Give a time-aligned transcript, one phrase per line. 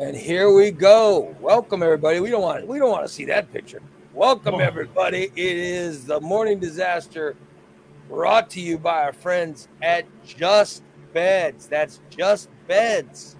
[0.00, 1.36] And here we go.
[1.42, 2.20] Welcome everybody.
[2.20, 3.82] We don't want we don't want to see that picture.
[4.14, 5.24] Welcome everybody.
[5.24, 7.36] It is the morning disaster
[8.08, 10.82] brought to you by our friends at Just
[11.12, 11.66] Beds.
[11.66, 13.36] That's Just Beds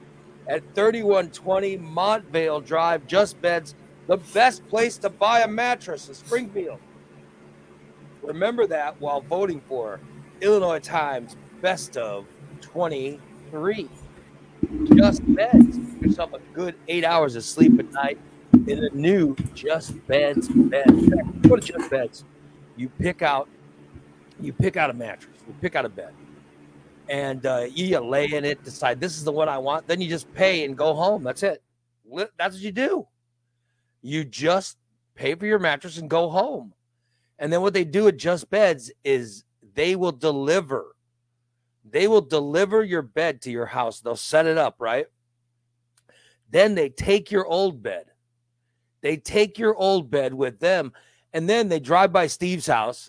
[0.49, 3.07] at 3120 Montvale Drive.
[3.07, 3.75] Just Beds,
[4.07, 6.79] the best place to buy a mattress in Springfield.
[8.23, 9.99] Remember that while voting for
[10.43, 12.27] Illinois Times Best of
[12.61, 13.89] 23.
[14.95, 15.79] Just Beds.
[15.79, 18.19] Get yourself a good eight hours of sleep at night
[18.67, 20.87] in a new Just Beds bed.
[21.43, 22.25] Go to Just Beds.
[22.77, 23.49] You pick out,
[24.41, 25.39] you pick out a mattress.
[25.47, 26.15] You pick out a bed,
[27.09, 28.63] and uh, you lay in it.
[28.65, 29.87] Decide this is the one I want.
[29.87, 31.23] Then you just pay and go home.
[31.23, 31.63] That's it.
[32.39, 33.07] That's what you do.
[34.03, 34.79] You just
[35.15, 36.73] pay for your mattress and go home.
[37.39, 40.95] And then what they do at Just Beds is they will deliver
[41.91, 44.01] they will deliver your bed to your house.
[44.01, 45.07] They'll set it up, right?
[46.51, 48.07] Then they take your old bed.
[49.03, 50.93] They take your old bed with them,
[51.33, 53.09] and then they drive by Steve's house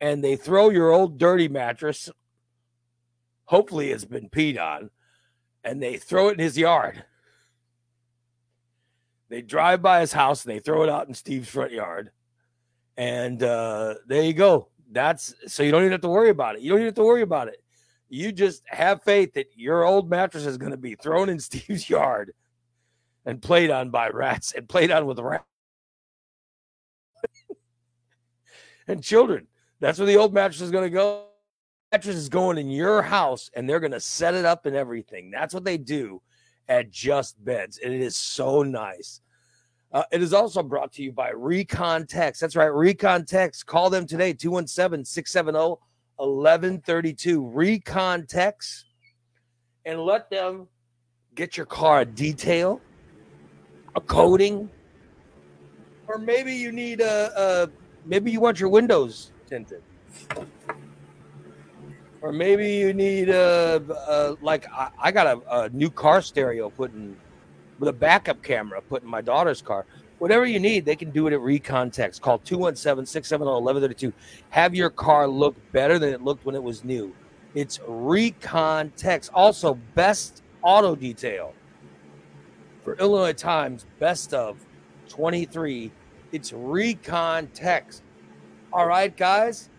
[0.00, 2.10] and they throw your old dirty mattress.
[3.44, 4.90] Hopefully, it's been peed on,
[5.64, 7.04] and they throw it in his yard.
[9.28, 12.10] They drive by his house and they throw it out in Steve's front yard.
[12.96, 14.68] And uh, there you go.
[14.90, 16.60] That's so you don't even have to worry about it.
[16.60, 17.60] You don't even have to worry about it
[18.08, 21.88] you just have faith that your old mattress is going to be thrown in Steve's
[21.88, 22.32] yard
[23.24, 25.44] and played on by rats and played on with rats
[28.88, 29.46] and children.
[29.80, 31.26] That's where the old mattress is going to go.
[31.92, 35.30] Mattress is going in your house and they're going to set it up and everything.
[35.30, 36.22] That's what they do
[36.68, 37.78] at Just Beds.
[37.82, 39.20] And it is so nice.
[39.92, 42.40] Uh, it is also brought to you by Recon Text.
[42.40, 43.66] That's right, Recon Text.
[43.66, 45.76] Call them today, 217 670
[46.16, 48.86] 1132 recon text
[49.84, 50.68] and let them
[51.34, 52.80] get your car a detail,
[53.94, 54.70] a coating,
[56.08, 57.70] or maybe you need a, a
[58.04, 59.82] maybe you want your windows tinted.
[62.22, 66.70] Or maybe you need a, a like I, I got a, a new car stereo
[66.70, 67.16] put in
[67.78, 69.84] with a backup camera put in my daughter's car
[70.18, 72.20] whatever you need, they can do it at Recontext.
[72.20, 74.12] Call 217 670 1132.
[74.50, 77.14] Have your car look better than it looked when it was new.
[77.54, 79.30] It's Recontext.
[79.32, 81.54] Also, best auto detail
[82.84, 84.58] for Illinois Times, best of
[85.08, 85.90] 23.
[86.32, 88.02] It's Recontext.
[88.72, 89.70] All right, guys,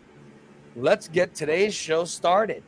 [0.75, 2.63] let's get today's show started.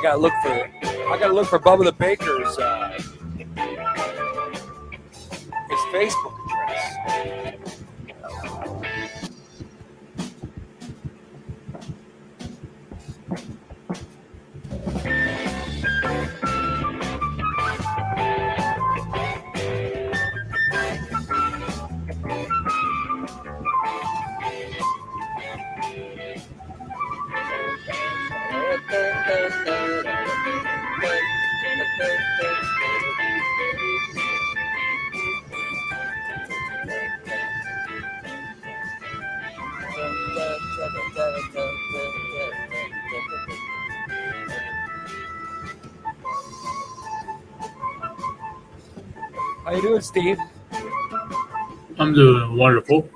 [0.00, 2.88] I gotta look for I gotta look for Bubba the Baker's uh,
[5.68, 7.59] his Facebook address.
[50.10, 50.38] Steve?
[51.98, 53.09] I'm doing wonderful.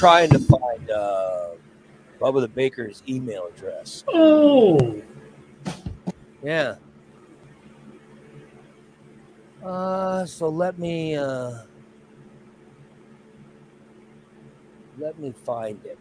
[0.00, 1.50] Trying to find uh,
[2.18, 4.02] Bubba the Baker's email address.
[4.08, 5.02] Oh,
[6.42, 6.76] Yeah.
[9.62, 11.50] Uh, so let me uh,
[14.98, 15.98] let me find it.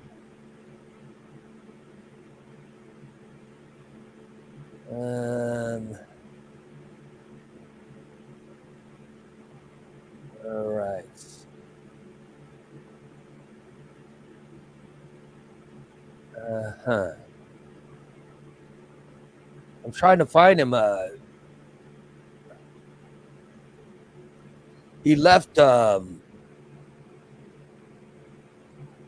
[4.89, 5.97] Um.
[10.45, 11.05] All right.
[16.85, 17.11] Huh.
[19.85, 20.73] I'm trying to find him.
[20.73, 21.07] Uh,
[25.03, 25.59] he left.
[25.59, 26.21] Um,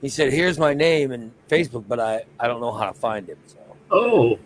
[0.01, 3.27] he said, "Here's my name and Facebook," but I I don't know how to find
[3.27, 3.38] him.
[3.47, 3.57] So
[3.89, 4.38] Oh,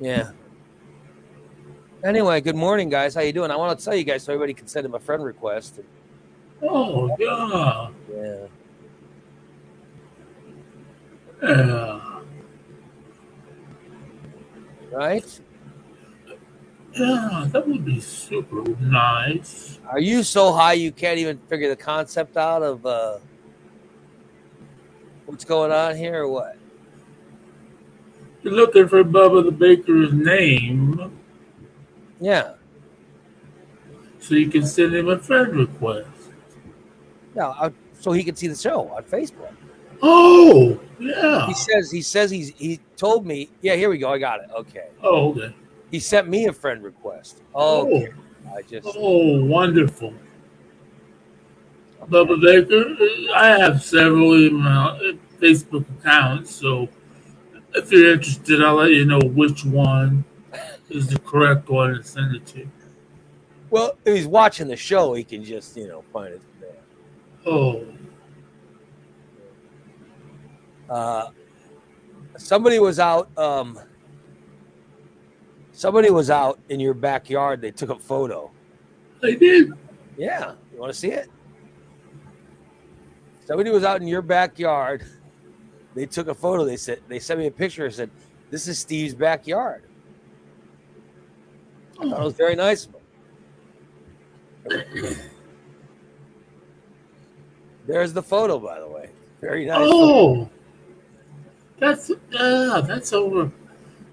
[0.00, 0.30] yeah.
[2.04, 3.16] Anyway, good morning, guys.
[3.16, 3.50] How you doing?
[3.50, 5.80] I want to tell you guys so everybody can send him a friend request.
[6.62, 7.88] oh, yeah.
[8.14, 8.46] Yeah.
[11.42, 12.20] Yeah.
[14.92, 15.40] Right?
[16.98, 19.78] Yeah, that would be super nice.
[19.88, 23.18] Are you so high you can't even figure the concept out of uh,
[25.26, 26.56] what's going on here or what?
[28.42, 31.18] You're looking for Bubba the Baker's name
[32.20, 32.54] Yeah.
[34.20, 36.08] so you can send him a friend request.
[37.34, 37.48] Yeah.
[37.48, 39.54] I, so he can see the show on Facebook.
[40.02, 41.46] Oh, yeah.
[41.46, 43.50] He says he says he's he told me.
[43.60, 44.12] Yeah, here we go.
[44.12, 44.50] I got it.
[44.56, 44.88] Okay.
[45.02, 45.52] Oh, okay.
[45.90, 47.42] He sent me a friend request.
[47.54, 48.06] Oh,
[48.54, 50.12] I just Oh, wonderful.
[52.08, 52.96] Bubba Baker,
[53.34, 54.98] I have several email,
[55.40, 56.88] Facebook accounts, so
[57.74, 60.24] if you're interested, I'll let you know which one
[60.88, 62.66] is the correct one to send it to.
[63.68, 66.70] well, if he's watching the show, he can just you know find it there.
[67.46, 67.84] Oh,
[70.88, 71.28] Uh,
[72.38, 73.28] somebody was out.
[73.36, 73.78] Um,
[75.78, 77.60] somebody was out in your backyard.
[77.60, 78.50] They took a photo.
[79.22, 79.70] I did.
[80.16, 81.30] Yeah, you want to see it?
[83.44, 85.04] Somebody was out in your backyard.
[85.94, 86.64] They took a photo.
[86.64, 87.84] They said they sent me a picture.
[87.86, 88.10] and said,
[88.50, 89.84] "This is Steve's backyard."
[92.00, 92.88] I thought it was very nice.
[97.86, 99.10] There's the photo, by the way.
[99.40, 99.88] Very nice.
[99.90, 100.50] Oh,
[101.78, 103.50] that's yeah, that's over.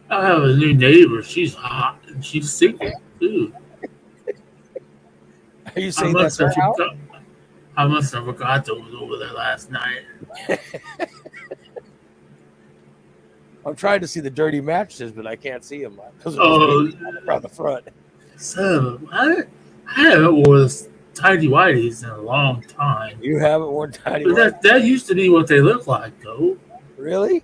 [0.09, 1.23] I have a new neighbor.
[1.23, 3.53] She's hot and she's single too.
[5.75, 6.75] Are you I saying that's must her house?
[6.77, 6.95] forgot.
[7.77, 10.03] I must have forgot that was over there last night.
[13.65, 16.89] I'm trying to see the dirty mattresses, but I can't see them because Oh.
[17.27, 17.87] around the front.
[18.37, 19.43] So I,
[19.87, 20.69] I haven't worn
[21.15, 23.17] tidy whities in a long time.
[23.21, 23.93] You haven't worn.
[24.03, 26.57] But that that used to be what they looked like, though.
[26.97, 27.43] Really?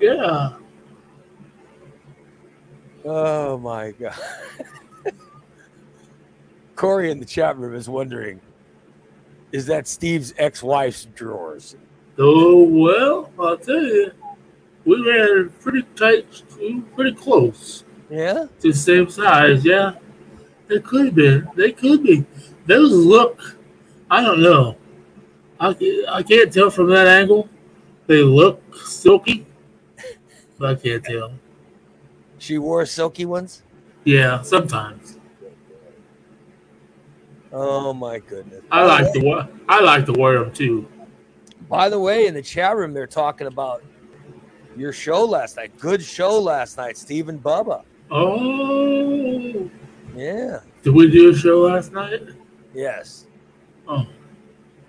[0.00, 0.50] Yeah.
[3.04, 4.14] oh my god.
[6.76, 8.40] Corey in the chat room is wondering,
[9.50, 11.74] is that Steve's ex-wife's drawers?
[12.18, 14.12] Oh well, I'll tell you,
[14.84, 16.26] we ran pretty tight,
[16.94, 18.46] pretty close Yeah.
[18.60, 19.64] to the same size.
[19.64, 19.94] Yeah,
[20.68, 21.48] they could have been.
[21.56, 22.24] They could be.
[22.66, 23.56] Those look.
[24.10, 24.76] I don't know.
[25.60, 25.74] I
[26.08, 27.48] I can't tell from that angle.
[28.06, 29.44] They look silky,
[30.58, 31.32] but I can't tell.
[32.38, 33.62] She wore silky ones.
[34.04, 35.18] Yeah, sometimes.
[37.52, 38.62] Oh my goodness.
[38.70, 39.48] I like wear.
[39.68, 40.86] I like to wear them too.
[41.68, 43.82] By the way, in the chat room, they're talking about
[44.76, 45.76] your show last night.
[45.78, 47.82] Good show last night, Steve and Bubba.
[48.10, 49.68] Oh,
[50.16, 50.60] Yeah.
[50.82, 52.22] did we do a show last night?
[52.74, 53.26] Yes.
[53.86, 54.06] Oh,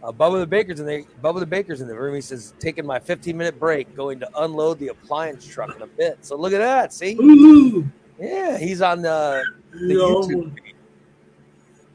[0.01, 2.15] Uh, Bubba the Baker's in the Bubba the Baker's in the room.
[2.15, 5.87] He says, taking my 15 minute break, going to unload the appliance truck in a
[5.87, 6.19] bit.
[6.21, 6.93] So look at that.
[6.93, 7.17] See?
[7.19, 7.85] Ooh,
[8.17, 10.53] Yeah, he's on the, the know, YouTube.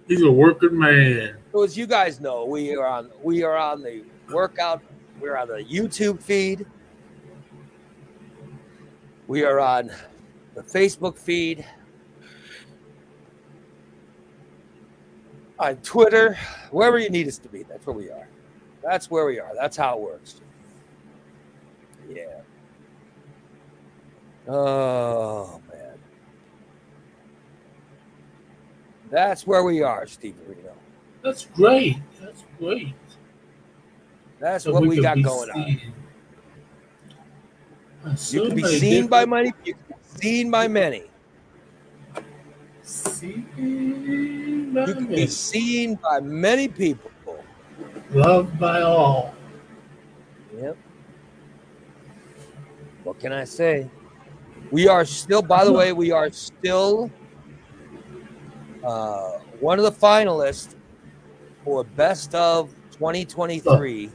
[0.07, 1.37] he's a working man.
[1.53, 4.83] So as you guys know, we are on we are on the workout.
[5.21, 6.67] We're on the YouTube feed.
[9.27, 9.91] We are on
[10.55, 11.65] the Facebook feed.
[15.65, 16.37] On Twitter,
[16.73, 18.29] wherever you need us to be, that's where we are.
[18.83, 19.53] That's where we are.
[19.55, 20.43] That's how it works.
[22.07, 22.43] Yeah.
[24.47, 25.95] Oh man.
[29.09, 30.75] That's where we are, Steve Reno.
[31.23, 31.97] That's great.
[32.21, 32.93] That's great.
[34.39, 35.65] That's So what we, can got going on.
[35.65, 35.95] seen.
[38.05, 39.51] There's You can be seen by many.
[39.65, 41.05] You can be seen by many.
[42.83, 47.11] Seen by You can be seen by many people.
[48.11, 49.35] loved by all.
[50.57, 50.77] Yep.
[53.05, 53.91] What can I say?
[54.71, 57.11] We are still, by the way, we are still
[58.83, 60.75] uh, one of the finalists
[61.65, 64.11] for Best of 2023.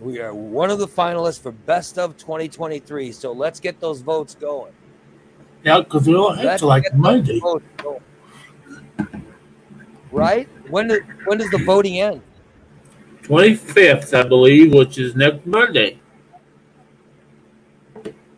[0.00, 3.12] We are one of the finalists for Best of 2023.
[3.12, 4.72] So let's get those votes going.
[5.64, 7.40] Yeah, because we don't have to like Monday.
[10.12, 10.48] Right?
[10.70, 12.22] When, do- when does the voting end?
[13.22, 15.98] 25th, I believe, which is next Monday.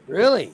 [0.07, 0.53] Really?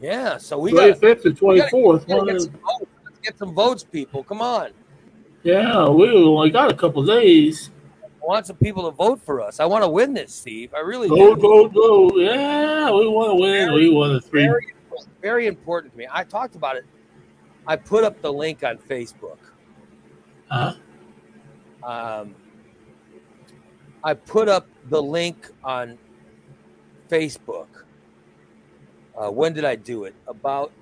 [0.00, 0.36] Yeah.
[0.36, 2.06] So we got 25th and 24th.
[2.06, 2.86] get, one get of- some votes.
[3.04, 4.22] Let's get some votes, people.
[4.22, 4.70] Come on.
[5.42, 7.70] Yeah, we only got a couple days.
[8.04, 9.58] I want some people to vote for us.
[9.58, 10.74] I want to win this, Steve.
[10.74, 11.40] I really Go, do.
[11.40, 12.16] go, go.
[12.18, 13.72] Yeah, we want to win.
[13.72, 14.50] We won the three.
[14.90, 16.06] Very, very important to me.
[16.10, 16.84] I talked about it.
[17.66, 19.38] I put up the link on Facebook.
[20.50, 20.74] Huh?
[21.82, 22.34] Um,
[24.02, 25.98] I put up the link on
[27.08, 27.66] Facebook.
[29.16, 30.14] Uh, when did I do it?
[30.26, 30.72] About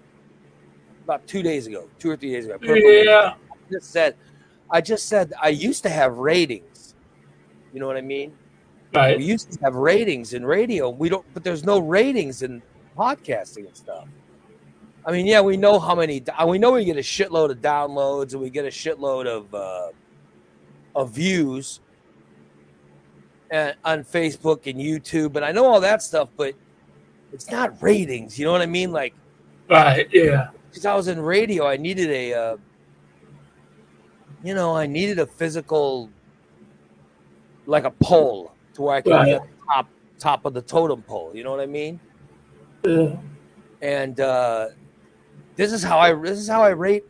[1.05, 2.55] about two days ago, two or three days ago.
[2.55, 3.07] I put up a link.
[3.07, 3.35] Yeah.
[3.51, 4.17] I just said,
[4.71, 6.95] I just said I used to have ratings.
[7.73, 8.37] You know what I mean?
[8.95, 9.19] Right.
[9.19, 10.89] We used to have ratings in radio.
[10.89, 12.63] We don't, but there's no ratings in
[12.99, 14.09] podcasting and stuff.
[15.07, 16.23] I mean, yeah, we know how many.
[16.47, 19.89] We know we get a shitload of downloads and we get a shitload of uh,
[20.95, 21.81] of views
[23.51, 26.55] and, on Facebook and YouTube, and I know all that stuff, but
[27.33, 28.39] it's not ratings.
[28.39, 28.93] You know what I mean?
[28.93, 29.15] Like,
[29.69, 30.09] Right.
[30.13, 30.49] Yeah.
[30.69, 32.57] because I was in radio, I needed a, uh,
[34.43, 36.11] you know, I needed a physical,
[37.67, 39.89] like a pole to where I could be at the top
[40.19, 41.33] top of the totem pole.
[41.35, 42.01] You know what I mean?
[43.81, 44.69] And uh,
[45.57, 47.05] this is how I this is how I rate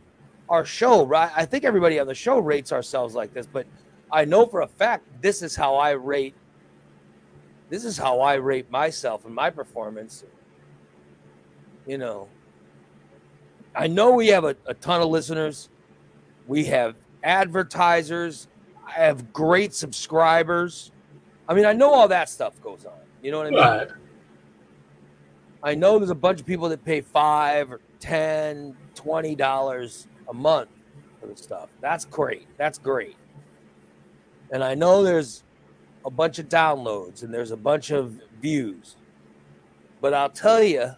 [0.49, 1.07] our show.
[1.07, 1.31] Right?
[1.35, 3.67] I think everybody on the show rates ourselves like this, but
[4.11, 6.35] I know for a fact this is how I rate.
[7.69, 10.25] This is how I rate myself and my performance.
[11.87, 12.29] You know,
[13.75, 15.69] I know we have a, a ton of listeners.
[16.47, 18.49] We have advertisers.
[18.87, 20.93] I have great subscribers.
[21.49, 22.93] I mean, I know all that stuff goes on.
[23.23, 23.61] You know what I mean?
[23.61, 23.89] Right.
[25.62, 30.35] I know there's a bunch of people that pay five or ten, twenty dollars a
[30.35, 30.71] month
[31.21, 31.69] for the stuff.
[31.81, 32.47] That's great.
[32.57, 33.17] That's great.
[34.50, 35.43] And I know there's
[36.05, 38.97] a bunch of downloads and there's a bunch of views.
[40.00, 40.93] But I'll tell you,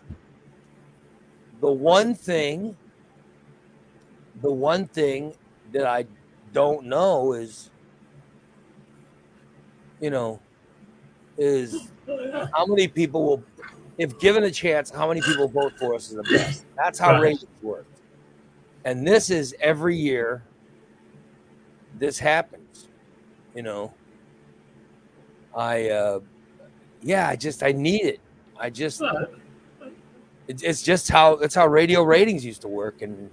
[1.61, 2.77] the one thing,
[4.43, 5.35] the one thing
[5.73, 6.07] that I
[6.53, 7.71] don't know is,
[10.01, 10.41] you know,
[11.39, 11.89] is
[12.55, 13.45] how many people will,
[14.01, 16.65] if given a chance, how many people vote for us is the best.
[16.75, 17.21] That's how Right.
[17.21, 17.87] ratings work.
[18.87, 20.43] And this is every year.
[21.99, 22.89] This happens,
[23.55, 23.93] you know.
[25.55, 26.21] I, uh,
[27.03, 28.21] yeah, I just I need it.
[28.59, 29.29] I just Right.
[30.49, 33.31] it's, just how it's how radio ratings used to work, and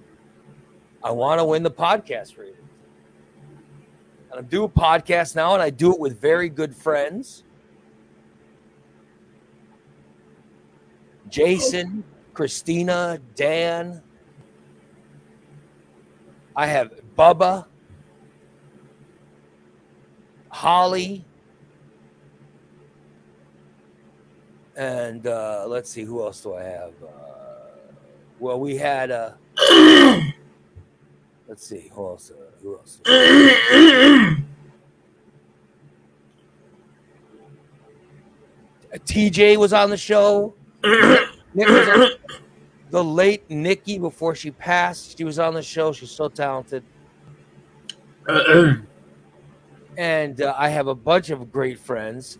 [1.02, 2.56] I want to win the podcast ratings.
[4.30, 7.44] And I'm doing a podcast now, and I do it with very good friends.
[11.28, 12.04] Jason,
[12.34, 14.02] Christina, Dan.
[16.56, 17.66] I have Bubba,
[20.48, 21.24] Holly,
[24.76, 26.92] and uh, let's see who else do I have.
[27.02, 27.08] Uh,
[28.38, 29.10] well, we had.
[29.10, 29.32] Uh,
[31.48, 32.30] let's see who else.
[32.30, 33.00] Uh, who else?
[39.06, 40.54] TJ was on the show.
[41.54, 42.38] Nick was on-
[42.90, 45.18] the late Nikki before she passed.
[45.18, 45.92] She was on the show.
[45.92, 46.82] She's so talented.
[49.96, 52.38] And uh, I have a bunch of great friends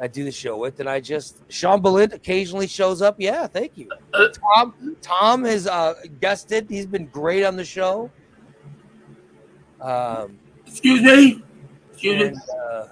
[0.00, 3.16] I do the show with, and I just Sean Bolin occasionally shows up.
[3.18, 3.88] Yeah, thank you.
[4.12, 6.66] Tom Tom has uh, guested.
[6.68, 8.10] He's been great on the show.
[9.80, 11.42] Um, Excuse me.
[11.92, 12.42] Excuse and me.
[12.72, 12.86] uh,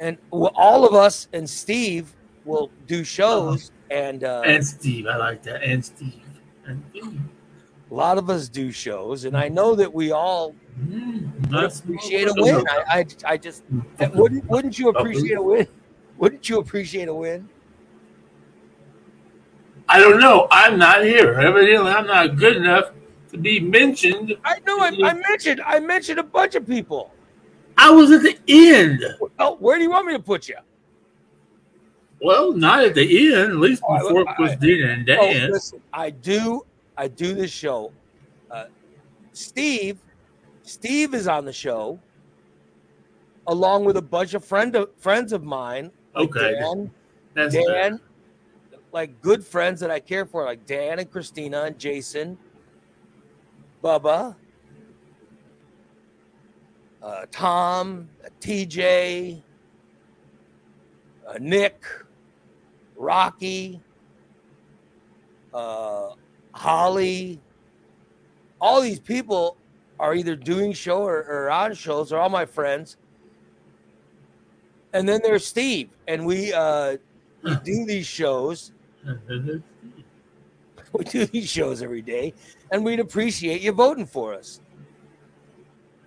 [0.00, 2.14] and all of us and Steve
[2.46, 5.62] will do shows, and uh, And Steve, I like that.
[5.62, 6.22] And Steve.
[6.64, 7.20] And Steve.
[7.90, 10.54] a lot of us do shows, and I know that we all
[10.88, 12.64] Mm, appreciate a win.
[12.68, 13.64] I, I, I just
[14.14, 15.66] wouldn't, wouldn't you appreciate a win?
[16.18, 17.48] Wouldn't you appreciate a win?
[19.88, 20.48] I don't know.
[20.50, 21.34] I'm not here.
[21.34, 22.90] Evidently, I'm not good enough
[23.30, 24.36] to be mentioned.
[24.44, 24.78] I know.
[24.80, 25.60] I, I mentioned.
[25.64, 27.12] I mentioned a bunch of people.
[27.78, 29.04] I was at the end.
[29.38, 30.56] Oh, where do you want me to put you?
[32.22, 33.52] Well, not at the end.
[33.52, 35.50] At least Oh, before I- Christina and Oh, Dan.
[35.52, 36.64] listen, I do.
[36.96, 37.92] I do this show.
[38.50, 38.66] Uh,
[39.32, 39.98] Steve,
[40.62, 42.00] Steve is on the show,
[43.46, 45.92] along with a bunch of friend of, friends of mine.
[46.14, 46.54] like Okay.
[46.58, 46.90] Dan,
[47.34, 48.00] That's Dan,
[48.92, 52.38] like good friends that I care for, like Dan and Christina and Jason,
[53.84, 54.34] Bubba,
[57.02, 58.08] uh, Tom,
[58.40, 59.42] TJ,
[61.28, 61.84] uh, Nick,
[62.96, 63.80] Rocky,
[65.52, 66.10] uh,
[66.52, 67.40] Holly.
[68.60, 69.56] All these people
[69.98, 72.96] are either doing show or, or on shows, or all my friends.
[74.92, 76.96] And then there's Steve, and we uh,
[77.42, 78.72] we do these shows.
[80.92, 82.32] we do these shows every day,
[82.72, 84.60] and we'd appreciate you voting for us.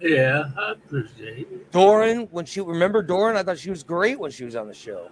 [0.01, 1.71] Yeah, I appreciate it.
[1.71, 4.73] Doran, when she remember Doran, I thought she was great when she was on the
[4.73, 5.09] show.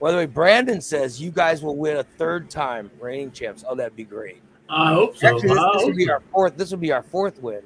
[0.00, 3.64] By the way, Brandon says you guys will win a third time reigning champs.
[3.68, 4.40] Oh, that'd be great.
[4.68, 5.26] I hope so.
[5.26, 6.56] Actually, this, this would be our fourth.
[6.56, 7.62] This would be our fourth win,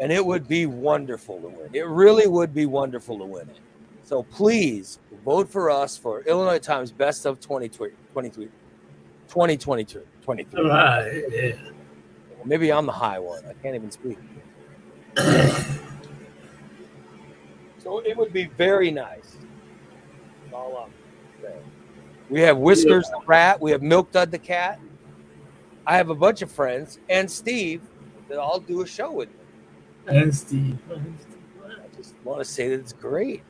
[0.00, 1.68] and it would be wonderful to win.
[1.72, 3.60] It really would be wonderful to win it.
[4.02, 7.92] So please vote for us for Illinois Times Best of 2020,
[9.28, 10.62] 2022, 23.
[10.68, 11.52] Right, yeah.
[12.30, 13.44] Well, maybe I'm the high one.
[13.44, 14.18] I can't even speak.
[17.78, 19.36] so it would be very nice.
[20.50, 20.92] That's all I'm.
[22.28, 23.60] We have Whiskers the rat.
[23.60, 24.78] We have Milk Dud the cat.
[25.86, 27.82] I have a bunch of friends and Steve
[28.28, 29.34] that all do a show with me.
[30.06, 30.78] And Steve.
[30.90, 33.42] I just want to say that it's great.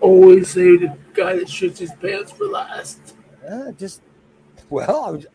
[0.00, 3.16] Always say the guy that shits his pants for last.
[3.48, 4.02] Uh, just
[4.70, 5.26] well, I, was,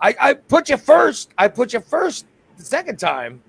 [0.00, 1.30] I I put you first.
[1.38, 2.26] I put you first
[2.56, 3.42] the second time.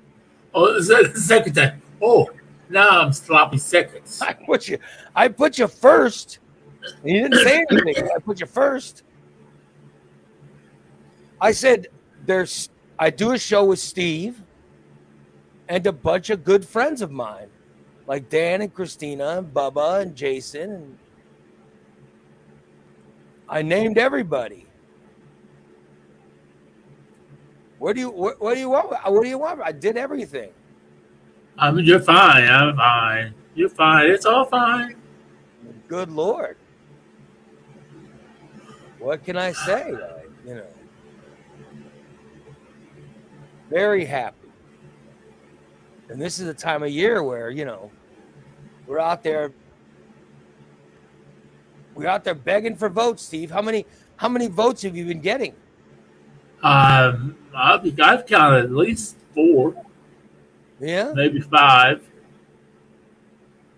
[0.54, 1.82] Oh, the second time?
[2.02, 2.30] Oh,
[2.70, 4.22] now I'm sloppy seconds.
[4.22, 4.78] I put you.
[5.16, 6.40] I put you first.
[7.04, 8.10] You didn't say anything.
[8.16, 9.04] I put you first.
[11.40, 11.88] I said,
[12.26, 14.42] "There's." I do a show with Steve
[15.68, 17.50] and a bunch of good friends of mine,
[18.08, 20.98] like Dan and Christina and Bubba and Jason, and
[23.50, 24.68] I named everybody.
[27.80, 28.92] What do you what, what do you want?
[28.92, 29.62] What do you want?
[29.62, 30.52] I did everything.
[31.58, 32.48] I mean, you're fine.
[32.48, 33.34] I'm fine.
[33.56, 34.10] You're fine.
[34.10, 34.96] It's all fine.
[35.88, 36.58] Good Lord.
[39.00, 39.94] What can I say?
[39.94, 40.68] I, you know,
[43.70, 44.38] very happy.
[46.10, 47.92] And this is a time of year where, you know,
[48.88, 49.52] we're out there
[51.96, 53.52] we're out there begging for votes, Steve.
[53.52, 53.86] How many
[54.18, 55.54] how many votes have you been getting?
[56.64, 59.76] Um, I've, I've counted at least four,
[60.84, 61.14] Yeah.
[61.14, 62.04] maybe five.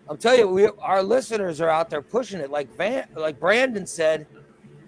[0.10, 2.52] I'm telling you, we our listeners are out there pushing it.
[2.52, 4.28] Like Van, like Brandon said,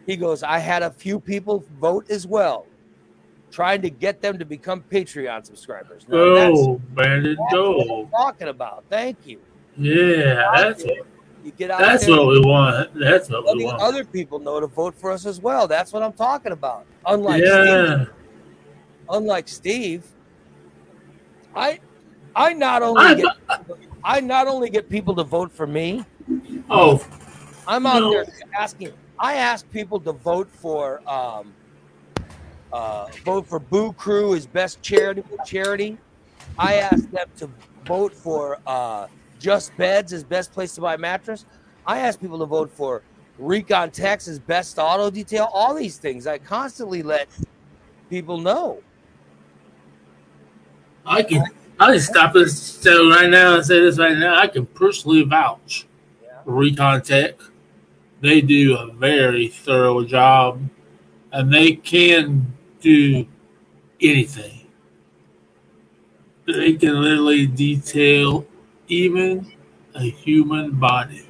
[0.06, 2.66] he goes, I had a few people vote as well,
[3.52, 6.08] trying to get them to become Patreon subscribers.
[6.08, 8.04] Now, that's, Go, Brandon, go.
[8.04, 8.84] I'm talking about.
[8.90, 9.40] Thank you.
[9.76, 10.98] Yeah, that's what,
[11.44, 12.94] You get out that's what we want.
[12.94, 13.82] That's what we letting want.
[13.82, 15.68] other people know to vote for us as well.
[15.68, 16.86] That's what I'm talking about.
[17.06, 18.14] Unlike Yeah, Steve,
[19.10, 20.06] unlike Steve,
[21.56, 21.80] I
[22.38, 23.28] I not only get
[24.04, 26.06] I not only get people to vote for me,
[26.70, 27.04] oh,
[27.68, 28.12] I'm out No.
[28.12, 28.26] there
[28.60, 28.92] asking.
[29.20, 31.56] I ask people to vote for um,
[32.72, 35.24] uh, vote for Boo Crew as best charity.
[35.46, 35.98] Charity.
[36.60, 37.50] I ask them to
[37.88, 39.08] vote for uh,
[39.40, 41.46] Just Beds as best place to buy a mattress.
[41.86, 43.04] I ask people to vote for
[43.40, 45.50] Recon Texas best auto detail.
[45.54, 47.28] All these things I constantly let
[48.10, 48.82] people know.
[51.06, 51.44] I can.
[51.80, 54.40] I can stop this show right now and say this right now.
[54.40, 55.86] I can personally vouch
[56.24, 56.42] Yeah.
[56.44, 57.36] for Recon Tech.
[58.22, 60.60] They do a very thorough job,
[61.32, 62.48] and they can
[62.82, 63.28] do
[64.02, 64.68] anything.
[66.48, 68.48] They can literally detail
[68.88, 69.52] even
[69.94, 71.28] a human body.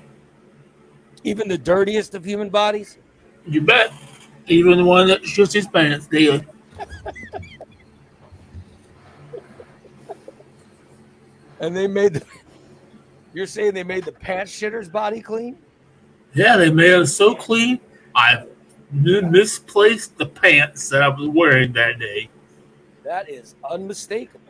[1.23, 2.97] Even the dirtiest of human bodies.
[3.45, 3.91] You bet.
[4.47, 6.45] Even the one that shoots his pants daily.
[11.59, 12.23] And they made the.
[13.33, 15.57] You're saying they made the pants shitter's body clean?
[16.33, 17.79] Yeah, they made it so clean.
[18.15, 18.43] I
[18.91, 22.29] misplaced the pants that I was wearing that day.
[23.03, 24.41] That is unmistakable.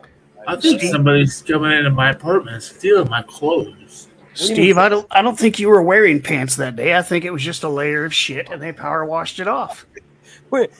[0.46, 4.08] I think Steve- somebody's coming into my apartment and stealing my clothes.
[4.34, 6.96] Steve, I don't I don't think you were wearing pants that day.
[6.96, 9.84] I think it was just a layer of shit and they power washed it off.
[10.50, 10.70] Wait,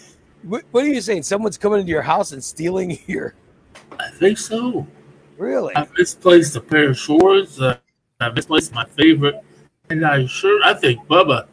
[0.43, 1.25] what, what are you saying?
[1.25, 3.35] Someone's coming into your house and stealing your.
[3.99, 4.87] I think so.
[5.39, 5.75] Really?
[5.77, 7.61] I misplaced a pair of shorts.
[7.61, 7.79] Uh,
[8.21, 9.37] I misplaced my favorite
[9.89, 10.61] tie-dye shirt.
[10.65, 11.47] I think Bubba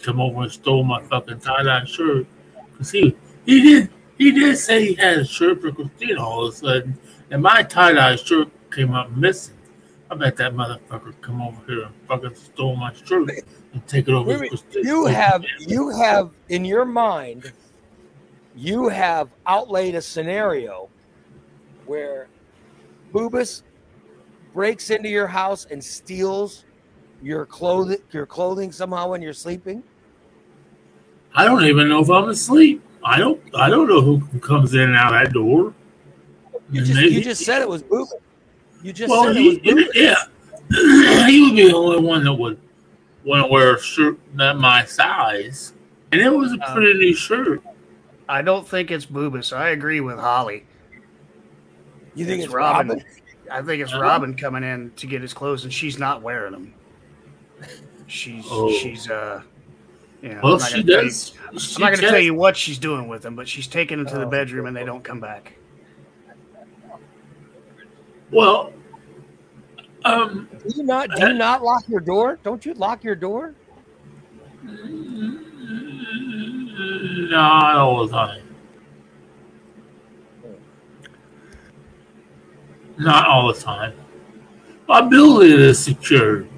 [0.00, 2.26] come over and stole my fucking tie-dye shirt.
[2.78, 6.54] Cause he he did he did say he had a shirt for Christina all of
[6.54, 6.98] a sudden,
[7.30, 9.54] and my tie-dye shirt came up missing.
[10.08, 13.28] I bet that motherfucker come over here and fucking stole my shirt
[13.72, 14.48] and take it over Wait to a.
[14.48, 14.88] Christina.
[14.88, 17.52] You have you have in your mind,
[18.54, 20.88] you have outlaid a scenario
[21.86, 22.28] where
[23.16, 23.62] Boobus
[24.52, 26.64] breaks into your house and steals
[27.22, 29.82] your clothing your clothing somehow when you're sleeping.
[31.34, 32.82] I don't even know if I'm asleep.
[33.02, 35.72] I don't I don't know who comes in and out that door.
[36.70, 38.08] You just Maybe- you just said it was Bubas.
[38.82, 40.16] You just well, said it was he, yeah,
[41.26, 42.60] he would be the only one that would
[43.24, 45.72] want to wear a shirt that my size,
[46.12, 47.62] and it was a Um, pretty new shirt.
[48.28, 49.56] I don't think it's Boobas.
[49.56, 50.66] I agree with Holly.
[52.16, 53.04] You think it's it's Robin?
[53.50, 56.74] I think it's Robin coming in to get his clothes, and she's not wearing them.
[58.08, 58.70] She's Oh.
[58.72, 59.42] she's uh,
[60.22, 60.40] yeah.
[60.42, 61.34] Well, I'm not she gonna tell you- does.
[61.48, 64.06] I'm not going to tell you what she's doing with them, but she's taking them
[64.08, 64.30] to the Oh.
[64.30, 65.52] bedroom, and they don't come back.
[68.32, 68.72] Well,
[70.04, 72.38] um, Do you not do you not lock your door?
[72.42, 73.54] Don't you lock your door?
[77.30, 78.42] not all the time.
[82.98, 83.94] Not all the time.
[84.88, 86.48] My building is secured.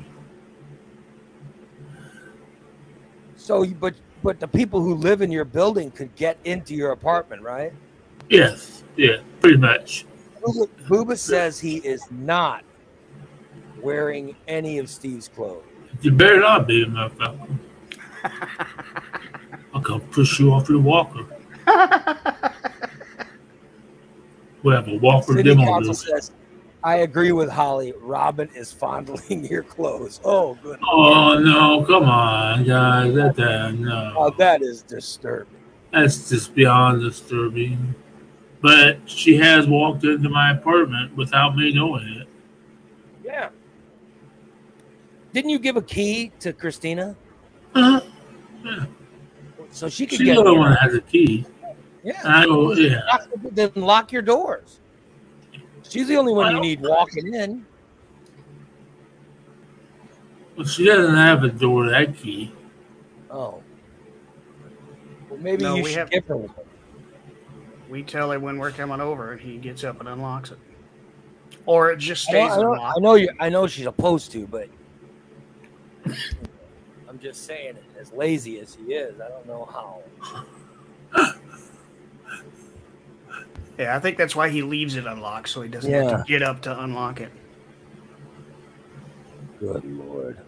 [3.36, 6.92] So, you, but but the people who live in your building could get into your
[6.92, 7.72] apartment, right?
[8.28, 10.04] Yes, yeah, pretty much.
[10.42, 12.64] Booba, Booba says he is not
[13.80, 15.64] wearing any of Steve's clothes.
[16.02, 17.58] You better not be, my motherfucker.
[19.74, 21.24] I'll come push you off your walker.
[24.68, 25.64] We have a walker City demo.
[25.64, 26.30] council says,
[26.84, 27.94] "I agree with Holly.
[28.02, 30.78] Robin is fondling your clothes." Oh, good.
[30.86, 31.86] Oh no!
[31.86, 33.14] Come on, guys.
[33.14, 34.12] That, that no.
[34.14, 35.54] Oh, that is disturbing.
[35.90, 37.94] That's just beyond disturbing.
[38.60, 42.28] But she has walked into my apartment without me knowing it.
[43.24, 43.48] Yeah.
[45.32, 47.16] Didn't you give a key to Christina
[47.74, 48.00] Uh-huh.
[48.64, 48.84] Yeah.
[49.70, 50.58] so she could she's get the only in?
[50.58, 51.46] one that has a key.
[52.04, 52.20] And Yeah.
[52.24, 53.00] I go, yeah.
[53.06, 54.80] Lock, then lock your doors.
[55.88, 57.64] She's the only one you need walking in.
[60.56, 62.52] Well, she doesn't have a door to that key.
[63.30, 63.62] Oh.
[65.30, 66.54] Well, maybe No, you we should have- give her one.
[67.88, 70.58] We tell him when we're coming over, and he gets up and unlocks it,
[71.64, 72.96] or it just stays I, know, unlocked.
[72.98, 73.30] I know you.
[73.40, 74.68] I know she's supposed to, but
[77.08, 80.02] I'm just saying, as lazy as he is, I don't know how.
[83.78, 86.42] Yeah, I think that's why he leaves it unlocked, so he doesn't have to get
[86.42, 87.30] up to unlock it.
[89.60, 90.38] Good lord.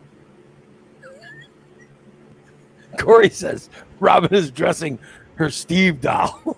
[2.98, 4.98] Corey says Robin is dressing
[5.36, 6.42] her Steve doll,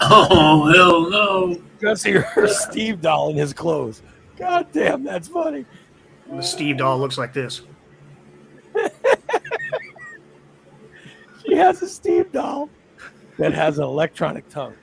[0.00, 1.60] Oh hell no!
[1.78, 4.02] dressing her Steve doll in his clothes.
[4.38, 5.66] God damn, that's funny.
[6.30, 7.60] The Steve doll looks like this.
[11.46, 12.68] She has a Steve doll
[13.40, 14.74] that has an electronic tongue.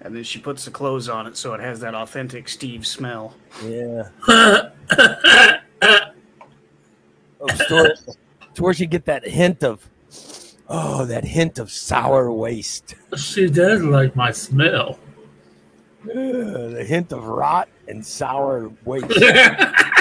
[0.00, 3.34] And then she puts the clothes on it so it has that authentic Steve smell.
[3.64, 4.08] Yeah.
[7.46, 7.94] Oh, store,
[8.54, 9.86] to where she get that hint of,
[10.66, 14.98] oh, that hint of sour waste, she does like my smell.
[16.04, 19.12] Ugh, the hint of rot and sour waste.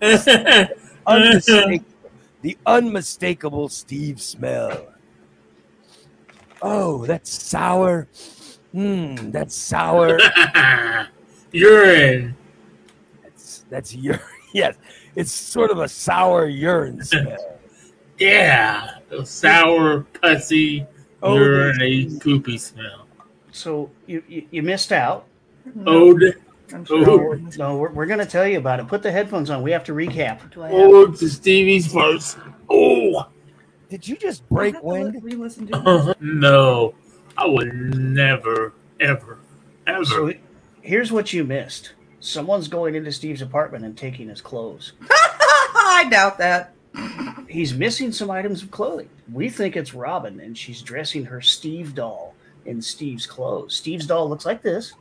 [1.06, 1.84] Unmistakable,
[2.42, 4.86] the unmistakable Steve smell.
[6.62, 8.08] Oh, that's sour.
[8.74, 10.18] Mmm, that's sour.
[11.52, 12.36] Urine.
[13.22, 14.20] That's that's urine.
[14.52, 14.74] Yes,
[15.14, 17.60] it's sort of a sour urine smell.
[18.18, 20.84] Yeah, a sour, pussy,
[21.22, 23.06] Oh, urine, poopy smell.
[23.52, 25.26] So you you, you missed out.
[25.86, 26.34] Ode,
[26.72, 27.04] I'm Oh.
[27.04, 27.40] sure.
[27.58, 28.86] No, we're, we're going to tell you about it.
[28.88, 29.62] Put the headphones on.
[29.62, 30.50] We have to recap.
[30.52, 32.38] Do I oh, have ode to Stevie's first.
[32.68, 33.26] Oh
[33.88, 35.22] Did you just break have to wind?
[35.22, 35.86] Re-listen to it?
[35.86, 36.14] Uh-huh.
[36.20, 36.94] no,
[37.36, 39.38] I would never, ever,
[39.86, 40.04] ever.
[40.04, 40.32] So
[40.82, 41.92] here's what you missed.
[42.20, 44.92] Someone's going into Steve's apartment and taking his clothes.
[45.10, 46.74] I doubt that.
[47.48, 49.08] He's missing some items of clothing.
[49.32, 52.34] We think it's Robin, and she's dressing her Steve doll
[52.66, 53.74] in Steve's clothes.
[53.76, 54.92] Steve's doll looks like this,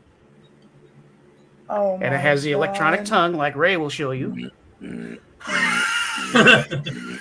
[1.70, 3.06] Oh, and it has the electronic God.
[3.08, 4.50] tongue, like Ray will show you.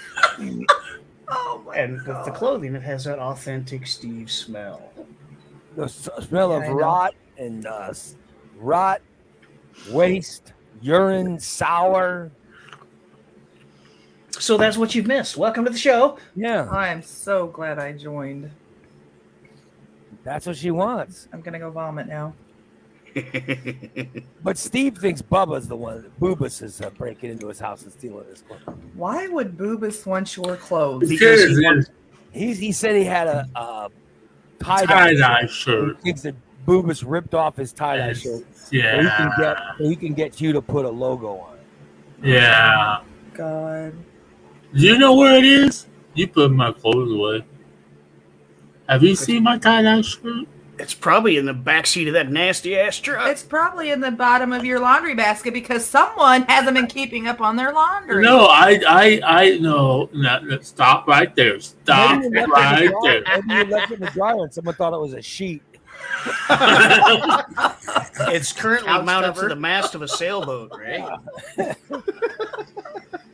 [1.31, 4.91] Oh my And with the clothing, it has that authentic Steve smell.
[5.77, 7.93] The s- smell Yeah, of rot and uh,
[8.59, 9.03] rot,
[9.91, 12.31] waste, urine, sour.
[14.31, 15.37] So that's what you've missed.
[15.37, 16.19] Welcome to the show.
[16.35, 18.51] Yeah, I am so glad I joined.
[20.25, 21.29] that's what she wants.
[21.33, 22.33] I'm gonna go vomit now.
[24.43, 26.11] But Steve thinks Bubba's the one.
[26.21, 28.63] Boobus is uh, breaking into his house and stealing his clothes.
[28.95, 31.09] Why would Boobus want your clothes?
[31.09, 31.91] Because he wants-
[32.33, 33.91] He, he said he had a, a
[34.61, 36.01] tie tie dye He shirt.
[36.03, 36.35] thinks that
[36.67, 38.45] Boobus ripped off his tie dye shirt.
[38.55, 41.55] So he can get Yeah, so he can get you to put a logo on
[41.57, 42.29] it.
[42.29, 43.01] yeah.
[43.35, 43.95] God.
[44.75, 45.87] Do you know where it is?
[46.15, 47.45] You put my clothes away.
[48.89, 50.47] Have you seen my tie-dye shirt?
[50.79, 53.29] It's probably in the back seat of that nasty ass truck.
[53.29, 57.41] It's probably in the bottom of your laundry basket because someone hasn't been keeping up
[57.41, 58.23] on their laundry.
[58.23, 61.59] No, I, I, I, no, no, no, stop right there.
[61.61, 63.43] Stop Maybe it right the there.
[63.47, 65.63] Maybe you left it in the dryer and someone thought it was a sheet.
[68.31, 69.43] It's currently Couch mounted cover.
[69.43, 71.19] to the mast of a sailboat, right?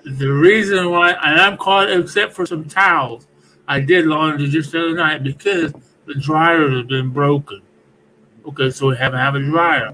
[0.04, 3.26] The reason why, and I'm caught except for some towels.
[3.66, 5.72] I did laundry just the other night because
[6.06, 7.62] the dryer has been broken.
[8.46, 9.92] Okay, so we haven't have a dryer.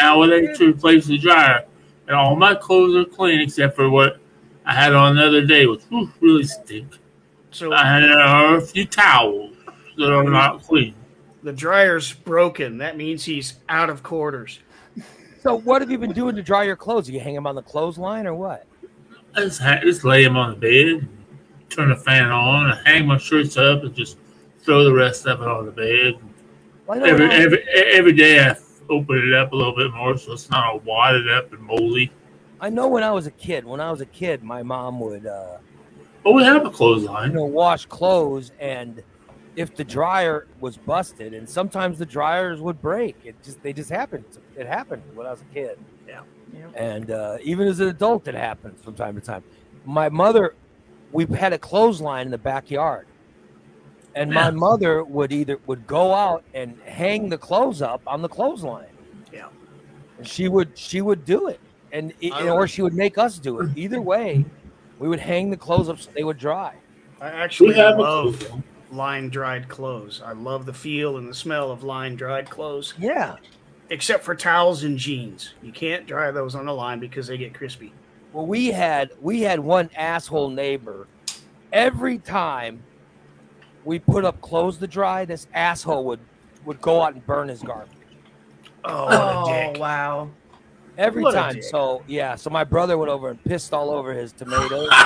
[0.00, 1.64] Now I need to replace the dryer,
[2.08, 4.18] and all my clothes are clean except for what
[4.66, 6.98] I had on the other day, which whew, really stink.
[7.52, 9.54] So I had uh, a few towels
[9.96, 10.94] that are not clean.
[11.44, 12.78] the dryer's broken.
[12.78, 14.58] That means he's out of quarters.
[15.42, 17.08] So what have you been doing to dry your clothes?
[17.08, 18.66] You hang them on the clothesline or what?
[19.36, 21.08] I just, ha- just lay them on the bed,
[21.68, 24.16] turn the fan on, and hang my shirts up, and just
[24.64, 26.14] throw the rest of it on the bed.
[26.86, 28.56] Well, I know Every I- every every day I
[28.90, 32.10] open it up a little bit more so it's not all wadded up and moldy.
[32.60, 33.64] I know when I was a kid.
[33.64, 35.58] When I was a kid, my mom would, uh,
[36.22, 37.30] But we have a clothesline.
[37.30, 39.02] you know, wash clothes, and
[39.56, 43.16] if the dryer was busted, and sometimes the dryers would break.
[43.24, 44.24] It just they just happened.
[44.56, 45.78] It happened when I was a kid.
[46.08, 46.20] Yeah.
[46.56, 46.70] Yep.
[46.76, 49.42] and uh, even as an adult, it happens from time to time.
[49.84, 50.54] My mother,
[51.10, 53.06] we had a clothesline in the backyard,
[54.14, 58.28] and my mother would either would go out and hang the clothes up on the
[58.28, 58.86] clothesline.
[59.32, 59.48] Yeah.
[60.18, 61.60] and she would she would do it,
[61.92, 63.70] and it, or she would make us do it.
[63.76, 64.44] Either way,
[64.98, 66.74] we would hang the clothes up so they would dry.
[67.20, 68.62] I actually have love clothesline.
[68.92, 70.22] line dried clothes.
[70.24, 73.36] I love the feel and the smell of line dried clothes, Yeah.
[73.90, 75.54] except for towels and jeans.
[75.62, 77.92] You can't dry those on the line because they get crispy.
[78.32, 81.06] Well, we had we had one asshole neighbor.
[81.72, 82.82] Every time
[83.84, 86.20] we put up clothes to dry, this asshole would
[86.64, 87.90] would go out and burn his garbage.
[88.84, 89.80] Oh, what a Oh dick.
[89.80, 90.30] wow!
[90.96, 91.54] Every What a time.
[91.54, 91.64] dick.
[91.64, 94.88] So yeah, so my brother went over and pissed all over his tomatoes.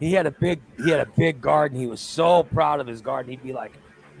[0.00, 1.78] he had a big he had a big garden.
[1.78, 3.30] He was so proud of his garden.
[3.30, 3.72] He'd be like,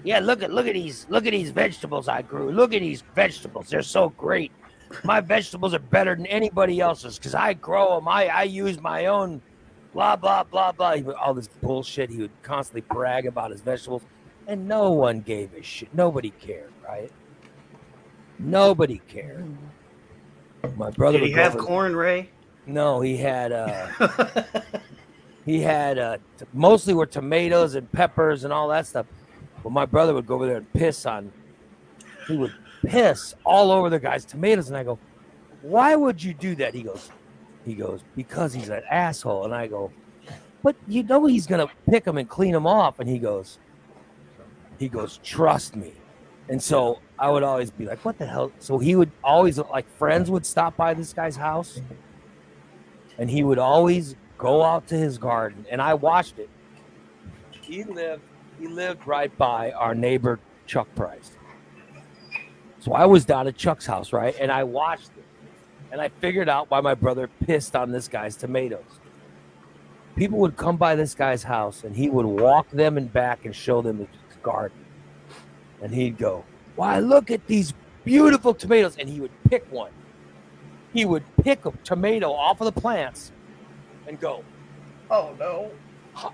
[0.04, 2.50] "Yeah, look at look at these look at these vegetables I grew.
[2.52, 3.68] Look at these vegetables.
[3.68, 4.52] They're so great.
[5.02, 8.08] My vegetables are better than anybody else's because I grow them.
[8.08, 9.40] I I use my own."
[9.94, 10.94] Blah blah blah blah.
[10.96, 12.10] He would, all this bullshit.
[12.10, 14.02] He would constantly brag about his vegetables,
[14.46, 15.94] and no one gave a shit.
[15.94, 17.10] Nobody cared, right?
[18.38, 19.46] Nobody cared.
[20.76, 22.30] My brother Did would he have over- corn, Ray?
[22.66, 23.86] No, he had uh
[25.44, 29.06] he had uh t- mostly were tomatoes and peppers and all that stuff.
[29.62, 31.30] But my brother would go over there and piss on
[32.26, 32.52] he would
[32.84, 34.98] piss all over the guy's tomatoes and I go,
[35.60, 37.10] "Why would you do that?" He goes
[37.64, 39.90] he goes, "Because he's an asshole." And I go,
[40.62, 43.58] "But you know he's going to pick him and clean him off." And he goes
[44.78, 45.92] he goes, "Trust me."
[46.48, 49.88] And so I would always be like, "What the hell?" So he would always like
[49.96, 51.80] friends would stop by this guy's house
[53.18, 56.50] and he would always go out to his garden and i watched it
[57.62, 58.22] he lived
[58.58, 61.32] he lived right by our neighbor chuck price
[62.80, 65.24] so i was down at chuck's house right and i watched it
[65.92, 69.00] and i figured out why my brother pissed on this guy's tomatoes
[70.16, 73.54] people would come by this guy's house and he would walk them and back and
[73.54, 74.78] show them his garden
[75.82, 76.44] and he'd go
[76.76, 77.72] why look at these
[78.04, 79.90] beautiful tomatoes and he would pick one
[80.92, 83.32] he would pick a tomato off of the plants
[84.06, 84.44] and go
[85.10, 85.70] Oh no!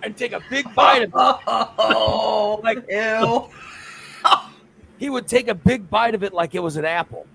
[0.04, 1.14] and take a big bite of it.
[1.16, 3.48] Oh, Like- ew!
[4.98, 7.26] He would take a big bite of it like it was an apple.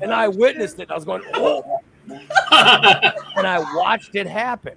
[0.00, 0.90] And I witnessed it.
[0.90, 4.74] I was going, oh, and I watched it happen.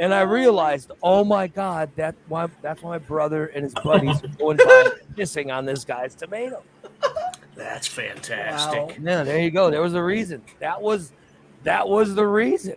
[0.00, 4.22] And I realized, oh my God, that why that's why my brother and his buddies
[4.22, 6.62] are going by pissing on this guy's tomato.
[7.56, 8.80] That's fantastic.
[8.80, 8.94] Wow.
[9.02, 9.70] Yeah, there you go.
[9.70, 10.42] There was a reason.
[10.60, 11.12] That was
[11.64, 12.76] that was the reason.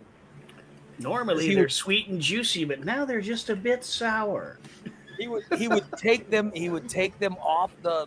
[0.98, 4.58] Normally He they're would- sweet and juicy, but now they're just a bit sour.
[5.18, 8.06] he would he would take them he would take them off the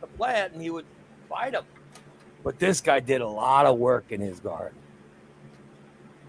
[0.00, 0.86] the plant and he would
[1.28, 1.64] bite them
[2.44, 4.78] but this guy did a lot of work in his garden.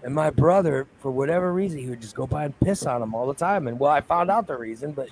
[0.02, 3.14] And my brother for whatever reason he would just go by and piss on him
[3.14, 3.68] all the time.
[3.68, 5.08] And well i found out the reason but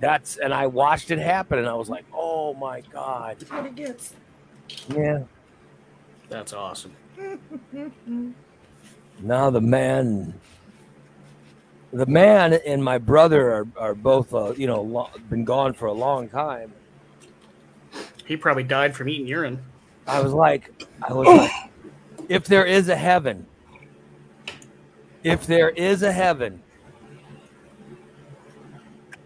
[0.00, 3.36] that's and i watched it happen and i was like oh my god.
[3.38, 4.14] That's what it gets.
[4.94, 5.22] yeah.
[6.28, 6.94] That's awesome.
[9.20, 10.34] now the man
[11.92, 15.86] the man and my brother are, are both uh, you know lo- been gone for
[15.86, 16.72] a long time
[18.30, 19.58] He probably died from eating urine.
[20.06, 21.50] I was like, I was like,
[22.28, 23.44] if there is a heaven,
[25.24, 26.62] if there is a heaven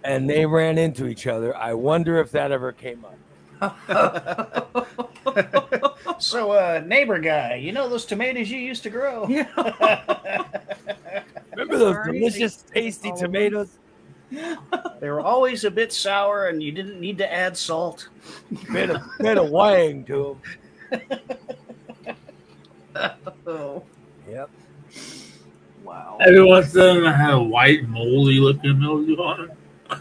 [0.05, 3.19] and they ran into each other, I wonder if that ever came up.
[6.19, 9.27] So, uh, neighbor guy, you know those tomatoes you used to grow?
[9.29, 9.49] Yeah.
[11.53, 13.33] Remember those delicious, tasty All of them.
[13.33, 13.79] tomatoes?
[15.01, 18.09] They were always a bit sour, and you didn't need to add salt.
[18.73, 20.39] Bit of, bit of wang to
[20.91, 21.21] them.
[23.47, 23.83] Oh,
[24.31, 24.51] Yep.
[25.85, 26.19] wow.
[26.21, 29.99] Every once in a while, I had a white moldy looking mildew on it.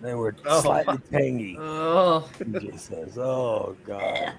[0.00, 0.60] They were Oh.
[0.62, 1.56] slightly tangy.
[1.60, 4.32] Oh, TJ says, "Oh God."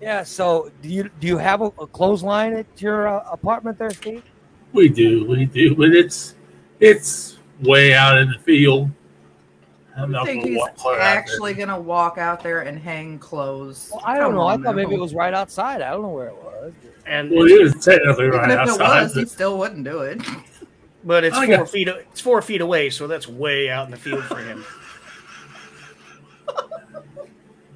[0.00, 0.22] Yeah.
[0.22, 4.22] So, do you do you have a, a clothesline at your uh, apartment there, Steve?
[4.72, 6.36] We do, we do, but it's
[6.78, 8.90] it's way out in the field.
[9.96, 11.06] I'm not think he's walk clear out there.
[11.18, 13.90] actually gonna walk out there and hang clothes.
[13.92, 14.46] Well, I don't Come know.
[14.46, 15.82] I on thought maybe it was right outside.
[15.82, 16.72] I don't know where it was.
[17.06, 19.00] And Well, it was technically Even right if outside.
[19.00, 20.22] it was, he still wouldn't do it.
[21.04, 21.88] but it's I four got- feet.
[21.88, 24.64] It's four feet away, so that's way out in the field for him.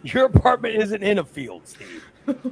[0.02, 2.04] Your apartment isn't in a field, Steve.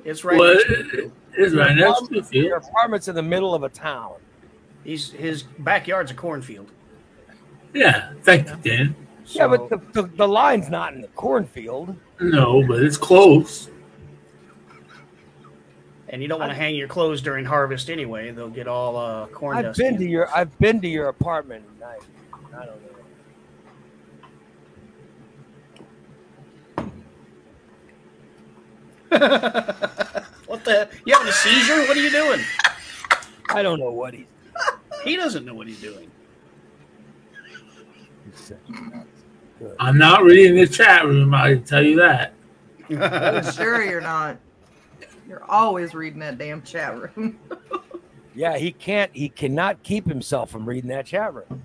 [0.05, 0.39] It's right.
[0.39, 2.45] Well, next to it, it- it's right next to the field.
[2.47, 4.15] Your apartment's in the middle of a town.
[4.85, 6.69] He's his backyard's a cornfield.
[7.75, 8.97] Yeah, thank you, Dan.
[9.27, 11.97] yeah, but the, the, the line's not in the cornfield.
[12.21, 13.69] No, but it's close.
[16.09, 19.27] and you don't want to hang your clothes during harvest anyway; they'll get all uh,
[19.29, 19.79] corn I've dust.
[19.79, 21.65] been to your I've been to your apartment.
[21.75, 21.97] And I,
[22.61, 22.89] I don't know.
[30.47, 30.89] what the?
[31.05, 31.87] You having a seizure?
[31.87, 32.41] What are you doing?
[33.51, 34.27] I don't know what he's.
[35.05, 36.11] He doesn't know what he's doing.
[38.33, 39.07] He's saying.
[39.59, 39.77] Good.
[39.79, 41.35] I'm not reading the chat room.
[41.35, 42.35] I can tell you that.
[42.91, 44.37] I'm sure, you're not.
[45.29, 47.39] You're always reading that damn chat room.
[48.35, 49.11] Yeah, he can't.
[49.15, 51.63] He cannot keep himself from reading that chat room,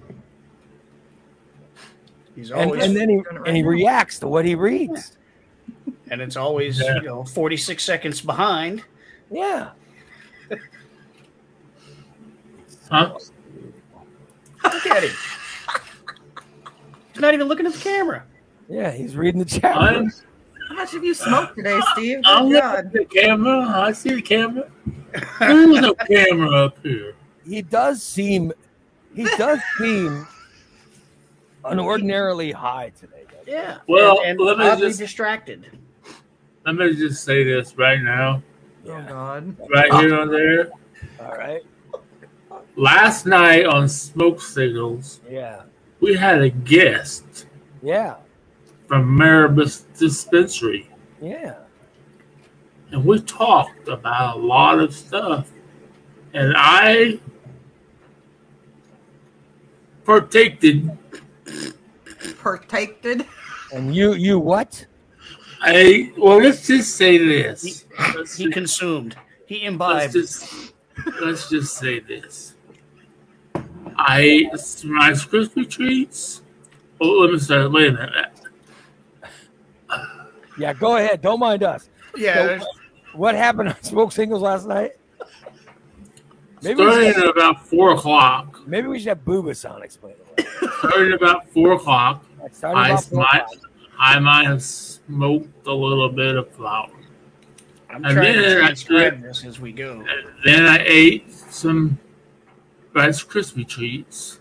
[2.36, 5.18] He's always and then he doing it right and he reacts to what he reads.
[6.12, 6.96] and it's always Yeah.
[6.96, 8.84] you know 46 seconds behind.
[9.32, 9.70] Yeah.
[12.92, 13.18] Huh?
[14.64, 15.16] Look at him.
[17.18, 18.24] He's not even looking at the camera.
[18.70, 19.76] Yeah, he's reading the chat.
[19.76, 20.12] I'm,
[20.70, 22.20] How much have you smoked today, Steve?
[22.26, 22.92] I'm Good looking God.
[22.94, 23.60] the camera.
[23.68, 24.70] I see the camera.
[25.40, 27.16] There's no camera up here.
[27.44, 28.54] He does seem.
[29.16, 30.28] He does seem
[31.66, 33.24] unordinarily high today.
[33.32, 33.48] doesn't?
[33.48, 33.80] Yeah.
[33.88, 35.66] Well, and, and let me oddly just- distracted.
[36.68, 38.44] Let me just say this right now,
[38.86, 39.56] Oh God.
[39.74, 40.70] right here on there.
[41.20, 41.64] All right.
[42.76, 45.64] Last night on Smoke Signals, Yeah.
[46.08, 47.48] We had a guest
[47.84, 48.16] Yeah.
[48.88, 50.90] from Maribus Dispensary,
[51.22, 51.56] Yeah.
[52.92, 55.52] and we talked about a lot of stuff.
[56.34, 57.20] And I
[60.06, 60.64] partaked.
[62.42, 63.26] Partaked.
[63.74, 64.86] And you, you what?
[65.60, 67.86] I well, let's just say this.
[68.16, 69.18] Let's He just- consumed.
[69.46, 70.14] He let's imbibed.
[70.14, 70.74] just
[71.22, 72.54] let's just say this.
[73.98, 76.42] I ate Rice Krispie treats.
[77.02, 77.66] Oh, let me say.
[77.68, 78.32] Wait a minute.
[80.58, 80.74] Yeah.
[80.74, 81.22] Go ahead.
[81.22, 81.90] Don't mind us.
[82.16, 82.60] yeah.
[82.60, 82.66] So-
[83.14, 84.92] What happened on Smoke Signals last night?
[86.64, 88.62] Maybe we, Starting should, at about four o'clock.
[88.68, 90.48] maybe we should have Boobas on explain it.
[90.80, 92.24] Starting about four o'clock.
[92.42, 92.46] I
[92.90, 93.72] about four might, o'clock.
[94.00, 96.90] I might have smoked a little bit of flour.
[97.90, 100.04] I'm And trying to then I- transcribe this as we go.
[100.46, 101.98] Then I ate some
[102.98, 104.40] Rice Krispie treats.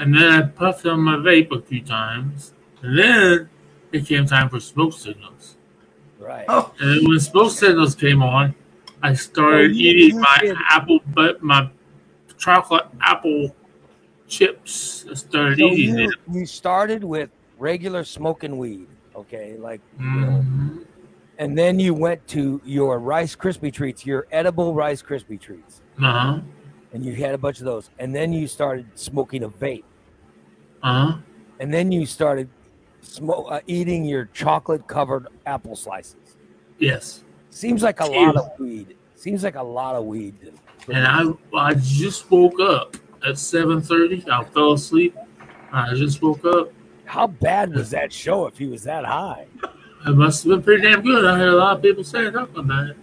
[0.00, 2.52] And then I puffed on my vape a few times.
[2.82, 3.48] And then
[3.92, 5.56] it came time for smoke signals.
[6.18, 6.44] Right.
[6.48, 8.54] Oh, And then when smoke signals came on,
[9.02, 10.56] I started Oh, you- eating my did.
[10.68, 11.70] apple, but my
[12.36, 13.54] chocolate apple
[14.26, 15.06] chips.
[15.10, 16.14] I started So eating you, it.
[16.32, 20.84] you started with regular smoking weed, okay, like, you know, Mhm.
[21.38, 26.40] and then you went to your Rice Krispie treats, your edible Rice Krispie treats, Uh-huh.
[26.92, 29.84] And you had a bunch of those, and then you started smoking a vape,
[30.82, 31.18] Uh-huh.
[31.60, 32.48] and then you started
[33.02, 36.16] smoke uh, eating your chocolate covered apple slices.
[36.78, 37.24] Yes.
[37.50, 38.96] Seems like a lot of weed.
[39.14, 40.34] Seems like a lot of weed.
[40.92, 41.24] And I
[41.56, 44.28] I just woke up at 7.30.
[44.28, 45.16] I fell asleep.
[45.72, 46.72] I just woke up.
[47.04, 49.46] How bad was that show if he was that high?
[50.06, 51.24] It must have been pretty damn good.
[51.24, 52.96] I heard a lot of people saying talking about it.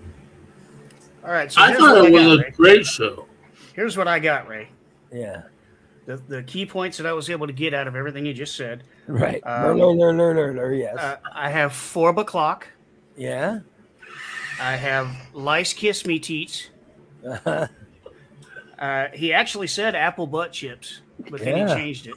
[1.24, 1.52] All right.
[1.52, 2.52] So I thought it I was a Ray.
[2.52, 3.26] great show.
[3.76, 4.70] Here's what I got, Ray.
[5.12, 5.44] Yeah.
[6.06, 8.56] The, the key points that I was able to get out of everything you just
[8.56, 8.84] said.
[9.08, 9.42] Right.
[9.46, 10.98] Um, lur, lur, lur, lur, lur, yes.
[10.98, 12.68] Uh, I have four o'clock.
[13.18, 13.60] yeah.
[14.60, 16.70] I have lice kiss me teats.
[18.78, 21.00] Uh, he actually said apple butt chips,
[21.30, 21.70] but then Yeah.
[21.70, 22.16] he changed it.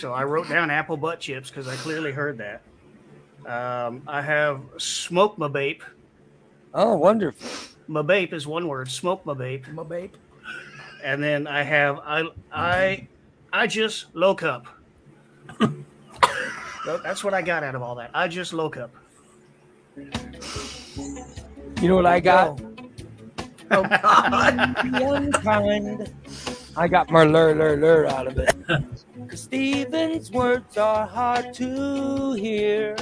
[0.00, 2.62] So I wrote down apple butt chips because I clearly heard that.
[3.46, 5.84] Um, I have smoke my bape.
[6.74, 7.48] Oh, wonderful.
[7.90, 8.88] My bape is one word.
[8.88, 9.66] Smoke my bape.
[9.72, 10.12] My babe.
[11.02, 12.22] And then I have I
[12.52, 13.08] I
[13.52, 14.66] I just look up.
[17.02, 18.12] That's what I got out of all that.
[18.14, 18.92] I just look up.
[19.96, 22.60] You know what I got?
[23.72, 24.92] Oh God.
[25.02, 26.14] One kind.
[26.76, 28.54] I got my lur lur lur out of it.
[29.36, 32.94] Stephen's words are hard to hear.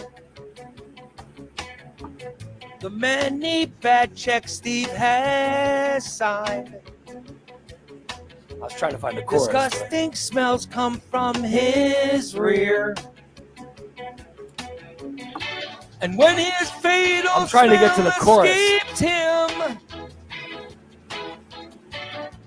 [2.81, 6.77] The many bad checks Steve has signed.
[7.09, 9.45] I was trying to find the chorus.
[9.47, 12.95] Disgusting smells come from his rear.
[16.01, 18.51] And when his fatal I'm trying to get to the chorus.
[18.51, 19.79] escaped him,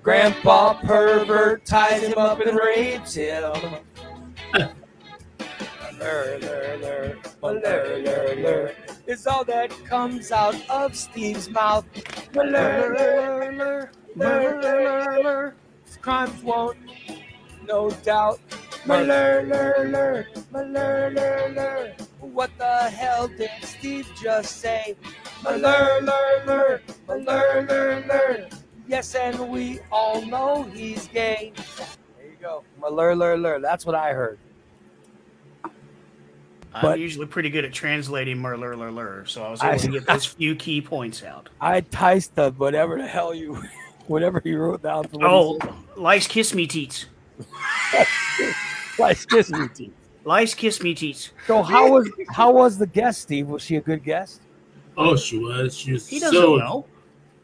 [0.01, 3.53] Grandpa pervert ties him up and rapes him.
[5.99, 8.75] Lur, lur, lur, lur, lur, lur.
[9.11, 11.83] It's all that comes out of Steve's mouth.
[12.33, 15.53] Lur, lur.
[15.99, 16.77] Crimes won't,
[17.67, 18.39] no doubt.
[18.85, 21.93] Lur, lur, lur, lur, lur, lur, lur.
[22.21, 24.95] What the hell did Steve just say?
[25.43, 28.47] Lur, lur, lur, lur, lur, lur.
[28.87, 31.51] Yes, and we all know he's gay.
[32.17, 32.63] There you go.
[32.89, 33.59] Lur, lur, lur.
[33.59, 34.39] That's what I heard.
[36.73, 39.79] I'm But- usually pretty good at translating murlur lur lur, so I was I- able
[39.81, 41.49] to get those few key points out.
[41.59, 43.61] I ticed the whatever the hell you,
[44.07, 45.03] whatever you wrote down.
[45.09, 45.59] For Oh,
[45.95, 47.07] lice kiss me teats.
[48.99, 49.93] like kiss me teeth.
[50.23, 51.31] Lice kiss me teats.
[51.47, 53.47] So how was how was the guest, Steve?
[53.47, 54.41] Was she a good guest?
[54.97, 55.75] Oh, she was.
[55.75, 56.85] She was He doesn't so know.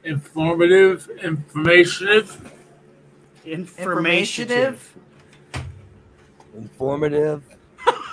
[0.04, 2.52] informative, informative.
[3.46, 4.94] Informative.
[6.56, 7.44] Informative.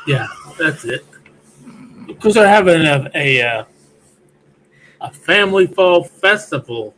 [0.07, 0.27] Yeah,
[0.59, 1.05] that's it.
[2.07, 3.65] Because they're having a a, uh,
[5.01, 6.95] a family fall festival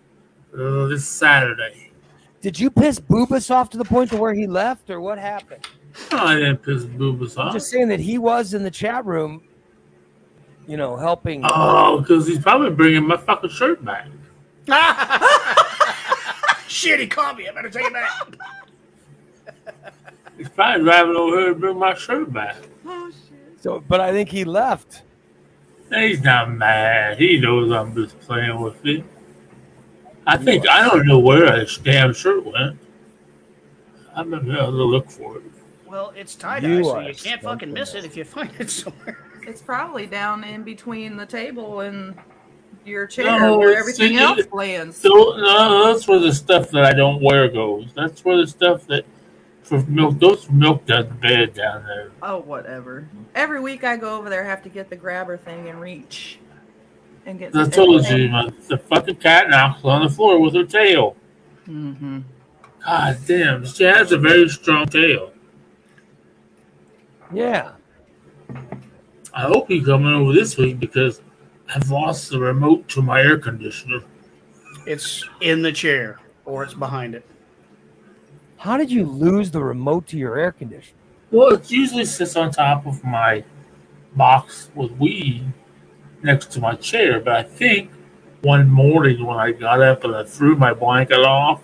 [0.55, 1.91] uh, this Saturday.
[2.41, 5.67] Did you piss Boobus off to the point to where he left, or what happened?
[6.13, 9.43] Oh, I didn't piss boobas I'm just saying that he was in the chat room,
[10.67, 11.43] you know, helping.
[11.45, 14.09] Oh, because he's probably bringing my fucking shirt back.
[16.69, 17.49] Shit, he caught me.
[17.49, 18.11] I better take it back.
[20.37, 22.57] He's probably driving over here to bring my shirt back.
[22.87, 23.63] Oh shit.
[23.63, 25.03] So, but I think he left.
[25.93, 27.19] He's not mad.
[27.19, 29.05] He knows I'm just playing with it.
[30.27, 32.79] I think I don't know where his damn shirt went.
[34.15, 35.43] I'm gonna have to look for it.
[35.87, 38.71] Well, it's tie dye, You so you can't fucking miss it if you find it
[38.71, 39.19] somewhere.
[39.47, 42.17] It's probably down in between the table and
[42.85, 44.97] your chair No, where everything it- else lands.
[44.97, 47.93] So no, that's where the stuff that I don't wear goes.
[47.95, 49.05] That's where the stuff that
[49.67, 50.19] for milk.
[50.21, 52.13] Those milk does bed down there.
[52.23, 53.09] Oh, whatever.
[53.35, 56.39] Every week I go over there, have to get the grabber thing and reach
[57.27, 57.55] and get.
[57.55, 61.17] I told you, my, the fucking cat knocks on the floor with her tail.
[61.69, 62.21] Mm-hmm.
[62.85, 65.33] God damn, she has a very strong tail.
[67.33, 67.73] Yeah.
[69.35, 71.21] I hope he's coming over this week because
[71.75, 74.01] I've lost the remote to my air conditioner.
[74.87, 77.27] It's in the chair or it's behind it.
[78.59, 80.99] How did you lose the remote to your air conditioner?
[81.31, 83.45] Well, it usually sits on top of my
[84.15, 85.45] box with weed
[86.23, 87.91] next to my chair, but I think
[88.43, 91.63] one morning when I got up and I threw my blanket off,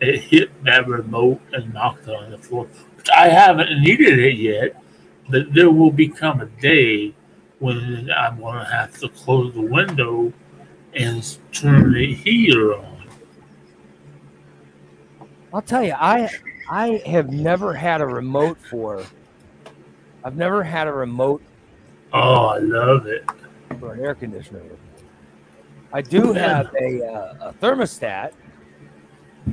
[0.00, 2.68] it hit that remote and knocked it on the floor.
[3.14, 4.82] I haven't needed it yet,
[5.28, 7.14] but there will become a day
[7.58, 10.32] when I'm going to have to close the window
[10.94, 12.91] and turn the heater on.
[15.52, 16.28] I'll tell you, I
[16.70, 19.04] I have never had a remote for.
[20.24, 21.42] I've never had a remote
[22.12, 23.24] Oh, I love it.
[23.80, 24.60] for an air conditioner.
[25.92, 28.32] I do have a, uh, a thermostat.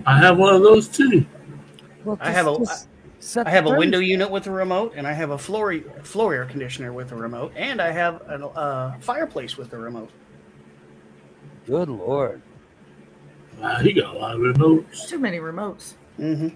[0.05, 1.25] I have one of those too.
[2.05, 2.65] Well, I have a-
[3.19, 4.07] set I have a window thermostat.
[4.07, 7.51] unit with a remote, and I have a floor floor air conditioner with a remote,
[7.57, 10.09] and I have a uh, fireplace with a remote.
[11.65, 12.41] Good lord.
[13.59, 15.07] Wow, he got a lot of remotes.
[15.07, 15.93] Too many remotes.
[16.17, 16.49] Mm-hmm.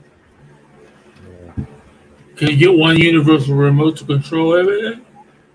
[2.36, 5.06] Can you get one universal remote to control everything?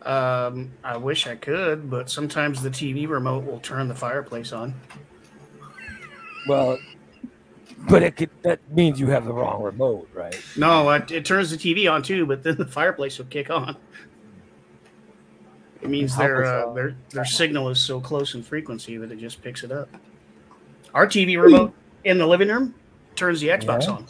[0.02, 4.74] Um, I wish I could, but sometimes the TV remote will turn the fireplace on.
[6.46, 6.78] Well,
[7.88, 10.40] but it could, that means you have the wrong remote, right?
[10.56, 13.76] No, it, it turns the TV on too, but then the fireplace will kick on.
[15.82, 19.42] It means their uh, their their signal is so close in frequency that it just
[19.42, 19.88] picks it up.
[20.94, 21.74] Our TV remote
[22.04, 22.74] in the living room,
[23.14, 23.92] turns the Xbox Yeah.
[23.92, 24.06] on.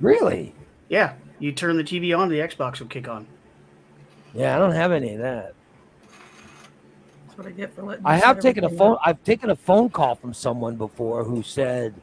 [0.00, 0.54] Really?
[0.88, 3.26] Yeah, you turn the TV on, the Xbox will kick on.
[4.34, 5.54] Yeah, I don't have any of that.
[7.26, 8.06] That's what I get for letting.
[8.06, 8.92] I have taken a phone.
[8.92, 9.00] up.
[9.04, 11.94] I've taken a phone call from someone before who said,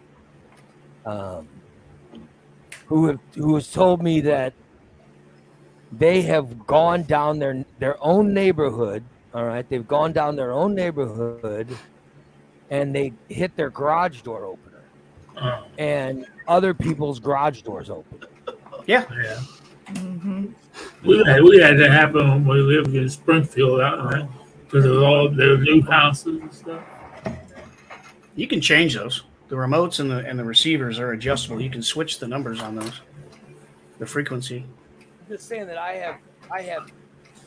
[1.06, 1.48] um,
[2.88, 4.54] who have, who has told me that
[5.92, 9.04] they have gone down their their own neighborhood.
[9.34, 11.76] All right, they've gone down their own neighborhood,
[12.70, 14.84] and they hit their garage door opener,
[15.40, 18.20] Oh, and other people's garage doors open.
[18.86, 19.40] Yeah, yeah.
[19.94, 20.54] Mhm.
[21.04, 24.28] We had, we had that happen when we lived in Springfield out there
[24.66, 26.84] because of all their new houses and stuff.
[28.36, 29.24] you can change those.
[29.48, 31.62] The remotes and the and the receivers are adjustable.
[31.62, 33.00] You can switch the numbers on those,
[34.00, 34.66] the frequency.
[35.00, 36.16] I'm just saying that I have,
[36.52, 36.92] I have,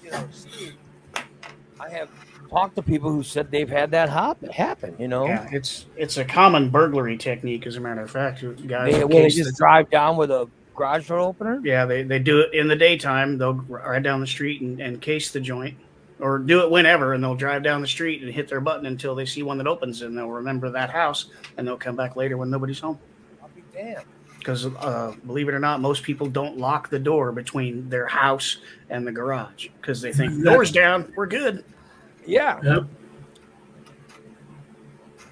[0.03, 0.73] you know, seen,
[1.79, 2.09] I have
[2.51, 4.95] talked to people who said they've had that hop, happen.
[4.99, 8.43] You know, Yeah, it's it's a common burglary technique, as a matter of fact.
[8.67, 11.61] Guys, they, they just drive down with a garage door opener.
[11.63, 13.39] yeah, they, they do it in the daytime.
[13.39, 15.77] They'll ride down the street and, and case the joint,
[16.19, 19.15] or do it whenever, and they'll drive down the street and hit their button until
[19.15, 21.27] they see one that opens, and they'll remember that house,
[21.57, 22.99] and they'll come back later when nobody's home.
[23.43, 24.05] I'll be damned.
[24.39, 28.57] Because uh, believe it or not, most people don't lock the door between their house
[28.89, 31.63] and the garage because they think doors down, we're good.
[32.27, 32.85] Yeah, Yep.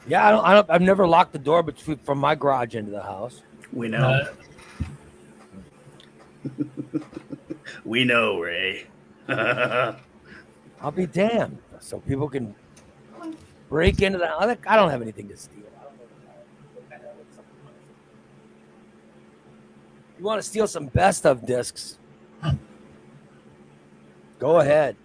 [0.07, 0.27] yeah.
[0.27, 0.71] I don't, I don't.
[0.71, 3.43] I've never locked the door between from my garage into the house.
[3.73, 4.27] We know, Uh,
[7.85, 8.87] we know, Ray.
[9.29, 11.59] I'll be damned.
[11.81, 12.55] So people can
[13.69, 14.57] break into the house.
[14.67, 15.59] I don't have anything to steal.
[15.79, 16.05] I don't know
[16.75, 17.55] what the hell it's something.
[20.19, 21.99] You want to steal some best of discs?
[24.39, 24.97] Go ahead.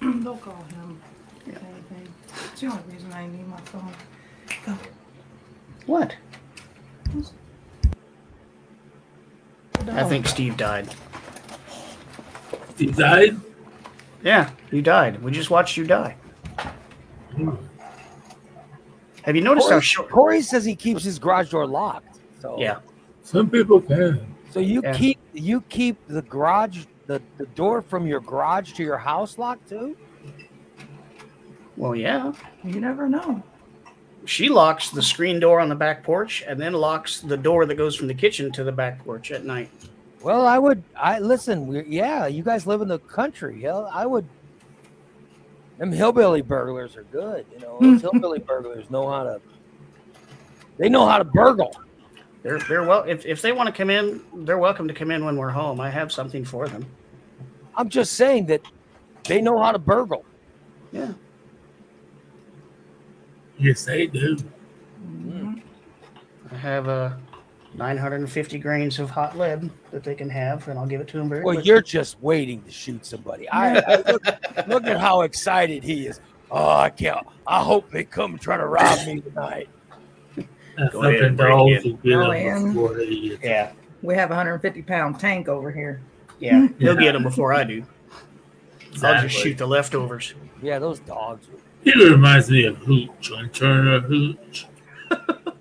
[0.00, 1.00] Don't call him.
[1.46, 2.12] Anything.
[2.52, 3.92] It's the only reason I need my phone.
[4.66, 4.76] Go.
[5.86, 6.14] what?
[9.90, 10.88] I think Steve died.
[12.76, 13.36] he died.
[14.22, 15.22] Yeah, you died.
[15.22, 16.16] We just watched you die.
[17.34, 17.54] Hmm.
[19.22, 20.10] Have you noticed how Corey, short?
[20.10, 22.18] Corey says he keeps his garage door locked.
[22.40, 22.78] So Yeah,
[23.22, 24.34] Some people can.
[24.50, 24.92] So you Yeah.
[24.92, 29.68] keep you keep the garage the, the door from your garage to your house locked
[29.68, 29.96] too?
[31.76, 32.32] well, yeah.
[32.62, 33.42] You never know.
[34.26, 37.76] She locks the screen door on the back porch and then locks the door that
[37.76, 39.70] goes from the kitchen to the back porch at night.
[40.20, 40.82] Well, I would.
[40.96, 41.84] I listen.
[41.88, 43.62] Yeah, you guys live in the country.
[43.62, 44.26] Hell, I would.
[45.78, 47.46] Them hillbilly burglars are good.
[47.52, 49.40] You know, those hillbilly burglars know how to.
[50.76, 51.72] They know how to burgle.
[52.42, 55.24] They're they're well if, if they want to come in, they're welcome to come in
[55.24, 55.80] when we're home.
[55.80, 56.84] I have something for them.
[57.78, 58.60] I'm just saying that
[59.24, 60.24] they know how to burgle.
[60.90, 61.12] Yeah.
[63.56, 64.36] Yes, they do.
[65.06, 65.62] Mhm.
[66.50, 67.18] I have a
[67.74, 71.28] 950 grains of hot lead that they can have, and I'll give it to them
[71.28, 71.68] very Well, quickly.
[71.68, 73.48] you're just waiting to shoot somebody.
[73.50, 74.24] I, I look,
[74.66, 76.20] look at how excited he is.
[76.50, 77.24] Oh, I can't.
[77.46, 79.68] I hope they come and try to rob me tonight.
[80.76, 81.90] That's Go ahead, something break dogs in.
[81.92, 82.72] will get Go them in.
[82.72, 83.72] before they get Yeah,
[84.02, 86.00] We have a 150 pound tank over here.
[86.38, 86.54] Yeah.
[86.54, 86.80] Mm.
[86.80, 87.84] He'll get them before I do.
[88.12, 89.28] I'll Exactly.
[89.28, 90.34] just shoot the leftovers.
[90.62, 91.46] Yeah, those dogs.
[91.48, 94.66] Were, He reminds me of Hooch on Turner Hooch.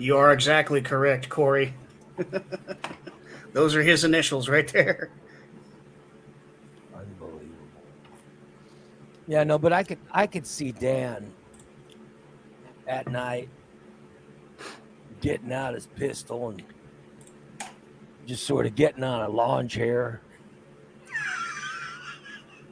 [0.00, 1.74] You are exactly correct, Corey.
[3.52, 5.10] Those are his initials right there.
[6.94, 7.48] Unbelievable.
[9.26, 11.32] Yeah, no, but I could I could see Dan
[12.86, 13.48] at night
[15.20, 16.62] getting out his pistol and
[18.28, 20.20] just sort of getting on a lawn chair.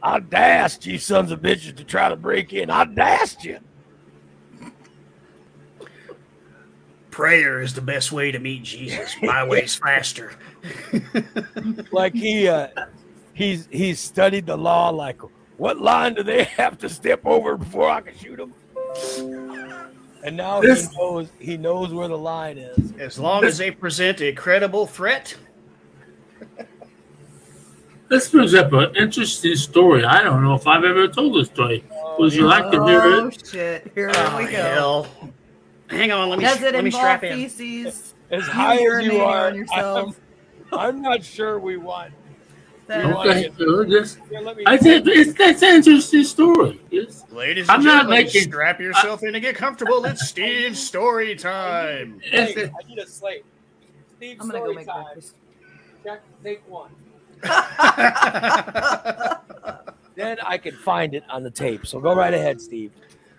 [0.03, 2.71] I dashed you sons of bitches to try to break in.
[2.71, 3.59] I dashed you.
[7.11, 9.15] Prayer is the best way to meet Jesus.
[9.23, 10.33] My way's faster.
[11.93, 12.69] Like he uh
[13.33, 15.19] he's he's studied the law like
[15.57, 18.53] what line do they have to step over before I can shoot them?
[20.23, 22.93] And now This- he knows he knows where the line is.
[22.99, 25.35] As long as they present a credible threat,
[28.09, 30.05] This brings up an interesting story.
[30.05, 31.85] I don't know if I've ever told this story.
[32.19, 33.05] Would you like to hear it?
[33.25, 33.91] Oh shit!
[33.95, 34.51] Here oh, we go.
[34.51, 35.07] hell.
[35.89, 37.37] Hang on, let me Does it let me involve strap in.
[37.37, 38.15] feces?
[38.31, 39.53] As high as you are.
[39.75, 40.15] I'm,
[40.73, 42.13] I'm not sure we want.
[42.87, 46.81] That- You want- Okay, so just, let me, I think it's that's an interesting story.
[46.91, 50.05] It's, Ladies I'm and not gentlemen, making- strap yourself in and get comfortable.
[50.05, 52.21] It's Steve's story time.
[52.23, 53.45] Hey, it's, I need a slate.
[54.17, 55.05] Steve, I'm gonna go story make time.
[55.05, 55.35] breakfast.
[56.05, 56.91] Check, take one.
[60.14, 61.87] then I can find it on the tape.
[61.87, 62.93] So go right ahead, Steve.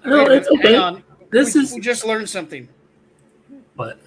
[0.05, 0.73] No, Wait it's okay.
[0.73, 1.03] hang on.
[1.31, 2.69] This we, is we just learned something.
[3.75, 3.99] but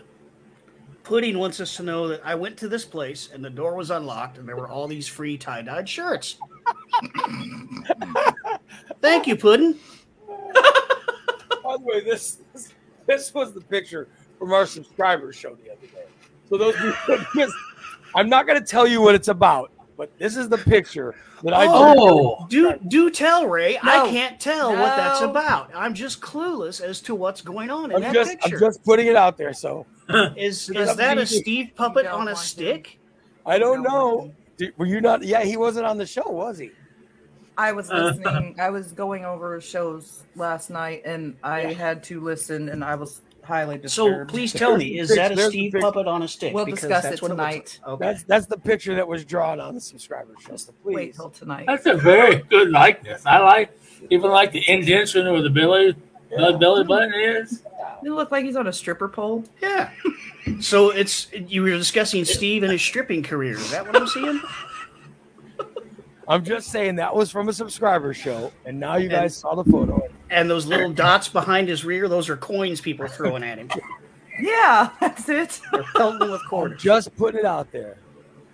[1.02, 3.90] Pudding wants us to know that I went to this place and the door was
[3.90, 6.36] unlocked and there were all these free tie dyed shirts.
[9.00, 9.74] Thank you, Pudding.
[11.62, 12.72] By the way, this, this
[13.06, 16.04] this was the picture from our subscribers show the other day.
[16.48, 17.52] So those people, this-
[18.14, 21.52] I'm not going to tell you what it's about, but this is the picture that
[21.52, 21.66] I.
[21.68, 23.76] oh, Do do tell Ray.
[23.82, 25.70] I can't tell what that's about.
[25.74, 28.56] I'm just clueless as to what's going on in I'm that just picture.
[28.56, 29.52] I'm just putting it out there.
[29.52, 32.98] So is It is doesn't that a Steve puppet on a stick?
[33.44, 34.34] I don't No, know.
[34.56, 35.22] Did- were you not?
[35.22, 36.70] Yeah, he wasn't on the show, was he?
[37.58, 38.14] I was uh-huh.
[38.16, 38.56] listening.
[38.58, 43.20] I was going over shows last night, and I had to listen, and I was
[43.42, 45.50] highly So please tell me, is that a picture.
[45.50, 46.54] Steve There's puppet on a stick?
[46.54, 47.80] We'll Because discuss that's it what looks tonight.
[47.82, 47.92] like.
[47.94, 48.04] Okay.
[48.04, 50.56] That's that's the picture that was drawn on the subscriber show.
[50.56, 51.16] So wait please.
[51.16, 51.66] till tonight.
[51.66, 53.24] that's a very good likeness.
[53.26, 53.76] I like
[54.10, 55.94] even like the indentation where the belly
[56.30, 57.62] the belly button is.
[58.02, 59.44] It look like he's on a stripper pole.
[59.60, 59.90] Yeah.
[60.60, 63.54] So it's you were discussing Steve and his stripping career.
[63.54, 64.40] Is that what I'm seeing?
[66.28, 69.64] I'm just saying that was from a subscriber show, and now you guys saw the
[69.70, 69.99] photo.
[70.30, 73.68] And those little dots behind his rear, those are coins people are throwing at him.
[74.40, 75.60] Yeah, that's it.
[75.72, 76.80] They're pelting him with I'm quarters.
[76.82, 77.98] just putting it out there.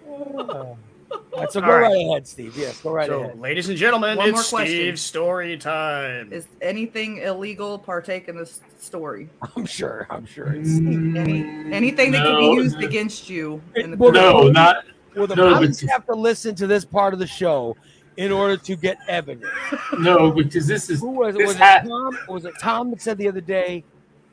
[0.08, 1.82] Right, so go All right.
[1.92, 2.56] right ahead, Steve.
[2.56, 3.38] Yes, go right So, ahead.
[3.38, 4.74] ladies and gentlemen, One it's more question.
[4.76, 6.32] Steve's story time.
[6.32, 9.28] Is anything illegal partake in this story?
[9.56, 10.06] I'm sure.
[10.10, 10.52] I'm sure.
[10.54, 15.26] It's, Any anything that can be used against you in the Well, No, not well,
[15.26, 17.76] the No, police but- have to listen to this part of the show
[18.16, 19.46] in order to get evidence.
[19.98, 21.38] no, because this is Who was it?
[21.38, 22.18] This Was it Tom?
[22.28, 23.84] Was it Tom that said the other day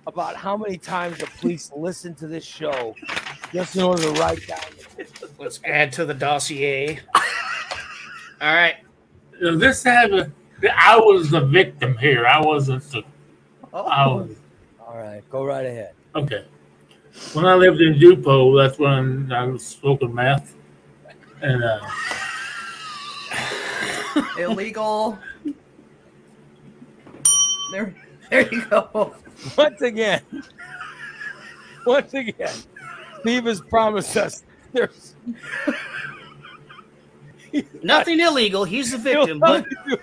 [0.08, 2.96] about how many times the police listen to this show
[3.52, 4.60] just in order to write down?
[5.40, 7.00] Let's add to the dossier.
[8.42, 8.76] All right.
[9.40, 10.32] you know, this had a,
[10.76, 12.26] I was the victim here.
[12.26, 13.04] I wasn't the
[13.74, 14.36] I oh, was
[14.80, 15.94] All right, go right ahead.
[16.16, 16.46] Okay.
[17.34, 20.56] When I lived in Dupo, that's when I was smoking meth.
[21.42, 21.80] And uh,
[24.40, 25.18] illegal.
[27.72, 27.96] There,
[28.30, 29.16] there you go.
[29.58, 30.22] Once again,
[31.86, 32.54] once again,
[33.22, 35.16] Steve has promised us there's
[37.84, 38.64] Nothing illegal.
[38.64, 39.40] He's the he'll victim.
[39.40, 39.98] But you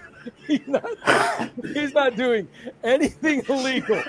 [0.47, 2.49] he's not, he's not doing
[2.85, 4.03] anything illegal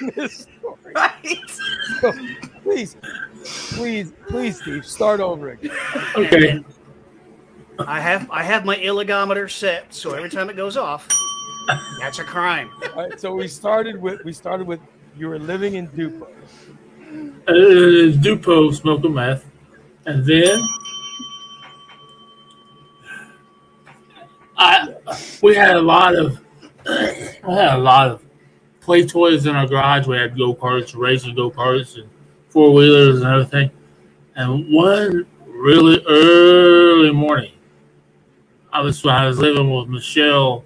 [0.00, 0.92] in this story.
[0.94, 1.50] Right.
[2.00, 2.12] So
[2.62, 2.96] please,
[3.44, 5.70] please, please, Steve, start over again.
[6.16, 6.64] okay,
[7.86, 11.08] I have I have my illigometer set, so every time it goes off,
[12.00, 12.70] that's a crime.
[12.94, 14.80] All right, so we started with we started with
[15.16, 16.28] you were living in Dupo.
[17.48, 19.46] uh, Dupo smoking meth,
[20.06, 20.60] and then
[24.56, 24.94] I
[25.42, 26.40] we had a lot of
[26.86, 28.24] we had a lot of
[28.80, 30.06] play toys in our garage.
[30.06, 32.08] We had go karts, racing go karts, and
[32.48, 33.70] four wheelers and everything.
[34.36, 37.52] And one really early morning,
[38.72, 40.64] I was I was living with Michelle,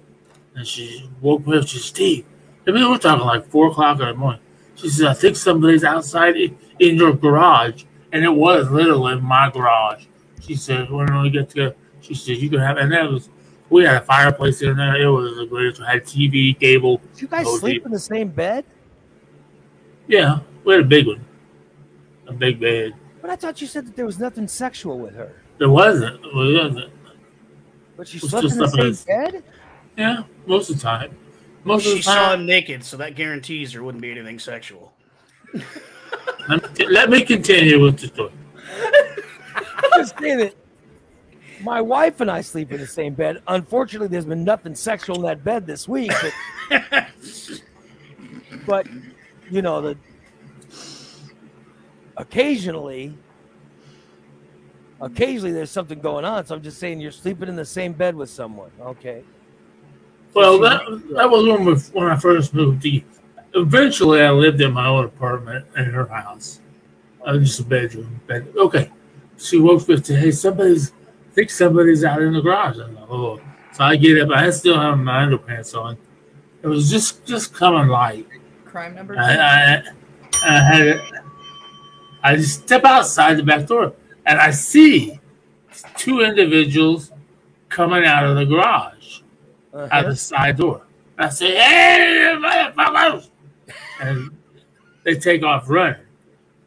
[0.55, 1.67] and she woke me up.
[1.67, 2.25] She said, "Steve,
[2.67, 4.41] I mean, we're talking like four o'clock in the morning."
[4.75, 6.55] She says, "I think somebody's outside in,
[6.95, 10.05] your garage," and it was literally my garage.
[10.41, 13.29] She said, "When we get together," she said, "You can have," and that was
[13.69, 15.01] we had a fireplace in there.
[15.01, 15.79] It was the greatest.
[15.79, 17.01] We had TV, cable.
[17.13, 17.85] Did you guys sleep deep.
[17.85, 18.65] in the same bed?
[20.07, 21.25] Yeah, we had a big one,
[22.27, 22.93] a big bed.
[23.21, 25.41] But I thought you said that there was nothing sexual with her.
[25.57, 26.23] There wasn't.
[26.23, 26.91] It wasn't.
[27.97, 29.43] But she It slept in the same that's- bed?
[29.97, 31.17] Yeah, most of the time.
[31.63, 32.41] Most of the She the saw time.
[32.41, 34.93] him naked, so that guarantees there wouldn't be anything sexual.
[36.47, 38.31] Let me, continue with the story.
[39.95, 40.53] Just saying that
[41.61, 43.41] my wife and I sleep in the same bed.
[43.47, 46.11] Unfortunately, there's been nothing sexual in that bed this week.
[46.69, 46.83] But,
[48.67, 48.87] but
[49.49, 49.97] you know, the
[52.17, 53.17] occasionally,
[55.05, 56.45] occasionally there's something going on.
[56.45, 58.71] So I'm just saying you're sleeping in the same bed with someone.
[58.81, 59.23] Okay.
[60.33, 60.81] Well, that
[61.11, 62.81] that was when we, when I first moved.
[62.81, 63.01] To,
[63.53, 66.59] eventually, I lived in my own apartment in her house.
[67.25, 68.19] I was just a bedroom.
[68.27, 68.51] Bed.
[68.57, 68.91] Okay.
[69.37, 72.79] She woke me up to, hey, somebody's, I think somebody's out in the garage.
[72.79, 73.39] I'm like, oh.
[73.73, 74.29] So I get up.
[74.29, 75.97] I still have my underpants on.
[76.63, 78.27] It was just just coming light.
[78.65, 79.15] Crime number.
[79.17, 79.91] I, two.
[80.41, 81.01] I, I had it.
[82.23, 83.93] I just step outside the back door
[84.25, 85.19] and I see
[85.97, 87.11] two individuals
[87.69, 89.19] coming out of the garage
[89.73, 89.87] Uh-huh.
[89.91, 90.81] out the side door.
[91.17, 93.29] I say, "Hey, motherfuckers!"
[94.01, 94.31] And
[95.03, 96.01] they take off running.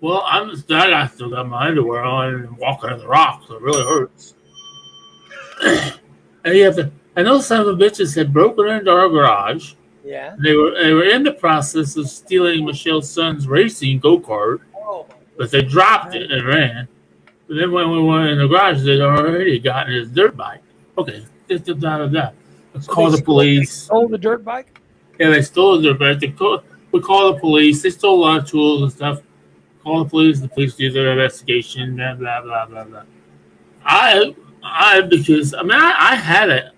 [0.00, 3.46] Well, I'm just I still got my underwear on and walking on the rocks.
[3.50, 4.34] It really hurts.
[6.44, 9.74] and you have to and those son of a bitches had broken into our garage.
[10.04, 10.36] Yeah.
[10.38, 15.06] They were they were in the process of stealing Michelle's son's racing go kart, Oh,
[15.36, 16.88] but they dropped it and ran.
[17.48, 20.60] But then when we went in the garage, they'd already gotten his dirt bike.
[20.98, 22.30] Okay, da, da, da, da, da.
[22.74, 23.72] Let's So call the police.
[23.72, 24.80] Stole the dirt bike.
[25.18, 26.20] Yeah, they stole the dirt bike.
[26.20, 27.82] They call, we call the police.
[27.82, 29.22] They stole a lot of tools and stuff.
[29.82, 30.40] Call the police.
[30.40, 31.96] The police do their investigation.
[31.96, 33.02] Blah blah blah blah blah.
[33.84, 36.72] I I because I mean I, I had it.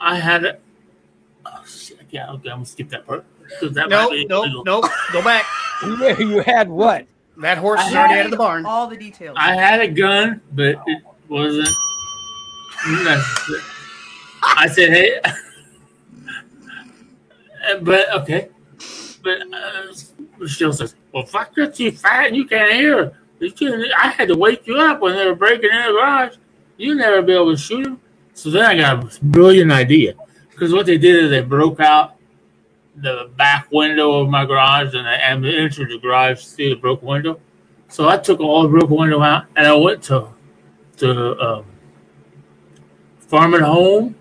[0.00, 0.60] I had it.
[1.46, 2.00] Oh shit!
[2.10, 3.24] Yeah, okay, I'm gonna skip that part.
[3.60, 4.80] 'cause that No, no, no.
[5.12, 5.44] Go back.
[5.84, 7.06] You, you had what?
[7.38, 8.64] That horse is already out of the barn.
[8.64, 9.36] All the details.
[9.38, 11.68] I had a gun, but it wasn't.
[12.86, 13.60] necessary.
[14.42, 15.20] I said, "Hey,"
[17.82, 18.48] but okay,
[19.22, 19.92] but uh,
[20.38, 23.12] Michelle says, "Well, fuck that, you fat, you can't hear.
[23.40, 26.36] You can't, I had to wake you up when they were breaking in the garage.
[26.78, 28.00] You never be able to shoot them."
[28.34, 30.14] So then I got a brilliant idea
[30.50, 32.15] because what they did is they broke out
[32.96, 37.06] the back window of my garage and I and entered the garage through the broken
[37.06, 37.40] window.
[37.88, 40.28] So I took all the broken window out and I went to
[40.98, 41.64] to um,
[43.18, 44.14] farm at home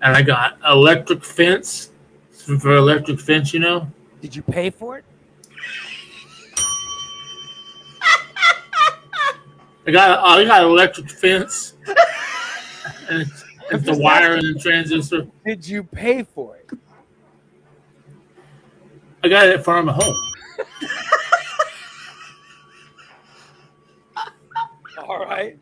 [0.00, 1.90] and I got electric fence
[2.30, 3.88] for electric fence, you know.
[4.20, 5.04] Did you pay for it?
[9.86, 11.74] I got I got electric fence
[13.08, 13.30] and
[13.70, 15.28] the wire and the transistor.
[15.44, 16.70] Did you pay for it?
[19.22, 20.14] I got it at farm at home.
[25.08, 25.58] All right.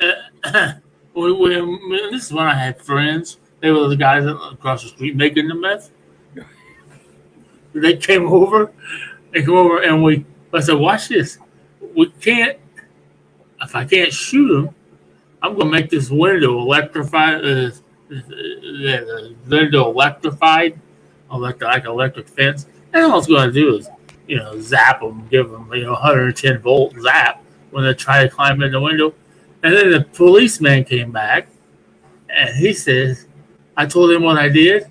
[0.00, 0.72] Uh,
[1.14, 1.54] we, we,
[2.10, 3.38] this is when I had friends.
[3.60, 5.90] They were the guys across the street making the meth.
[7.74, 8.72] They came over.
[9.32, 10.26] They come over and we.
[10.52, 11.38] I said, "Watch this.
[11.96, 12.58] We can't.
[13.62, 14.74] If I can't shoot them,
[15.40, 17.36] I'm gonna make this window electrified.
[17.36, 17.70] Uh,
[18.08, 20.78] the window electrified,
[21.32, 22.66] electric like electric fence.
[22.92, 23.88] And all I was gonna do is,
[24.26, 28.28] you know, zap them, give them, you know, 110 volt zap when they try to
[28.28, 29.14] climb in the window.
[29.62, 31.48] And then the policeman came back
[32.28, 33.26] and he says,
[33.76, 34.86] I told him what I did.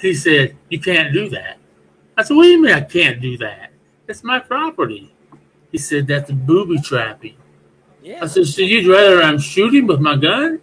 [0.00, 1.58] He said, You can't do that.
[2.16, 3.70] I said, What do you mean I can't do that?
[4.08, 5.14] It's my property.
[5.70, 7.36] He said, That's booby trapping.
[8.02, 8.20] Yeah.
[8.22, 10.60] I said, So you'd rather I'm shooting with my gun?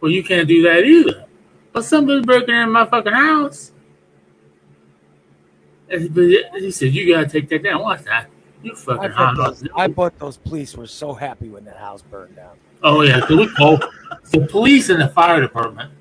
[0.00, 1.26] Well, you can't do that either.
[1.72, 3.72] But somebody's breaking in my fucking house.
[5.90, 7.82] He said, You gotta take that down.
[7.82, 8.26] What's that?
[8.62, 9.36] You fucking hot.
[9.36, 12.56] those, I bet those police were so happy when that house burned down.
[12.82, 13.78] Oh yeah, so we call
[14.30, 15.92] the police and the fire department.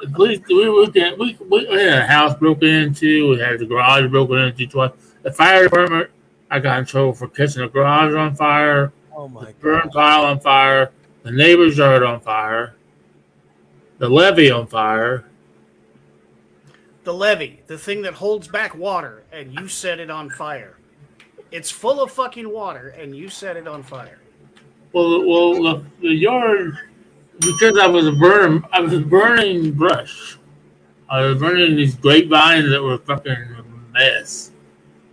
[0.00, 3.30] The police, we we, we we had a house broken into.
[3.30, 4.92] We had the garage broken into twice.
[5.22, 6.10] The fire department,
[6.50, 9.92] I got in trouble for catching the garage on fire, Oh my the burn god.
[9.92, 10.92] pile on fire,
[11.24, 12.76] the neighbor's yard on fire,
[13.98, 15.24] the levee on fire.
[17.08, 20.76] The levee, the thing that holds back water, and you set it on fire.
[21.50, 24.18] It's full of fucking water, and you set it on fire.
[24.92, 26.76] Well, well, the, the yard
[27.40, 30.36] because I was burning, I was burning brush.
[31.08, 34.50] I was burning these grapevines that were fucking a mess.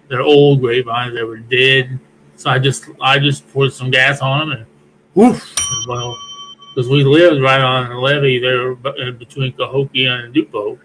[0.10, 1.98] They're old grapevines; they were dead.
[2.36, 4.66] So I just, I just poured some gas on them and
[5.14, 5.56] woof.
[5.88, 6.14] Well,
[6.76, 10.78] because we lived right on the levee there uh, between Cahokia and Dupo,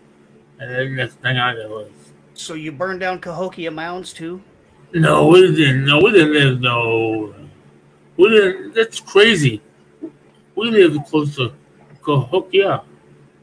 [0.61, 1.91] and then next thing I know was
[2.35, 4.41] So you burned down Cahokia Mounds too?
[4.93, 5.85] no, we didn't.
[5.85, 6.61] No, we didn't live.
[6.61, 7.35] No,
[8.17, 8.75] we didn't.
[8.75, 9.63] That's crazy.
[10.57, 11.53] We lived close to
[12.03, 12.83] Cahokia.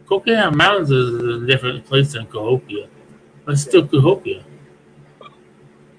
[0.07, 2.88] Cahokia Mountains is a different place than Cahokia,
[3.45, 4.43] but it's still Cahokia.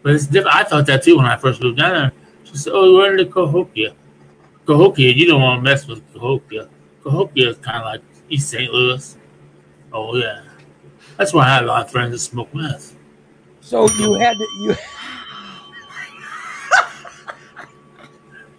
[0.02, 0.54] But it's different.
[0.56, 2.12] I thought that too when I first moved down there.
[2.44, 3.94] She said, "Oh, we're in the Cahokia.
[4.66, 6.68] Cahokia, you don't want to mess with Cahokia.
[7.02, 8.70] Cahokia is kind of like East St.
[8.72, 9.16] Louis.
[9.92, 10.42] Oh yeah,
[11.18, 12.96] that's why I had a lot of friends that smoke meth.
[13.60, 14.74] So you had to you.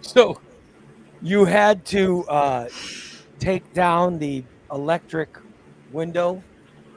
[0.02, 0.40] so
[1.22, 2.68] you had to uh,
[3.38, 5.36] take down the electric
[5.90, 6.42] window.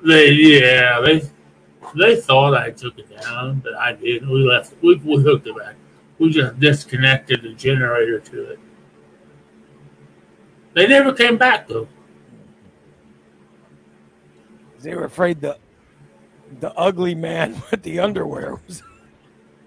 [0.06, 1.22] They yeah they
[1.96, 4.30] they thought I took it down, but I didn't.
[4.30, 4.74] We left.
[4.82, 5.76] We, we hooked it back.
[6.20, 8.60] We just disconnected the generator to it.
[10.74, 11.88] They never came back though.
[14.84, 15.58] They were afraid the
[16.60, 18.84] the ugly man with the underwear was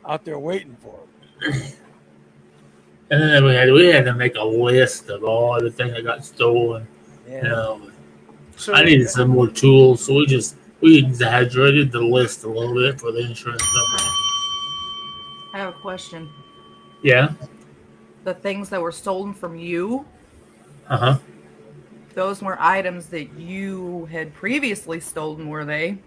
[0.06, 1.00] out there waiting for
[1.40, 1.62] them.
[3.08, 6.02] And then we had we had to make a list of all the things that
[6.02, 6.88] got stolen.
[7.28, 7.36] Yeah.
[7.36, 7.90] You know,
[8.56, 12.74] So I needed some more tools, so we just we exaggerated the list a little
[12.74, 14.10] bit for the insurance company.
[15.54, 16.28] I have a question.
[17.04, 17.34] Yeah.
[18.24, 20.04] The things that were stolen from you,
[20.88, 21.18] Uh huh.
[22.16, 25.98] Those were items that you had previously stolen, were they?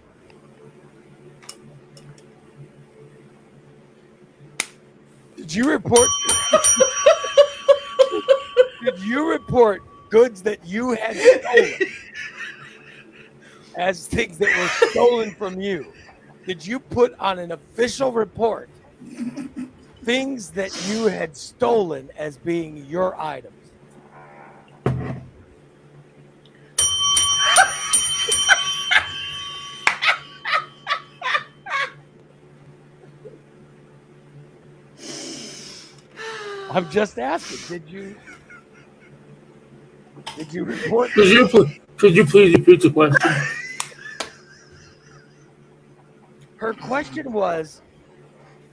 [5.36, 6.08] Did you report?
[8.84, 11.74] did you report goods that you had stolen
[13.76, 15.92] as things that were stolen from you?
[16.44, 18.68] Did you put on an official report
[20.02, 23.59] things that you had stolen as being your items?
[36.70, 37.58] I'm just asking.
[37.68, 38.16] Did you
[40.36, 41.10] did you report?
[41.12, 43.18] Could you pl- could you please repeat the question?
[46.56, 47.82] Her question was,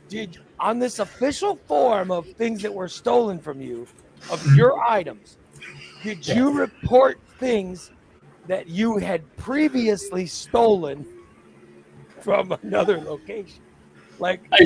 [0.10, 3.88] did on this official form of things that were stolen from you,
[4.32, 5.38] of your items,
[6.04, 7.92] did you report things
[8.48, 11.06] that you had previously stolen
[12.20, 13.62] from another location?
[14.20, 14.66] Like I,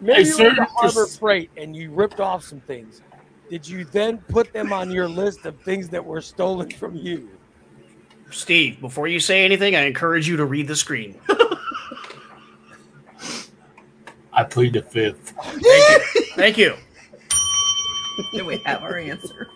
[0.00, 3.02] maybe I you were at the Harbor Freight and you ripped off some things.
[3.50, 7.30] Did you then put them on your list of things that were stolen from you?
[8.30, 11.20] Steve, before you say anything, I encourage you to read the screen.
[14.32, 15.32] I plead the fifth.
[16.34, 16.74] Thank you.
[18.32, 19.48] Do we have our answer?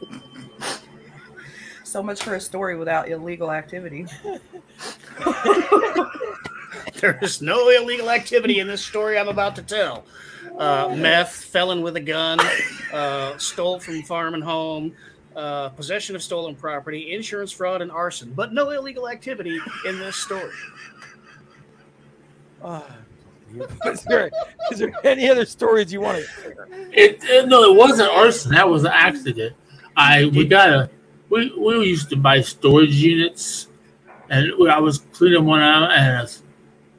[1.83, 4.07] So much for a story without illegal activity.
[7.01, 10.05] There is no illegal activity in this story I'm about to tell.
[10.59, 12.39] Uh, meth, felon with a gun,
[12.93, 14.93] uh, stole from farm and home,
[15.37, 18.33] uh, possession of stolen property, insurance fraud, and arson.
[18.35, 20.51] But no illegal activity in this story.
[22.63, 22.83] Uh,
[23.87, 24.31] is, there,
[24.71, 26.69] is there any other stories you want to share?
[26.93, 28.53] It, it no, it wasn't arson.
[28.53, 29.55] That was an accident.
[29.97, 30.91] I we got a
[31.29, 33.69] we we used to buy storage units,
[34.29, 36.43] and I was cleaning one out, and I, was-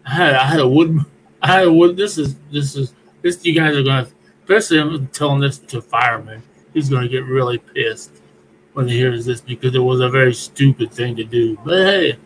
[0.06, 1.00] I had I had a wood
[1.42, 1.96] I had a wood.
[1.98, 3.44] This is this is this.
[3.46, 4.08] You guys are gonna,
[4.44, 6.42] especially I'm telling this to fireman.
[6.74, 8.12] He's gonna get really pissed
[8.74, 11.58] when he hears this because it was a very stupid thing to do.
[11.66, 12.18] But hey,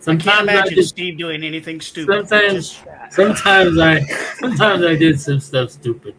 [0.00, 2.28] sometimes I imagine just Steve doing anything stupid.
[2.28, 2.78] Sometimes-
[3.10, 4.00] sometimes I
[4.38, 6.14] sometimes I did some stuff stupid.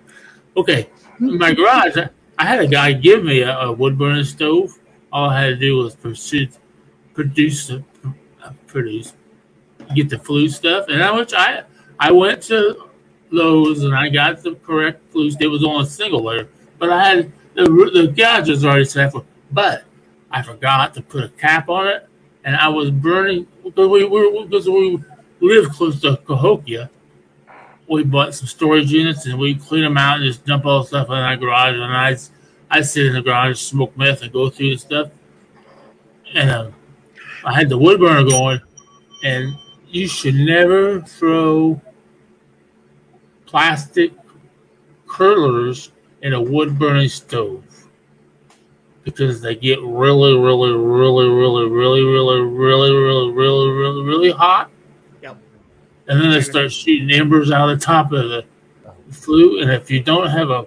[0.55, 0.89] Okay,
[1.20, 4.78] in my garage, I, I had a guy give me a, a wood burning stove.
[5.11, 6.47] All I had to do was pursue,
[7.14, 7.80] produce, uh,
[8.68, 9.14] produce,
[9.93, 11.63] get the flu stuff, and I which I
[11.99, 12.89] I went to
[13.31, 15.31] Lowe's and I got the correct flue.
[15.39, 16.47] It was on a single layer,
[16.79, 17.63] but I had the
[17.93, 19.83] the gauge was already set for, but
[20.31, 22.07] I forgot to put a cap on it,
[22.43, 24.99] and I was burning because we were because we
[25.43, 26.89] live close to Cahokia.
[27.87, 30.87] We bought some storage units and we clean them out and just dump all the
[30.87, 31.75] stuff in our garage.
[31.75, 32.15] And I,
[32.71, 35.09] I sit in the garage, smoke meth, and go through the stuff.
[36.33, 36.75] And um,
[37.43, 38.61] I had the wood burner going,
[39.23, 39.53] and
[39.93, 41.79] you should never throw
[43.45, 44.11] plastic
[45.07, 45.91] curlers
[46.23, 47.63] in a wood burning stove
[49.03, 54.71] because they get really, really, really, really, really, really, really, really, really, really, really hot.
[55.21, 55.37] Yep.
[56.07, 58.45] And then they start shooting embers out of the top of the
[59.11, 59.61] flue.
[59.61, 60.65] And if you don't have a,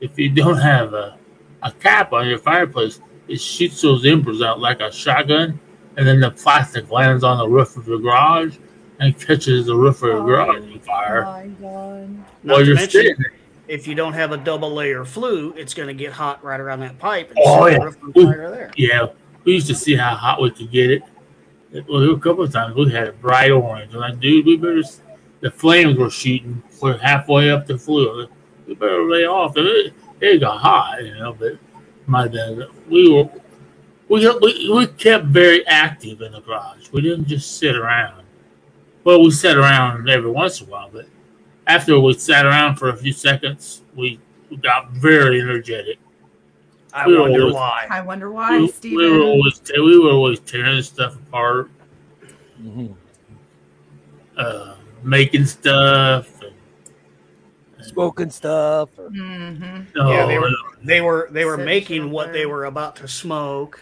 [0.00, 1.16] if you don't have a,
[1.62, 5.60] a cap on your fireplace, it shoots those embers out like a shotgun,
[5.98, 8.56] and then the plastic lands on the roof of your garage
[9.00, 12.24] and catches the roof of your garage on fire oh My God.
[12.42, 13.24] While to you're mention, sitting
[13.66, 16.80] if you don't have a double layer flue, it's going to get hot right around
[16.80, 17.78] that pipe and Oh, yeah.
[17.80, 18.70] the roof on fire there.
[18.76, 19.08] Yeah,
[19.44, 21.02] we used to see how hot we could get it.
[21.72, 23.92] It- Well, a couple of times we had it bright orange.
[23.92, 24.82] I'm like, dude, we better.
[25.40, 28.26] The flames were shooting clear halfway up the flue.
[28.66, 29.52] We better lay off.
[29.56, 31.58] It, it got hot, you know, but
[32.06, 32.68] my bad.
[32.88, 33.28] We were.
[34.08, 36.90] We, we, we kept very active in the garage.
[36.92, 38.24] We didn't just sit around.
[39.04, 41.06] Well, we sat around every once in a while, but
[41.66, 44.18] after we sat around for a few seconds, we,
[44.50, 45.98] we got very energetic.
[46.94, 47.86] I We wonder always- why.
[47.90, 51.70] I wonder why, we, we were always we were always tearing stuff apart,
[52.60, 52.92] Mm-hmm.
[54.36, 56.28] uh, making stuff.
[57.82, 58.88] Smoking stuff.
[58.98, 60.50] Or, hmm oh, Yeah, they were
[60.82, 63.80] they were they were making shit what they were about to smoke.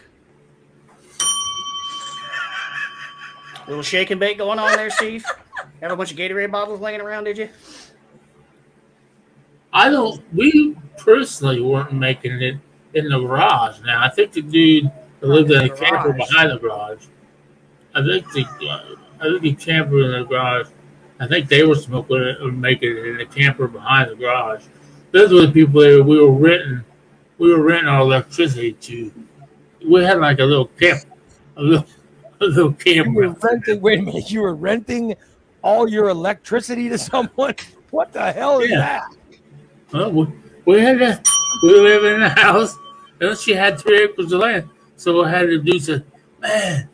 [3.67, 5.25] Little shake and bake going on there, Steve.
[5.81, 7.49] Have a bunch of Gatorade bottles laying around, did you?
[9.73, 10.21] I don't.
[10.33, 12.57] We personally weren't making it
[12.93, 13.79] in the garage.
[13.85, 17.05] Now I think the dude that lived in in a the camper behind the garage.
[17.93, 20.67] I think the uh, I think the camper in the garage.
[21.19, 24.63] I think they were smoking it or making it in the camper behind the garage.
[25.11, 26.83] Those were the people that we were renting.
[27.37, 29.11] We were renting our electricity to
[29.87, 31.03] we had like a little camp,
[31.55, 31.85] a little,
[32.41, 33.81] a little You were renting.
[33.81, 34.31] Wait a minute.
[34.31, 35.15] You were renting
[35.61, 37.55] all your electricity to someone.
[37.91, 38.77] What the hell is Yeah.
[38.79, 39.03] that?
[39.93, 40.27] Well, we,
[40.65, 41.23] we had to,
[41.63, 42.75] we live in a house,
[43.21, 44.69] and she had three acres of land.
[44.97, 46.03] So I had to do said,
[46.41, 46.89] man,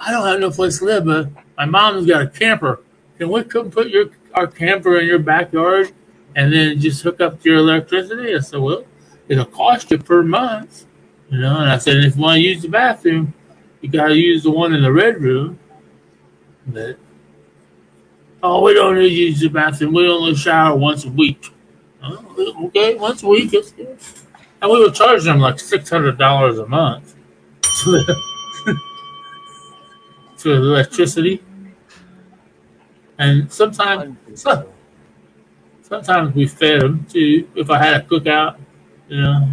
[0.00, 2.82] I don't have no place to live, but my mom's got a camper.
[3.18, 5.90] Can we come put your our camper in your backyard
[6.34, 8.34] and then just hook up to your electricity?
[8.34, 8.84] I said, well,
[9.28, 10.84] it'll cost you per month,
[11.30, 11.58] you know.
[11.58, 13.32] And I said, if you want to use the bathroom,
[13.86, 15.60] you got to use the one in the red room.
[16.66, 16.98] But
[18.42, 19.94] oh, we don't need to use the bathroom.
[19.94, 21.52] We only shower once a week.
[22.02, 23.52] Oh, okay, once a week.
[23.52, 23.72] Good.
[24.60, 27.14] And we would charge them like six hundred dollars a month
[27.84, 28.00] for
[30.36, 31.44] for electricity.
[33.18, 34.16] And sometimes,
[35.82, 37.48] sometimes we fed them too.
[37.54, 38.58] If I had a cookout,
[39.08, 39.48] you know.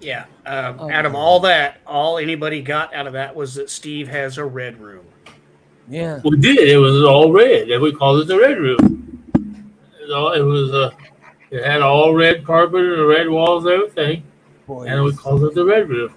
[0.00, 0.26] Yeah.
[0.46, 4.08] Um, Oh, out of all that, all anybody got out of that was that Steve
[4.08, 5.06] has a red room.
[5.88, 6.20] Yeah.
[6.24, 6.68] We did.
[6.68, 9.22] It was all red, and we called it the red room.
[9.34, 10.90] It was, all, it was uh,
[11.50, 14.22] it had all red carpet and red walls, and everything,
[14.66, 16.14] Boy, and we called it the red room.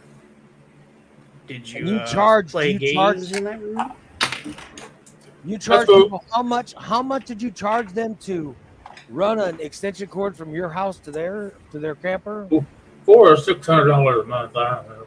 [1.48, 3.94] Did you, you uh, charge- play you games charge- in that room?
[5.46, 6.74] You charge people how much?
[6.78, 8.54] How much did you charge them to
[9.10, 12.48] run an extension cord from your house to their to their camper?
[13.08, 14.58] Four or six hundred dollars a month.
[14.58, 15.06] I don't remember.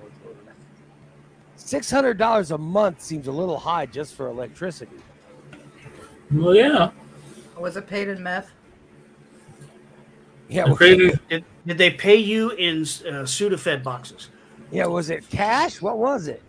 [1.57, 4.96] Six hundred dollars a month seems a little high just for electricity.
[6.32, 6.92] Well, yeah.
[7.59, 8.51] Was it paid in meth?
[10.48, 11.12] Yeah, The was, crazy.
[11.28, 14.30] Did, did they pay you in uh, Sudafed boxes?
[14.70, 14.86] yeah.
[14.86, 15.82] Was it cash?
[15.82, 16.42] What was it?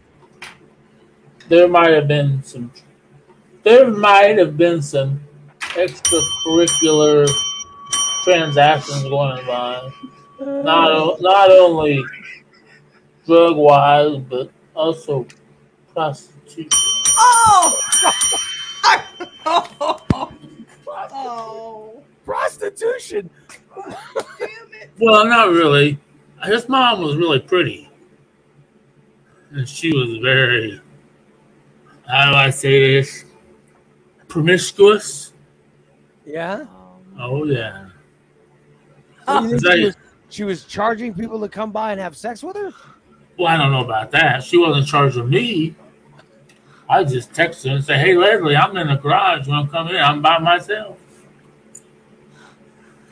[1.49, 2.71] There might have been some.
[3.63, 5.19] There might have been some
[5.59, 7.27] extracurricular
[8.23, 9.93] transactions going on.
[10.41, 12.03] Not not only
[13.25, 15.27] drug wise, but also
[15.93, 16.69] prostitution.
[17.17, 17.79] Oh!
[21.13, 22.03] oh!
[22.25, 23.29] Prostitution.
[24.99, 25.97] Well, not really.
[26.43, 27.89] His mom was really pretty,
[29.51, 30.79] and she was very.
[32.07, 33.25] How do I say this?
[34.27, 35.33] Promiscuous.
[36.23, 36.53] Yeah.
[36.53, 37.89] Um, oh yeah.
[39.25, 39.91] So
[40.38, 42.55] you think Is that- she, was, charging people to come by and have sex with
[42.55, 42.71] her.
[43.38, 44.43] Well, I don't know about that.
[44.43, 45.75] She wasn't charging me.
[46.89, 49.47] I just texted her and said, "Hey, Leslie, I'm in the garage.
[49.47, 50.97] When I'm coming in, I'm by myself."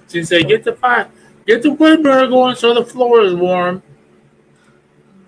[0.10, 1.10] She said, "Get the fire,
[1.48, 3.82] get the wood burner going so the floor is warm."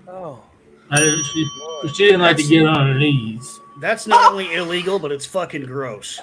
[0.08, 0.44] Oh.
[0.90, 1.48] I, she,
[1.94, 3.60] she didn't like to get on her knees.
[3.80, 6.20] That's not only illegal, but it's fucking gross.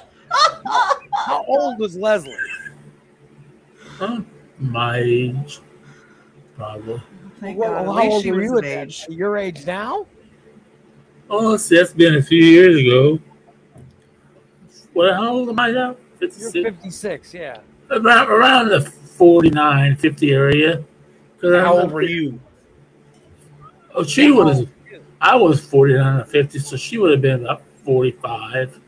[1.27, 2.37] How old was Leslie?
[3.99, 4.21] Huh?
[4.61, 5.61] My age,
[6.57, 7.01] probably.
[7.41, 7.85] Thank Well, God.
[7.87, 8.83] how At least old she were you at that?
[8.89, 9.07] age.
[9.09, 10.07] Your age now?
[11.31, 13.19] Oh, see, that's been a few years ago.
[14.95, 15.97] Well, how old am I now?
[16.21, 16.53] You're 56.
[16.53, 17.35] 56.
[17.35, 17.59] Yeah.
[17.91, 20.83] Around, around the 49, 50 area.
[21.41, 22.41] 'Cause I'm- How old were you?
[23.95, 24.67] Oh, she was.
[25.21, 28.81] I was 49 or 50, so she would have been about 45.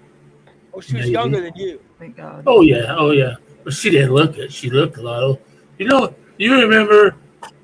[0.73, 1.13] Oh, she was Maybe.
[1.13, 1.81] younger than you.
[1.99, 2.43] Thank God.
[2.47, 2.95] Oh, yeah.
[2.97, 3.35] Oh, yeah.
[3.65, 4.53] But she didn't look it.
[4.53, 5.41] She looked a lot.
[5.81, 6.15] Old.
[6.37, 7.17] You know, you remember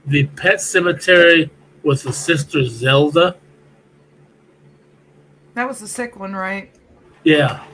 [0.07, 1.51] the Pet Sematary
[1.83, 3.37] with the sister Zelda?
[5.55, 6.71] That was the sick one, right?
[7.25, 7.65] Yeah.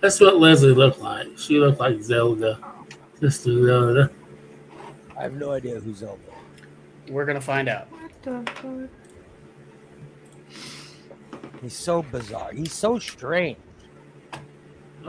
[0.00, 1.36] That's what Leslie looked like.
[1.36, 2.58] She looked like Zelda.
[3.20, 4.10] Sister Zelda.
[5.16, 6.20] I have no idea who's Zelda.
[7.08, 7.90] We're gonna find out.
[7.90, 8.90] What the fuck?
[11.62, 12.52] He's so bizarre.
[12.52, 13.58] He's so strange.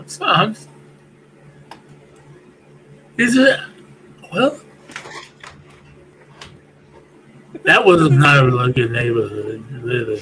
[0.06, 0.68] Sometimes.
[3.18, 3.60] Is it?
[4.38, 4.60] Well,
[7.64, 10.20] that was not a really good neighborhood to live in.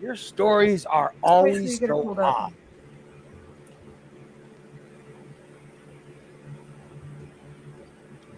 [0.00, 2.54] Your stories are always you get so pulled odd.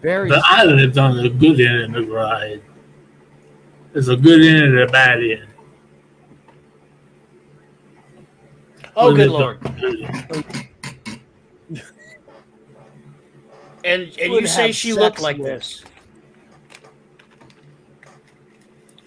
[0.01, 0.27] Very.
[0.27, 2.61] But I lived on the good end of the ride.
[3.93, 5.47] There's a good end and a bad end.
[8.95, 9.61] Oh, good lord!
[9.79, 10.67] good end.
[13.83, 15.83] And and you say she looked like with- this?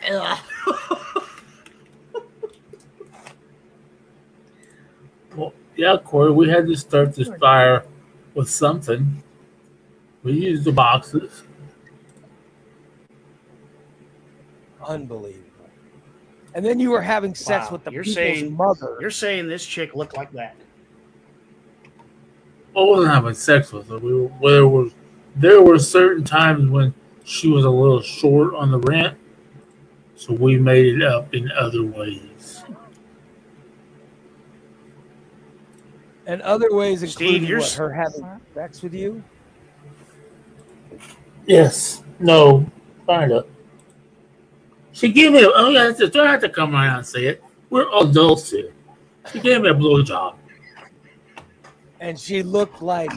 [5.35, 7.85] Well, yeah, Corey, we had to start this fire
[8.35, 9.23] with something.
[10.23, 11.43] We used the boxes.
[14.85, 15.43] Unbelievable.
[16.55, 18.97] And then you were having sex Wow, with the you're people's saying- mother.
[19.01, 20.57] You're saying this chick looked like that?
[22.77, 23.99] I wasn't having sex with her.
[23.99, 24.93] We were, there was
[25.35, 29.17] there were certain times when she was a little short on the rent,
[30.15, 32.63] so we made it up in other ways.
[36.27, 39.23] And other ways Steve, including you're what, her having sex with you.
[41.47, 42.03] Yes.
[42.19, 42.67] No.
[43.07, 43.47] Kind of.
[44.93, 45.45] She gave me.
[45.45, 47.45] A, oh yeah, I don't have to come around and say it.
[47.71, 48.73] We're adults here.
[49.33, 50.35] She gave me a blowjob.
[52.01, 53.11] And she looked like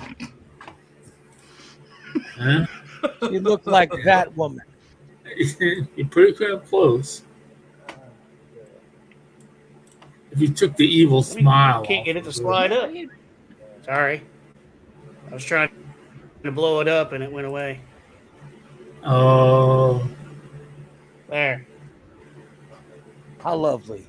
[2.38, 2.66] Huh?
[3.30, 4.62] she looked like that woman.
[5.96, 7.24] You're pretty damn close.
[10.32, 12.92] If you took the evil smile, Can't get it to slide up.
[13.84, 14.24] Sorry.
[15.30, 15.70] I was trying
[16.44, 17.82] to blow it up and it went away.
[19.04, 20.08] Oh,
[21.30, 21.66] There.
[23.44, 24.06] How lovely.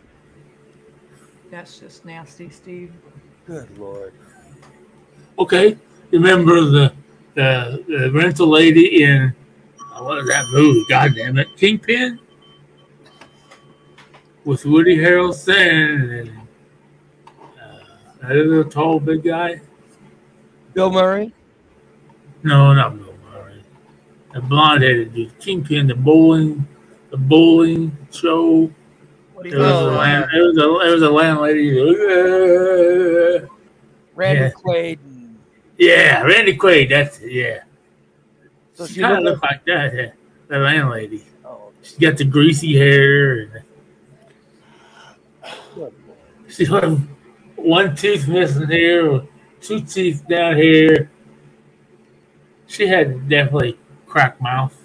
[1.50, 2.92] That's just nasty, Steve.
[3.46, 4.12] Good lord.
[5.40, 5.76] Okay.
[6.12, 6.92] Remember the
[7.34, 9.34] the, the rental lady in
[9.94, 10.84] uh, what is that movie?
[10.88, 12.18] God damn it, Kingpin
[14.44, 16.30] with Woody Harrelson and
[17.60, 17.78] uh,
[18.22, 19.60] that other tall big guy.
[20.74, 21.32] Bill Murray.
[22.42, 23.62] No, not Bill Murray.
[24.34, 26.66] The blonde headed dude, Kingpin, the bowling,
[27.10, 28.70] the bowling show.
[29.34, 31.80] What do There you was, Oh, a land, there, was a, there was a landlady.
[31.80, 33.46] "Uh,
[34.14, 34.50] Randy Yeah.
[34.50, 34.98] Quaid.
[35.80, 36.88] And, Yeah, Randy Quaid.
[36.90, 37.20] That's.
[37.20, 37.60] Yeah.
[38.74, 40.08] so she she kind of looked looked like that.
[40.08, 40.12] uh,
[40.48, 41.24] The landlady.
[41.44, 43.42] oh, She got the greasy hair.
[43.42, 43.62] And
[46.48, 47.06] she had
[47.56, 49.28] one tooth missing here, or
[49.60, 51.10] two teeth down here.
[52.66, 54.76] She had definitely cracked mouth.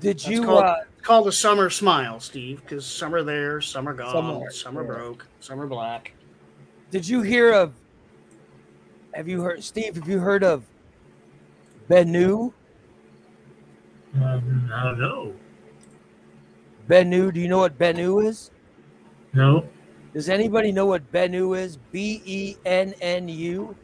[0.00, 3.60] Did That's you called- uh, It's called the summer smile, Steve, because some are there,
[3.60, 4.98] some are gone, Some some are, are, yeah.
[4.98, 6.12] broke, some are black.
[6.90, 7.72] did you hear of
[9.16, 10.64] have you heard Steve, have you heard of
[11.88, 12.52] Bennu?
[14.14, 15.32] Um, I don't know.
[16.88, 18.50] Bennu, do you know what Bennu is?
[19.32, 19.66] No.
[20.12, 21.78] Does anybody know what Bennu is?
[21.90, 23.74] B E N N U.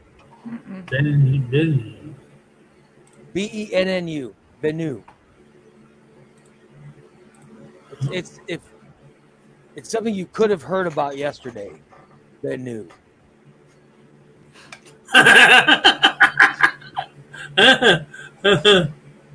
[0.91, 2.15] Then,
[3.33, 4.35] B E N N U.
[4.63, 5.03] Bennu.
[8.11, 8.61] It's, it's if
[9.77, 11.73] it's something you could have heard about yesterday.
[12.45, 12.91] Bennu.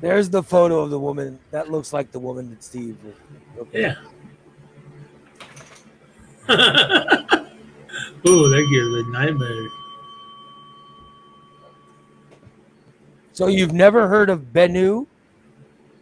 [0.00, 1.38] There's the photo of the woman.
[1.50, 3.14] That looks like the woman that Steve was
[3.56, 3.94] looking yeah.
[8.26, 9.66] Ooh, that gives a nightmare.
[13.32, 15.06] So you've never heard of Bennu?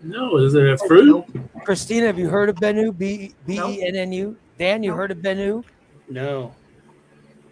[0.03, 1.24] No, is it a fruit?
[1.64, 2.97] Christina, have you heard of Bennu?
[2.97, 4.37] B B E N N U.
[4.59, 4.97] Dan, you No.
[4.97, 5.62] heard of Bennu?
[6.09, 6.55] No.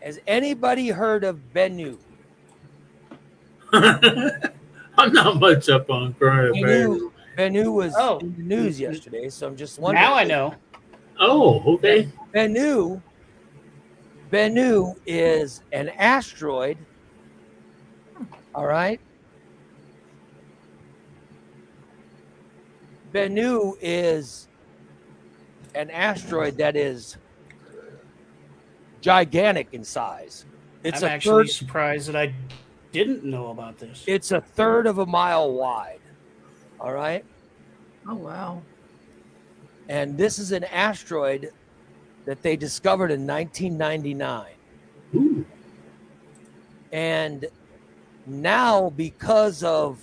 [0.00, 1.98] Has anybody heard of Bennu?
[4.98, 6.86] I'm not much up on current affairs.
[6.88, 8.18] Bennu, Bennu was Oh.
[8.18, 10.04] in the news yesterday, so I'm just wondering.
[10.04, 10.54] Now I know.
[11.18, 12.08] Oh, okay.
[12.32, 13.02] Bennu,
[14.30, 16.78] Bennu is an asteroid.
[18.54, 19.00] All right.
[23.12, 24.48] Bennu is
[25.74, 27.16] an asteroid that is
[29.00, 30.46] gigantic in size.
[30.82, 32.34] It's I'm a actually third, surprised that I
[32.94, 34.04] didn't know about this.
[34.06, 35.98] it's a third of a mile wide.
[36.80, 37.24] All right.
[38.08, 38.62] Oh wow.
[39.88, 41.50] And this is an asteroid
[42.24, 44.46] that they discovered in 1999.
[45.16, 45.44] Ooh.
[46.92, 47.46] and
[48.26, 50.00] now because of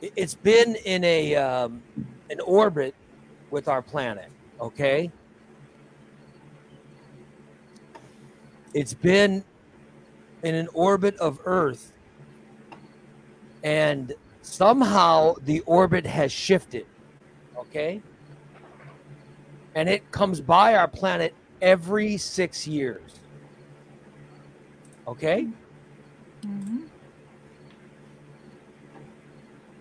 [0.00, 1.82] it- it's been in a um,
[2.30, 2.94] an orbit
[3.50, 4.30] with our planet
[4.60, 5.10] okay
[8.74, 9.44] it's been
[10.42, 11.92] in an orbit of earth
[13.62, 16.86] and somehow the orbit has shifted
[17.56, 18.00] okay?
[19.74, 23.20] And it comes by our planet every six years
[25.06, 25.48] okay?
[26.42, 26.80] Hmm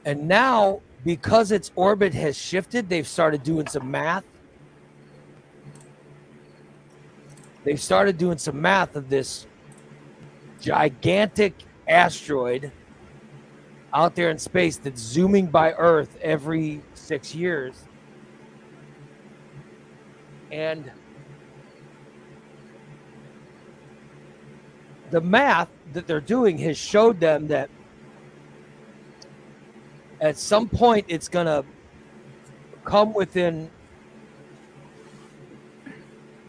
[0.05, 4.23] And now, because its orbit has shifted, they've started doing some math.
[7.63, 9.45] They've started doing some math of this
[10.59, 11.53] gigantic
[11.87, 12.71] asteroid
[13.93, 17.83] out there in space that's zooming by Earth every six years.
[20.51, 20.91] And
[25.09, 27.69] the math that they're doing has showed them that
[30.21, 31.65] at some point it's going to
[32.83, 33.69] come within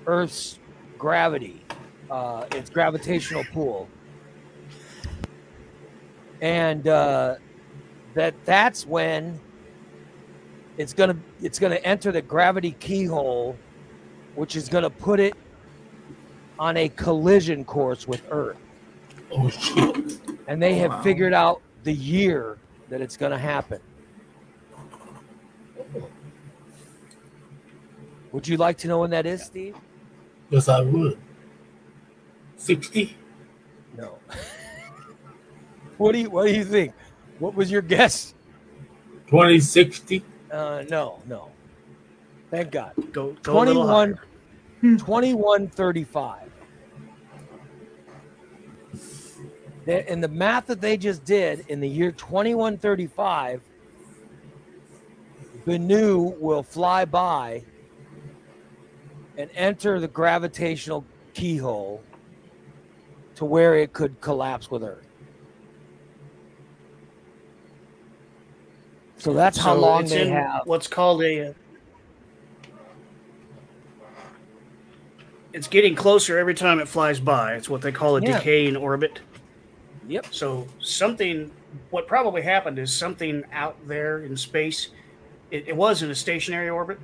[0.06, 0.58] Earth's
[0.98, 1.64] gravity,
[2.10, 3.88] uh, its gravitational pull.
[6.40, 7.36] And uh,
[8.14, 9.38] that that's when
[10.78, 13.58] it's gonna it's gonna enter the gravity keyhole,
[14.34, 15.34] which is gonna put it
[16.58, 18.56] on a collision course with Earth.
[19.30, 20.20] Oh shit!
[20.48, 21.02] And they have Wow.
[21.02, 22.58] figured out the year
[22.88, 23.80] that it's gonna happen.
[28.32, 29.76] Would you like to know when that is, Steve?
[30.50, 31.18] Yes, I would.
[32.56, 33.16] Sixty.
[33.96, 34.18] No.
[36.00, 36.94] what do you What do you think?
[37.38, 38.34] What was your guess?
[39.26, 40.24] 2060.
[40.50, 41.50] Uh, no, no.
[42.50, 42.92] Thank God.
[43.12, 44.96] Go, go a little 21, higher.
[44.98, 46.50] 2135.
[49.84, 53.60] That- In the math that they just did in the year 2135,
[55.66, 57.62] Bennu will fly by
[59.36, 61.04] and enter the gravitational
[61.34, 62.02] keyhole
[63.36, 65.06] to where it could collapse with Earth.
[69.20, 70.62] So that's how So long it's they have.
[70.64, 71.54] What's called a.
[75.52, 77.54] It's getting closer every time it flies by.
[77.54, 78.38] It's what they call a Yeah.
[78.38, 79.20] decaying orbit.
[80.06, 80.26] Yep.
[80.30, 81.52] So something,
[81.90, 84.88] what probably happened is something out there in space.
[85.50, 86.98] It, it was in a stationary orbit,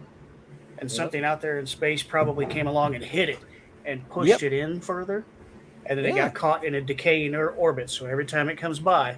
[0.79, 0.97] and Yep.
[0.97, 3.41] something out there in space probably came along and hit it
[3.85, 4.43] and pushed Yep.
[4.43, 5.27] it in further,
[5.85, 7.91] and then it got caught in a decaying orbit.
[7.91, 9.17] So every time it comes by,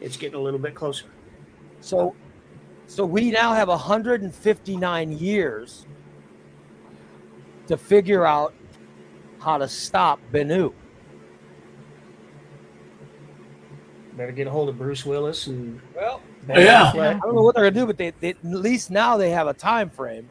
[0.00, 1.06] it's getting a little bit closer.
[1.80, 2.14] So,
[2.86, 5.86] so we now have 159 years
[7.66, 8.54] to figure out
[9.40, 10.72] how to stop Bennu.
[14.16, 16.90] Better get a hold of Bruce Willis and Well, Ben Yeah.
[16.92, 17.16] Affleck.
[17.16, 19.46] I don't know what they're gonna do, but they, they at least now they have
[19.46, 20.28] a time frame.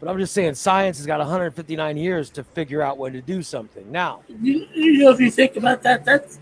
[0.00, 3.42] But I'm just saying, science has got 159 years to figure out when to do
[3.42, 3.90] something.
[3.92, 6.40] Now, You, you know, if you think about that, that's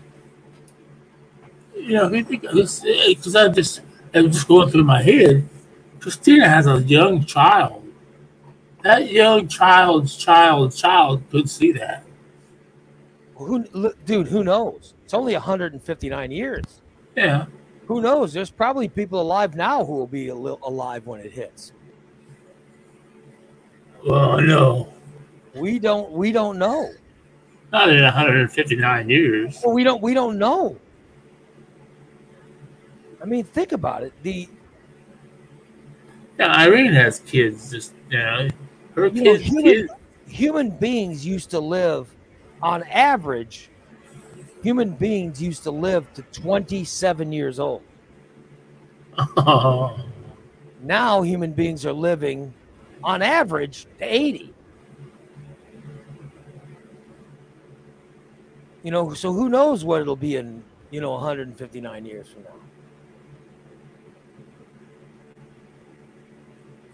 [1.79, 3.81] you know, if you think because eh, I just
[4.13, 5.47] I'm just going through my head.
[5.99, 7.85] Christina has a young child.
[8.83, 12.05] That young child's child's child could see that.
[13.35, 14.27] who, look, dude?
[14.27, 14.93] Who knows?
[15.03, 16.63] It's only 159 years.
[17.15, 17.47] Yeah.
[17.87, 18.31] Who knows?
[18.31, 21.73] There's probably people alive now who will be alive when it hits.
[24.05, 24.93] Well, no,
[25.55, 26.11] We don't.
[26.11, 26.91] We don't know.
[27.73, 29.59] not in 159 years.
[29.63, 30.01] Well, we don't.
[30.01, 30.77] We don't know.
[33.21, 34.13] I mean, think about it.
[34.23, 34.47] The
[36.39, 37.71] Yeah, Irene has kids.
[37.71, 38.47] Just you know,
[38.95, 39.43] her You know, kids.
[39.45, 39.91] human- kids
[40.27, 42.07] human beings used to live,
[42.61, 43.69] on average,
[44.61, 47.81] human beings used to live to 27 years old.
[49.17, 49.99] Oh.
[50.81, 52.53] Now, human beings are living,
[53.03, 54.53] on average, to 80.
[58.83, 62.49] You know, so who knows what it'll be in, you know, 159 years from now.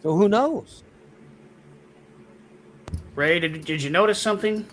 [0.05, 0.83] So who knows?
[3.15, 4.67] Ray, did, did you notice something?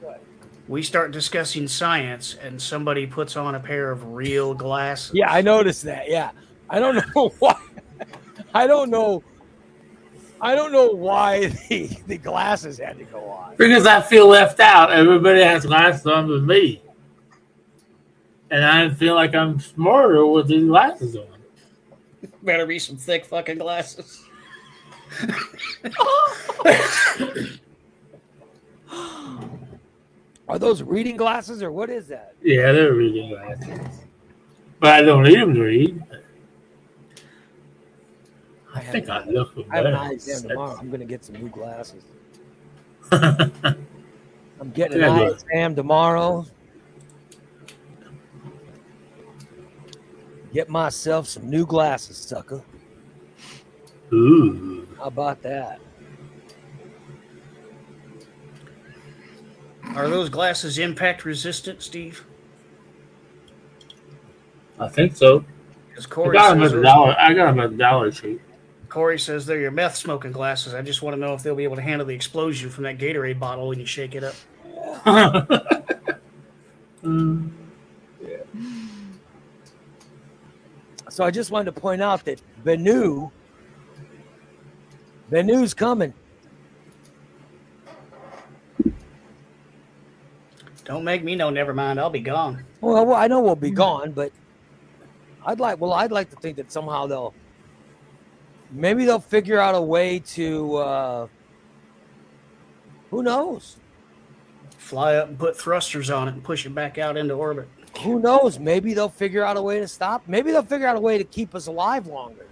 [0.00, 0.22] What?
[0.66, 5.10] We start discussing science, and somebody puts on a pair of real glasses.
[5.12, 6.08] Yeah, I noticed that.
[6.08, 6.30] Yeah,
[6.70, 7.60] I don't know why.
[8.54, 9.22] I don't know.
[10.40, 13.56] I don't know why the, the glasses had to go on.
[13.56, 14.90] because I feel left out.
[14.90, 16.80] Everybody has glasses on but me,
[18.50, 21.26] and I feel like I'm smarter with these glasses on.
[22.42, 24.24] Better be some thick fucking glasses.
[30.48, 32.34] Are those reading glasses or what is that?
[32.42, 33.78] Yeah, they're reading glasses,
[34.80, 36.02] but I don't need them to read.
[38.74, 40.76] I think I look I have an exam tomorrow.
[40.78, 42.02] I'm gonna get some new glasses.
[43.12, 46.46] I'm getting an eye exam tomorrow.
[50.52, 52.62] Get myself some new glasses, sucker.
[55.00, 55.80] How about that?
[59.94, 62.26] Are those glasses impact resistant, Steve?
[64.78, 65.42] I think so.
[65.88, 67.16] Because I got them says, at the dollar.
[67.18, 68.40] I got them at the Dollar Tree.
[68.90, 70.74] Corey says they're your meth smoking glasses.
[70.74, 72.98] I just want to know if they'll be able to handle the explosion from that
[72.98, 74.34] Gatorade bottle when you shake it up.
[77.02, 77.52] Mm.
[81.08, 82.40] So I just wanted to point out that
[85.30, 86.12] Bennu, news coming.
[90.84, 91.50] Don't make me know.
[91.50, 92.00] Never mind.
[92.00, 92.64] I'll be gone.
[92.80, 94.32] Well, well, I know we'll be gone, but
[95.46, 95.80] I'd like.
[95.80, 97.32] Well, I'd like to think that somehow they'll,
[98.72, 100.76] maybe they'll figure out a way to.
[100.76, 101.26] uh
[103.10, 103.76] Who knows?
[104.78, 107.68] Fly up and put thrusters on it and push it back out into orbit.
[108.02, 108.58] who knows?
[108.58, 110.22] Maybe they'll figure out a way to stop.
[110.26, 112.46] Maybe they'll figure out a way to keep us alive longer.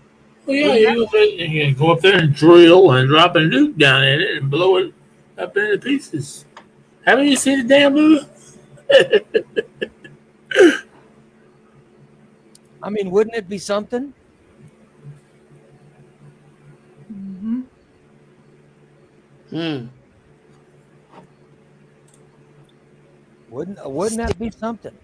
[0.48, 3.76] Well, yeah, you can, you can go up there and drill and drop a nuke
[3.76, 4.94] down in it and blow it
[5.36, 6.46] up into pieces.
[7.04, 8.26] Haven't you seen the damn movie?
[12.82, 14.14] I mean, wouldn't it be something?
[17.08, 17.62] hmm
[19.50, 19.86] Hmm.
[23.50, 24.96] Wouldn't wouldn't that be something?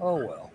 [0.00, 0.50] Oh well.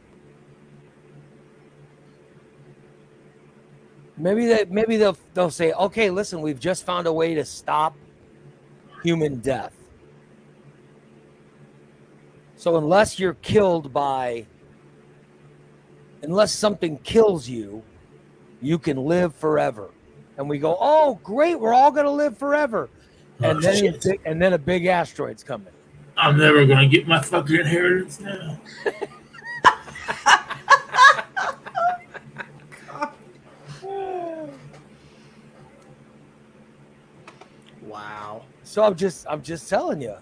[4.17, 7.95] Maybe they maybe they'll they'll say, okay, listen, we've just found a way to stop
[9.03, 9.73] human death.
[12.55, 14.45] So unless you're killed by
[16.21, 17.81] unless something kills you,
[18.61, 19.89] you can live forever.
[20.37, 22.89] And we go, oh great, we're all gonna live forever.
[23.41, 24.21] Oh, and Oh, then shit.
[24.25, 25.73] and then a big asteroid's coming.
[26.15, 28.59] I'm never gonna get my fucking inheritance now.
[37.81, 38.45] Wow.
[38.63, 40.15] So I'm just I'm just telling you.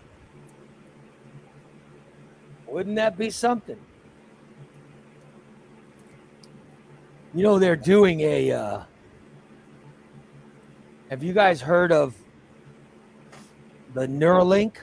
[2.68, 3.78] Wouldn't that be something?
[7.34, 8.84] You know they're doing a uh
[11.10, 12.16] Have you guys heard of
[13.94, 14.78] the Neuralink?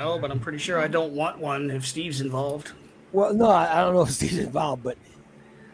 [0.00, 2.72] No, but I'm pretty sure I don't want one if Steve's involved.
[3.12, 4.96] Well, no, I, I don't know if Steve's involved, but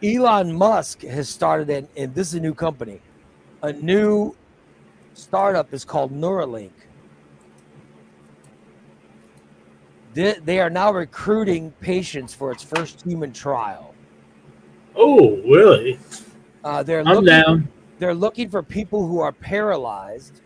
[0.03, 2.99] Elon Musk has started an and this is a new company.
[3.63, 4.35] A new
[5.13, 6.73] startup is called Neuralink.
[10.13, 13.95] They, they are now recruiting patients for its first human trial.
[14.93, 15.99] Oh, really?
[16.65, 17.69] Uh, they're I'm looking, down.
[17.97, 20.41] they're looking for people who are paralyzed.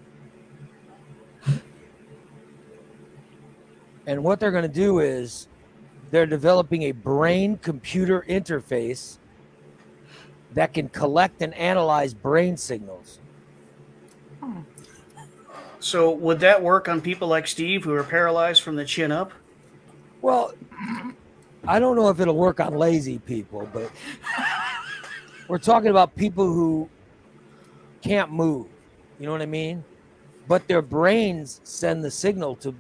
[4.06, 5.48] And what they're going to do is
[6.10, 9.18] they're developing a brain computer interface
[10.54, 13.20] that can collect and analyze brain signals.
[15.80, 19.32] So would that work on people like Steve who are paralyzed from the chin up?
[20.22, 20.54] Well,
[21.68, 23.92] I don't know if it'll work on lazy people, but
[25.48, 26.90] we're talking about people who
[28.02, 28.68] can't move.
[29.20, 29.84] You know what I mean?
[30.48, 32.76] But their brains send the signal to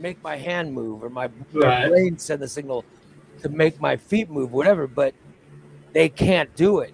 [0.00, 1.88] make my hand move, or my Right.
[1.88, 2.84] brain send the signal
[3.42, 4.86] to make my feet move, whatever.
[4.86, 5.14] But
[5.92, 6.92] they can't do it.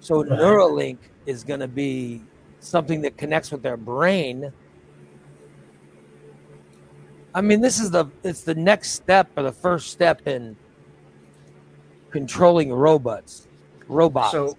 [0.00, 0.38] So Right.
[0.38, 2.22] Neuralink is going to be
[2.60, 4.52] something that connects with their brain.
[7.34, 10.56] I mean, this is the it's the next step or the first step in
[12.10, 13.46] controlling robots.
[13.88, 14.32] Robots.
[14.32, 14.56] So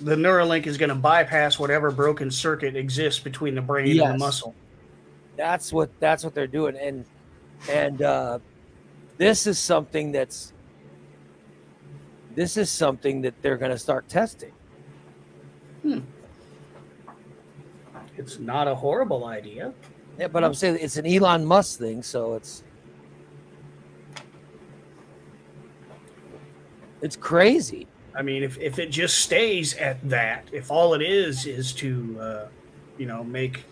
[0.00, 4.18] the Neuralink is going to bypass whatever broken circuit exists between the brain and the
[4.18, 4.54] muscle.
[5.36, 7.04] That's what that's what they're doing and
[7.70, 8.38] and uh
[9.16, 10.52] this is something that's
[12.34, 14.52] this is something that they're going to start testing
[15.82, 15.98] Hmm.
[18.16, 19.74] It's not a horrible idea.
[20.18, 22.64] yeah but i'm saying it's an elon musk thing so it's
[27.02, 27.86] it's crazy
[28.16, 32.16] I mean, if, if it just stays at that, if all it is is to,
[32.20, 32.48] uh,
[32.96, 33.64] you know, make,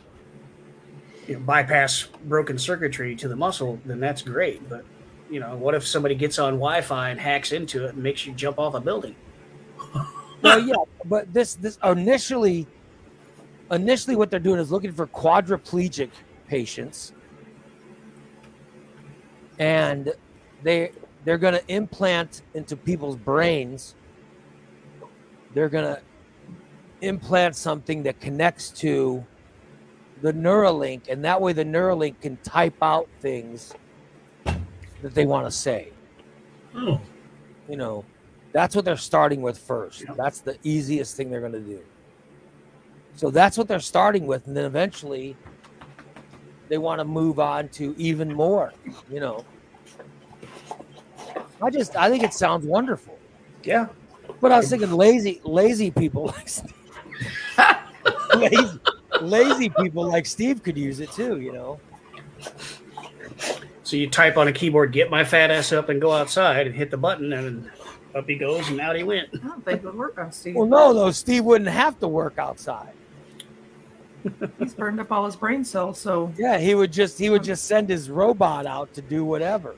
[1.27, 4.69] you know, bypass broken circuitry to the muscle, then that's great.
[4.69, 4.85] But,
[5.31, 8.27] you know, what if somebody gets on Wi Fi and hacks into it and makes
[8.27, 9.15] you jump off a building?
[10.43, 10.75] well yeah
[11.05, 12.67] but this this initially
[13.71, 16.11] initially what they're doing is looking for quadriplegic
[16.49, 17.13] patients
[19.59, 20.13] and
[20.63, 20.93] they
[21.25, 23.95] they're going to implant into people's brains
[25.55, 26.01] they're going to
[27.01, 29.25] implant something that connects to
[30.23, 33.75] the neuralink and that way the neuralink can type out things
[34.45, 35.93] that they want to say.
[36.75, 37.01] Oh,
[37.69, 38.05] you know
[38.53, 40.03] that's what they're starting with first.
[40.03, 40.15] Yeah.
[40.17, 41.81] that's the easiest thing they're going to do.
[43.17, 45.37] So that's what they're starting with and then eventually
[46.69, 48.73] they want to move on to even more
[49.11, 49.45] you know.
[51.61, 53.19] I just i think it sounds wonderful.
[53.65, 53.89] Yeah.
[54.41, 56.49] but i was thinking lazy lazy people like
[58.35, 58.81] lazy,
[59.23, 61.79] lazy people like steve could use it too you know
[63.85, 66.75] So you type on a keyboard, get my fat ass up and go outside and
[66.75, 67.71] hit the button, and
[68.15, 69.29] up he goes, and out he went.
[69.35, 70.55] I don't think it would work on Steve.
[70.55, 72.93] well no no steve wouldn't have to work outside
[74.59, 77.65] He's burned up all his brain cells, so yeah he would just he would just
[77.67, 79.75] send his robot out to do whatever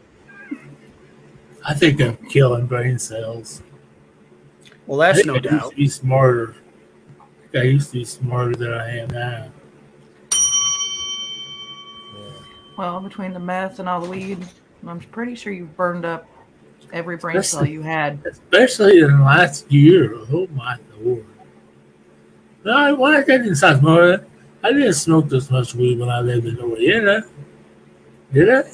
[1.66, 3.62] I think I'm killing brain cells.
[4.86, 5.72] Well, that's no doubt.
[5.74, 6.56] He's be smarter.
[7.54, 9.50] I used to be smarter than I am now.
[12.76, 14.44] Well, between the meth and all the weed,
[14.86, 16.26] I'm pretty sure you've burned up
[16.92, 18.24] every brain That's cell you had.
[18.26, 20.16] Especially in the last year.
[20.32, 21.24] Oh my lord.
[22.64, 24.26] No, I, well, I didn't stop smoking.
[24.62, 27.22] I didn't smoke this much weed when I lived in Louisiana.
[28.32, 28.64] Did I?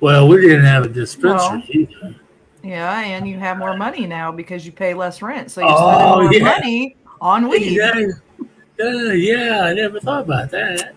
[0.00, 2.16] Well, we didn't have a dispensary either.
[2.62, 5.92] Yeah, and you have more money now because you pay less rent, so you Oh,
[5.94, 6.42] spend more yeah.
[6.44, 7.72] money on weed.
[7.72, 7.92] Yeah,
[8.78, 10.94] yeah, yeah, I never thought about that.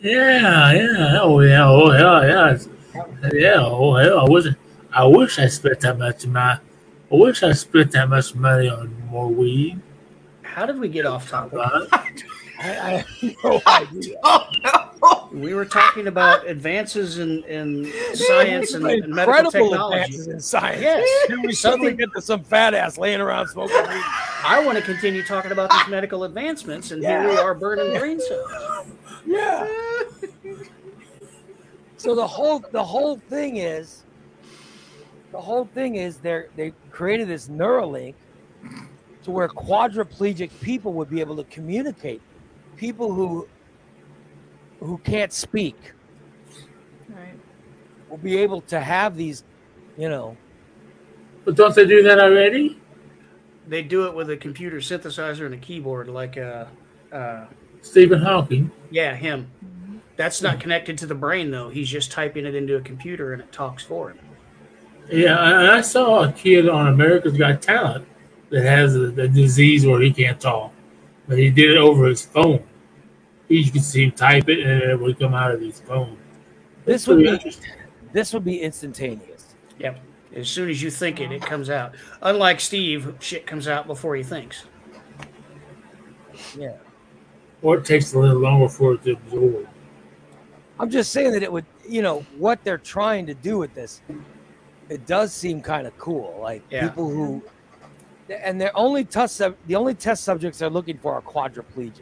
[0.00, 4.46] Yeah, yeah, oh yeah, oh yeah, yeah, yeah, oh hell, I wish,
[4.92, 6.60] I wish I spent that much money.
[7.10, 9.80] I wish I spent that much money on more weed.
[10.42, 11.60] How did we get off topic?
[12.62, 13.06] I, I have
[13.44, 14.16] no idea.
[15.32, 20.14] We were talking about advances in, in science and, and medical technology.
[20.30, 20.80] in science.
[20.80, 21.08] Yes.
[21.28, 24.02] Here we suddenly get to some fat ass laying around smoking weed.
[24.44, 28.20] I want to continue talking about these medical advancements, and here we are burning brain
[28.20, 28.86] cells.
[29.24, 29.68] Yeah.
[31.96, 34.02] So the whole the whole thing is
[35.30, 38.14] the whole thing is they they created this Neuralink
[39.22, 42.20] to where quadriplegic people would be able to communicate.
[42.82, 43.46] People who
[44.80, 45.76] who can't speak
[47.08, 47.38] Right.
[48.10, 49.44] will be able to have these,
[49.96, 50.36] you know.
[51.44, 52.76] but don't they do that already?
[53.68, 56.64] They do it with a computer synthesizer and a keyboard, like uh,
[57.12, 57.44] uh,
[57.82, 58.68] Stephen Hawking.
[58.90, 59.48] yeah, him.
[60.16, 61.68] That's not connected to the brain though.
[61.68, 64.18] He's just typing it into a computer and it talks for him.
[65.08, 68.08] Yeah, and I saw a kid on America's Got Talent
[68.50, 70.72] that has a, a disease where he can't talk,
[71.28, 72.64] but he did it over his phone.
[73.52, 76.16] You can see him type it, and it would come out of his phone.
[76.84, 77.56] This That's would be
[78.12, 79.54] this would be instantaneous.
[79.78, 80.00] Yep.
[80.34, 81.94] As soon as you think it, it comes out.
[82.22, 84.64] Unlike Steve, shit comes out before he thinks.
[86.58, 86.76] Yeah.
[87.60, 89.68] Or it takes a little longer for it to absorb.
[90.80, 94.00] I'm just saying that it would, you know, what they're trying to do with this,
[94.88, 96.38] it does seem kind of cool.
[96.40, 96.88] Like Yeah.
[96.88, 97.42] people who,
[98.30, 102.00] and their only test, the only test subjects they're looking for are quadriplegics.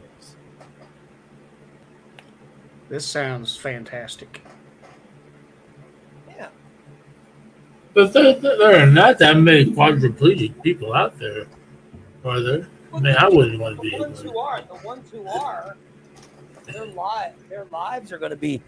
[2.91, 4.41] This sounds fantastic.
[6.27, 6.49] Yeah.
[7.93, 11.45] But there, there there are not that many quadriplegic people out there,
[12.25, 12.67] are there?
[12.93, 13.91] I mean, I wouldn't want to be.
[13.91, 14.33] The ones one.
[14.33, 15.77] who are, the ones who are,
[16.65, 18.61] their lives, their lives are going to be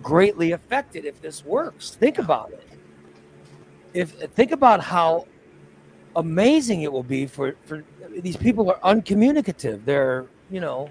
[0.00, 1.96] greatly affected if this works.
[1.96, 2.68] Think about it.
[3.92, 5.26] If think about how
[6.14, 9.84] amazing it will be for for these people are uncommunicative.
[9.84, 10.90] They're you know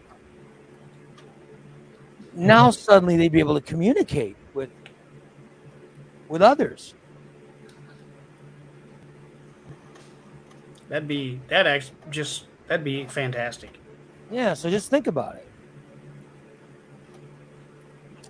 [2.35, 4.69] now suddenly they'd be able to communicate with
[6.29, 6.93] with others.
[10.89, 13.79] That'd be that actually just that'd be fantastic.
[14.31, 15.47] Yeah, so just think about it.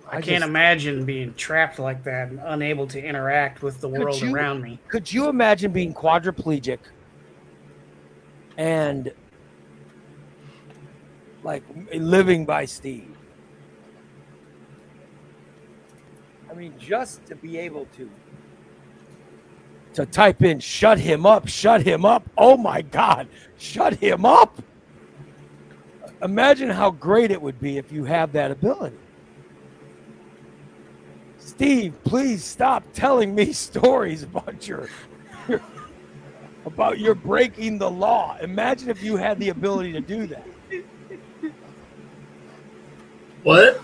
[0.06, 3.88] I, I can't just- imagine being trapped like that and unable to interact with the
[3.88, 4.78] world you- around me.
[4.88, 6.78] Could you imagine being quadriplegic
[8.56, 9.12] and
[11.42, 11.62] like
[11.94, 13.13] living by Steve?
[16.54, 18.08] I mean, just to be able to
[19.94, 23.26] to type in "shut him up, shut him up." Oh my God,
[23.58, 24.62] shut him up!
[26.22, 28.96] Imagine how great it would be if you have that ability.
[31.38, 34.88] Steve, please stop telling me stories about your,
[35.48, 35.60] your
[36.66, 38.36] about your breaking the law.
[38.40, 40.46] Imagine if you had the ability to do that.
[43.42, 43.82] What?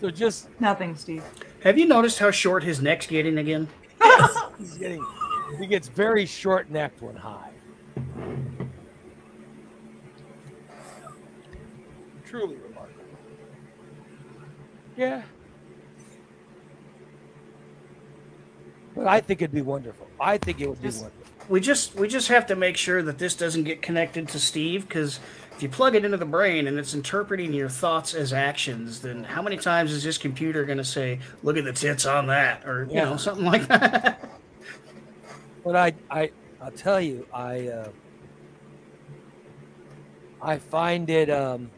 [0.00, 1.22] So just Nothing, Steve.
[1.62, 3.68] Have you noticed how short his neck's getting again?
[4.58, 5.04] he's getting
[5.58, 7.50] he gets very short necked when high.
[12.24, 13.04] Truly remarkable.
[14.96, 15.22] Yeah.
[18.94, 20.06] But I think it'd be wonderful.
[20.20, 21.10] I think it would be wonderful.
[21.48, 24.88] We just we just have to make sure that this doesn't get connected to Steve
[24.88, 25.20] because
[25.60, 29.24] if you plug it into the brain and it's interpreting your thoughts as actions, then
[29.24, 32.66] how many times is this computer going to say, "Look at the tits on that,"
[32.66, 34.24] or you know something like that?
[35.62, 36.30] But I, I,
[36.62, 37.88] I'll tell you, I, uh,
[40.40, 41.70] I find it, um,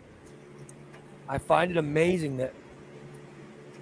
[1.28, 2.54] I find it amazing that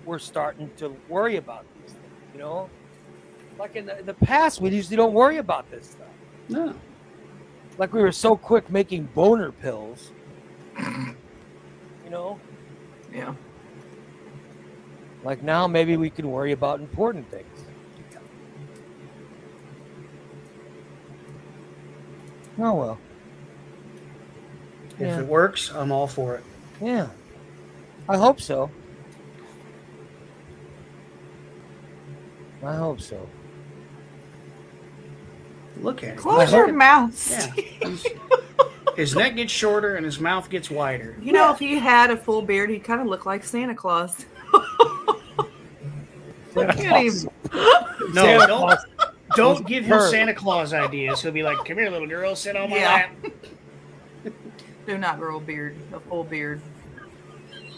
[0.07, 2.07] we're starting to worry about these things.
[2.33, 2.71] You know,
[3.59, 6.09] like in the, in the past, we usually don't worry about this stuff.
[6.49, 6.75] no.
[7.81, 10.11] Like we were so quick making boner pills.
[10.78, 12.39] You know,
[13.11, 13.35] Yeah.
[15.24, 17.65] like now maybe we can worry about important things.
[22.59, 22.98] Oh well.
[24.97, 25.20] If Yeah.
[25.20, 26.44] it works, I'm all for it.
[26.82, 27.09] Yeah.
[28.11, 28.70] I hope so.
[32.62, 33.27] I hope so.
[35.82, 36.16] Look at it.
[36.19, 37.31] Close your mouth.
[37.82, 37.97] Yeah.
[38.97, 41.16] His neck gets shorter and his mouth gets wider.
[41.23, 44.27] You know, if he had a full beard, he'd kind of look like Santa Claus.
[46.55, 47.28] Look at him.
[48.12, 48.85] No, Santa don't Claus.
[49.36, 51.23] don't give him Santa Claus ideas.
[51.23, 53.09] He'll be like, "Come here, little girl, sit on my Yeah.
[53.24, 54.32] lap."
[54.86, 56.61] Do not grow a beard, a full beard.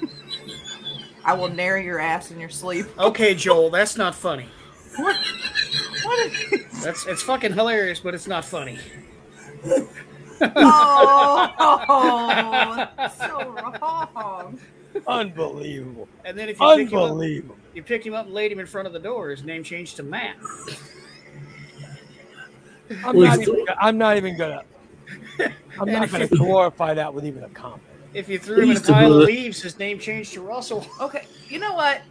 [1.25, 2.87] I will nair your ass in your sleep.
[2.99, 4.49] Okay, Joel, that's not funny.
[4.97, 5.17] What?
[6.05, 8.79] What is That's it's fucking hilarious, but it's not funny.
[10.41, 10.49] Oh,
[12.97, 14.59] that's so wrong.
[15.07, 16.09] Unbelievable.
[16.25, 17.57] And then if you pick him up, Unbelievable.
[17.75, 19.31] you picked him up and laid him in front of the door.
[19.31, 20.37] His name changed to Matt.
[23.05, 24.63] I'm not, even, I'm not even gonna.
[25.81, 27.83] I'm not gonna glorify that with even a comment.
[28.13, 30.87] If you threw him in a pile of leaves, his name changed to Russell.
[31.01, 32.03] Okay, you know what?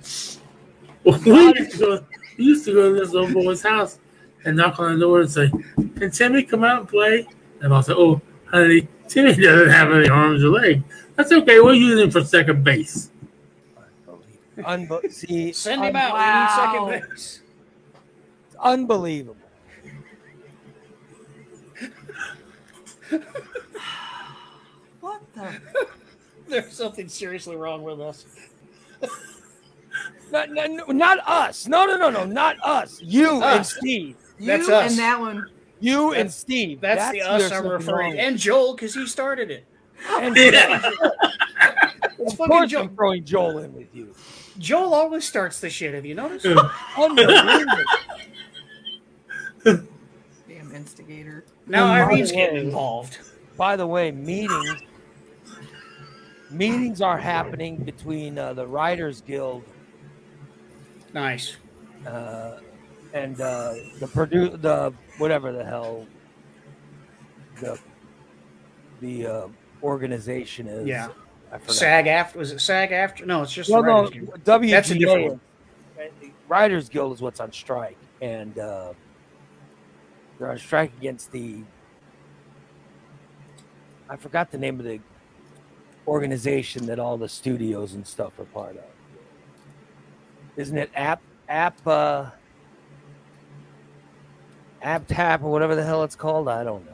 [2.38, 2.94] We used to go.
[2.94, 4.00] To this little boy's house
[4.46, 7.28] and knock on the door and say, "Can Timmy come out and play?"
[7.62, 10.84] And I'll say, "Oh, honey, Timmy doesn't have any arms or legs.
[11.16, 11.60] That's okay.
[11.60, 13.10] We'll use him for second base."
[14.58, 16.14] Unbe- see, Send him un- out.
[16.14, 16.86] Wow.
[16.88, 17.42] We need second base.
[18.60, 19.38] Unbelievable.
[25.00, 25.60] What the?
[26.48, 28.26] There's something seriously wrong with us.
[30.32, 31.68] Not, not, not us.
[31.68, 33.02] No, no, no, no, not us.
[33.02, 34.16] You and Steve.
[34.40, 34.92] You That's us.
[34.92, 35.46] and that one.
[35.80, 36.80] You and Steve.
[36.82, 38.22] That's, the us I'm referring wrong to.
[38.22, 39.66] And Joel, because he started it.
[40.10, 40.92] And Yeah.
[42.20, 42.84] It's of course, Joel.
[42.84, 44.14] I'm throwing Joel in with you.
[44.58, 45.94] Joel always starts the shit.
[45.94, 46.46] Have you noticed?
[46.98, 47.84] Unbelievable.
[49.66, 51.46] Damn instigator.
[51.68, 53.18] Now By the Irene's getting involved.
[53.58, 54.84] By the way, meetings
[56.52, 59.64] meetings are happening between uh, the Writers Guild
[61.14, 61.58] Nice.
[62.08, 62.58] uh,
[63.14, 66.06] and uh, the produ- the whatever the hell
[67.60, 67.78] the
[69.02, 69.48] the uh,
[69.84, 70.88] organization is.
[70.88, 71.10] Yeah.
[71.68, 73.26] SAG-AFTRA was it SAG after?
[73.26, 74.60] No, it's just Well, the no.
[74.60, 74.72] WGA.
[74.72, 75.42] That's a different
[76.48, 78.94] Writers Guild is what's on strike, and uh,
[80.40, 81.64] they're on strike against the.
[84.10, 85.00] I forgot the name of the
[86.08, 88.84] organization that all the studios and stuff are part of.
[90.58, 92.30] Isn't it App App uh,
[94.82, 96.48] App Tap or whatever the hell it's called?
[96.48, 96.92] I don't know.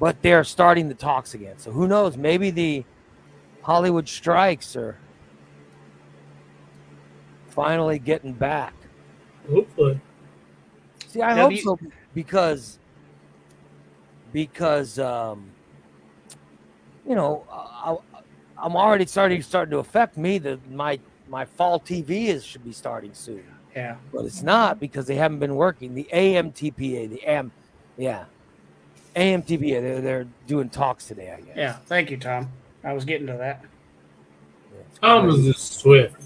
[0.00, 2.16] But they're starting the talks again, so who knows?
[2.16, 2.84] Maybe the
[3.62, 4.98] Hollywood strikes are
[7.46, 8.74] finally getting back.
[9.48, 10.00] Hopefully,
[11.06, 12.78] See, I W- hope so because
[14.32, 15.52] because um,
[17.06, 17.96] you know I,
[18.62, 20.38] I'm already starting starting to affect me.
[20.38, 20.98] That my
[21.28, 23.44] my fall TV is should be starting soon,
[23.74, 23.96] Yeah.
[24.12, 25.94] but it's not because they haven't been working.
[25.94, 27.50] The AMTPA, the AM,
[27.98, 28.24] yeah,
[29.16, 29.80] AMTPA.
[29.82, 31.32] They're they're doing talks today.
[31.36, 31.56] I guess.
[31.56, 31.76] Yeah.
[31.86, 32.48] Thank you, Tom.
[32.84, 33.64] I was getting to that.
[35.00, 36.22] Tom is just swift.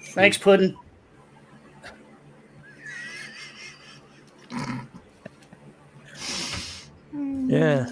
[0.00, 0.76] Thanks, Puddin.
[7.12, 7.86] Yeah.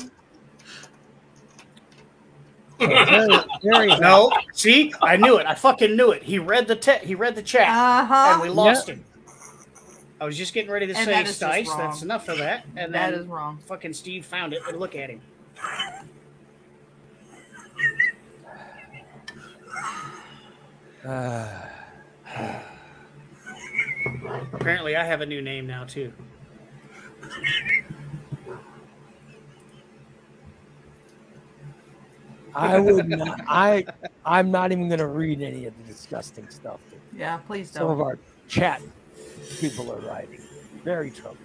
[2.81, 3.29] Very,
[3.63, 5.47] very No, see, I knew it.
[5.47, 6.23] I fucking knew it.
[6.23, 8.55] He read the te- he read the chat, Uh and we huh.
[8.55, 9.05] lost him.
[10.21, 11.77] I was just getting ready to And say that is just Stice.
[11.79, 12.65] That's enough of that.
[12.77, 13.59] And That then is wrong.
[13.67, 14.61] fucking Steve found it.
[14.69, 15.21] And look at him.
[21.05, 21.49] Uh,
[24.53, 26.13] Apparently, I have a new name now too.
[32.55, 33.41] I would not.
[33.47, 33.85] I
[34.25, 37.83] I'm not even going to read any of the disgusting stuff that Yeah, please don't.
[37.83, 38.19] some of our
[38.49, 38.83] chat
[39.59, 40.41] people are writing.
[40.85, 41.39] Very troubling.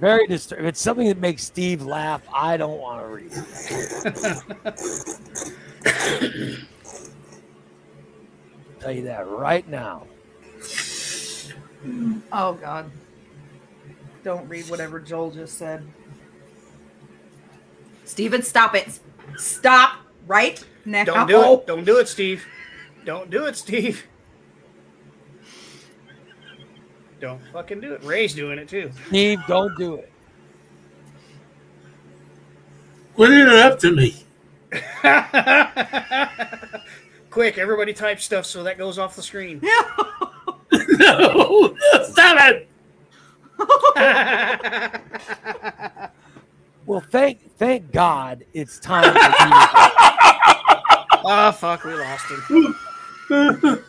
[0.00, 0.64] Very disturbing.
[0.64, 3.32] If it's something that makes Steve laugh, I don't want to read
[5.84, 6.68] it.
[8.80, 10.06] tell you that right now.
[12.32, 12.90] Oh God.
[14.22, 15.86] Don't read whatever Joel just said.
[18.04, 19.00] Steven, stop it.
[19.36, 21.04] Stop right now.
[21.04, 21.66] Don't do it.
[21.66, 22.44] Don't do it, Steve.
[23.04, 24.04] Don't do it, Steve.
[27.20, 28.04] Don't fucking do it.
[28.04, 28.90] Ray's doing it too.
[29.08, 30.12] Steve, don't do it.
[33.16, 34.14] What it up to me?
[37.30, 39.60] Quick, everybody type stuff so that goes off the screen.
[40.72, 41.74] no,
[42.04, 42.68] stop it!
[46.88, 49.68] Well, thank thank God it's time for me to
[51.22, 52.74] oh fuck, we lost him.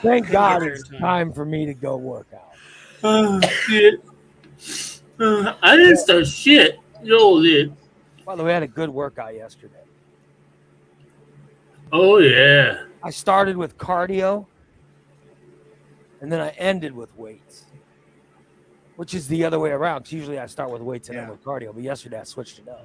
[0.00, 0.98] Thank God it's time.
[0.98, 2.54] time for me to go work out.
[3.04, 4.02] Oh, shit.
[5.20, 6.78] Uh, I didn't start shit.
[7.04, 7.76] Joel did.
[8.24, 9.74] By the way, I had a good workout yesterday.
[11.92, 12.84] Oh, yeah.
[13.02, 14.46] I started with cardio
[16.22, 17.66] and then I ended with weights,
[18.98, 20.02] which is the other way around.
[20.02, 21.22] 'cause usually I start with weights and Yeah.
[21.22, 22.84] end with cardio, but yesterday I switched it up.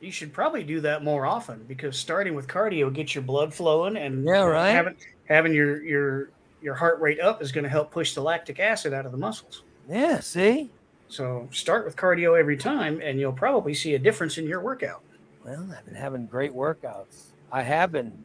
[0.00, 3.98] You should probably do that more often because starting with cardio gets your blood flowing
[3.98, 4.70] and Yeah, right.
[4.70, 4.96] having
[5.28, 6.28] having your your
[6.62, 9.18] your heart rate up is going to help push the lactic acid out of the
[9.18, 9.62] muscles.
[9.88, 10.70] Yeah, see?
[11.08, 15.02] So start with cardio every time, and you'll probably see a difference in your workout.
[15.44, 17.32] Well, I've been having great workouts.
[17.50, 18.24] I have been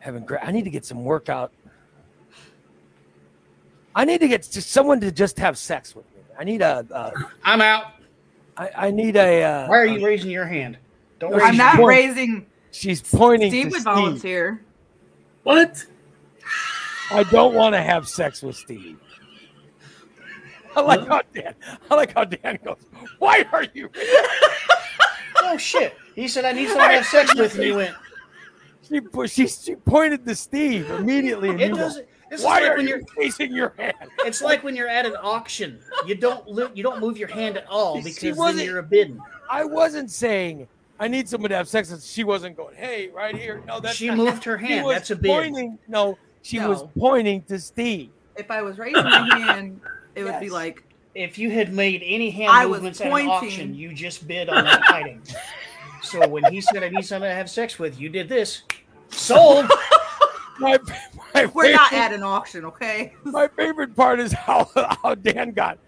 [0.00, 0.42] having great.
[0.44, 1.52] I need to get some workout.
[3.94, 6.22] I need to get just someone to just have sex with me.
[6.38, 6.86] I need a.
[6.90, 7.10] Uh,
[7.44, 7.92] I'm out.
[8.56, 9.42] I, I need a.
[9.42, 10.78] Uh, Why are you raising your hand?
[11.18, 11.88] Don't raise I'm your not point.
[11.88, 12.46] raising.
[12.70, 13.84] She's pointing Steve to would Steve.
[13.84, 14.62] volunteer.
[15.42, 15.84] What?
[17.10, 18.98] I don't want to have sex with Steve.
[20.74, 21.54] I like how Dan.
[21.90, 22.78] I like how Dan goes.
[23.18, 23.90] Why are you?
[25.44, 25.94] Oh shit!
[26.14, 27.94] He said I need someone to have sex with, and he went.
[28.88, 31.48] She pu- she, she pointed to Steve immediately.
[31.48, 32.06] And It you doesn't.
[32.32, 33.02] This is Why like are when you you're.
[33.14, 33.92] raising your hand?
[34.20, 35.78] It's like when you're at an auction.
[36.06, 38.82] You don't li- you don't move your hand at all because then wasn't- you're a
[38.82, 39.20] bidding.
[39.50, 40.66] I wasn't saying
[40.98, 42.02] I need someone to have sex with.
[42.02, 43.62] She wasn't going, hey, right here.
[43.66, 44.86] No, that's She not- moved her She hand.
[44.86, 45.28] was That's a bid.
[45.30, 45.78] pointing.
[45.88, 46.90] No, she was No.
[46.98, 48.08] pointing to Steve.
[48.36, 49.82] If I was raising my hand,
[50.14, 50.52] it would be Yes.
[50.54, 50.82] like
[51.14, 53.28] If you had made any hand I was movements at an pointing.
[53.30, 55.22] auction, you just bid on that item.
[56.02, 58.62] So when he said I need someone to have sex with, you did this.
[59.10, 59.70] Sold.
[60.58, 60.78] My,
[61.34, 63.14] my we're not at an auction, okay?
[63.24, 64.68] My favorite part is how,
[65.02, 65.78] how Dan got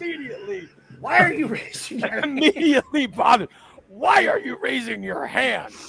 [0.00, 0.68] immediately
[1.00, 2.24] Why are you raising your hand?
[2.24, 3.48] immediately bothered.
[3.88, 5.72] Why are you raising your hand?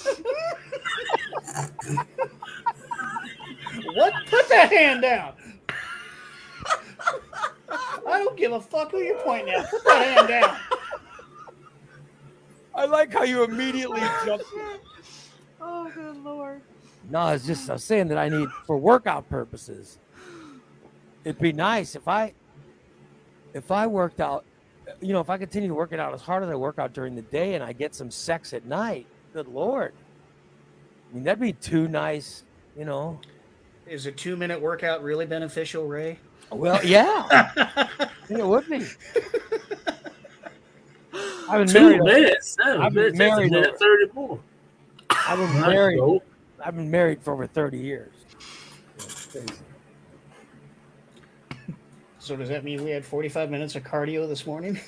[3.94, 4.12] What?
[4.28, 5.34] Put that hand down.
[8.08, 9.70] I don't give a fuck who you're pointing at.
[9.70, 10.56] Put that hand down.
[12.74, 14.44] I like how you immediately jumped.
[15.60, 16.62] Oh, good lord.
[17.10, 19.98] No, it's just I'm saying that I need for workout purposes.
[21.24, 22.32] It'd be nice if I
[23.54, 24.44] if I worked out,
[25.00, 27.22] you know, if I continue working out as hard as I work out during the
[27.22, 29.06] day and I get some sex at night.
[29.32, 29.92] Good lord.
[31.10, 32.42] I mean, that'd be too nice,
[32.76, 33.20] you know.
[33.86, 36.18] Is a two minute workout really beneficial, Ray?
[36.50, 38.84] Well, yeah, I think it would be.
[41.48, 42.02] I've been Two married.
[42.02, 42.56] minutes.
[42.62, 43.20] Seven I've been minutes.
[43.20, 44.40] A married minute over- 34.
[45.10, 46.20] I've been married.
[46.66, 46.68] Joel.
[46.68, 48.12] I've been married for over thirty years.
[52.18, 54.80] So does that mean we had 45 minutes of cardio this morning?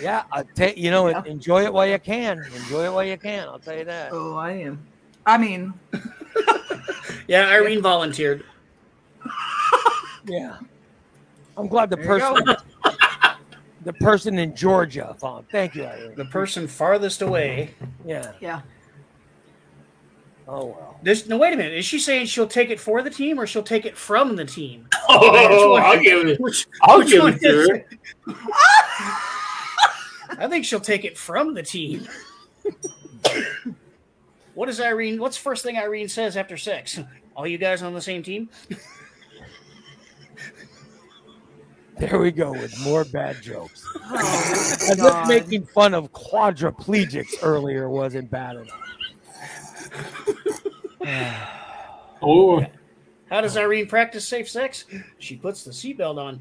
[0.00, 1.22] Yeah, I take you know, Yeah.
[1.24, 2.38] enjoy it while you can.
[2.54, 3.46] Enjoy it while you can.
[3.48, 4.10] I'll tell you that.
[4.12, 4.84] Oh, I am.
[5.24, 5.72] I mean,
[7.28, 8.44] Yeah, Irene volunteered.
[10.28, 10.56] Yeah,
[11.56, 12.44] I'm glad the There person,
[13.84, 15.48] the person in Georgia found.
[15.50, 16.16] Thank you, Irene.
[16.16, 17.74] The person farthest away.
[18.04, 18.32] Yeah.
[18.40, 18.62] yeah.
[20.48, 20.98] Oh well.
[21.02, 21.74] This, no, wait a minute.
[21.74, 24.44] Is she saying she'll take it for the team or she'll take it from the
[24.44, 24.88] team?
[25.08, 25.82] Oh, one?
[25.82, 26.40] I'll give it.
[26.40, 27.84] Which, I'll which give it to
[28.26, 28.34] her.
[30.38, 32.08] I think she'll take it from the team.
[34.54, 35.20] what is Irene?
[35.20, 36.98] What's the first thing Irene says after sex?
[37.36, 38.48] All you guys on the same team?
[41.98, 43.88] There we go with more bad jokes.
[43.94, 48.95] Oh, As if making fun of quadriplegics earlier wasn't bad enough.
[52.22, 52.64] Oh,
[53.28, 54.86] How does Irene practice safe sex?
[55.18, 56.40] She puts the seatbelt on.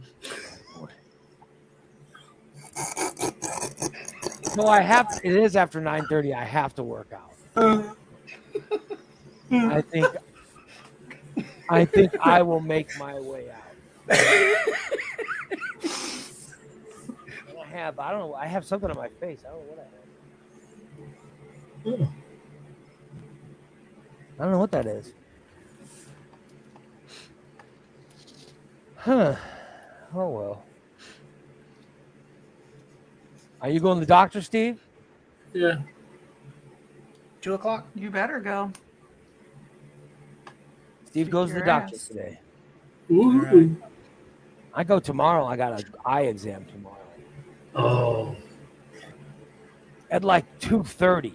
[4.55, 5.19] No, I have.
[5.23, 6.33] It is after nine thirty.
[6.33, 7.33] I have to work out.
[9.51, 10.07] I think.
[11.69, 13.61] I think I will make my way out.
[17.59, 17.99] I have.
[17.99, 18.33] I don't know.
[18.33, 19.43] I have something on my face.
[19.45, 19.79] I don't know what
[21.85, 22.24] I have.
[24.39, 25.13] I don't know what that is.
[28.97, 29.35] Huh.
[30.13, 30.63] Oh well.
[33.61, 34.79] Are you going to the doctor, Steve?
[35.53, 35.75] yeah.
[37.41, 37.85] Two o'clock.
[37.95, 38.71] You better go.
[41.05, 42.07] Steve goes to the Your doctor ass.
[42.07, 42.39] today.
[43.11, 43.75] Ooh.
[44.73, 45.45] I go tomorrow.
[45.45, 46.97] I got an eye exam tomorrow
[47.75, 48.35] Oh.
[50.09, 51.33] at like two thirty.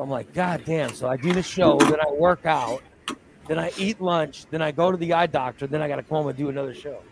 [0.00, 0.94] So I'm like, God damn.
[0.94, 2.82] So I do the show, then I work out,
[3.46, 6.02] then I eat lunch, then I go to the eye doctor, then I got to
[6.02, 7.02] come home and do another show.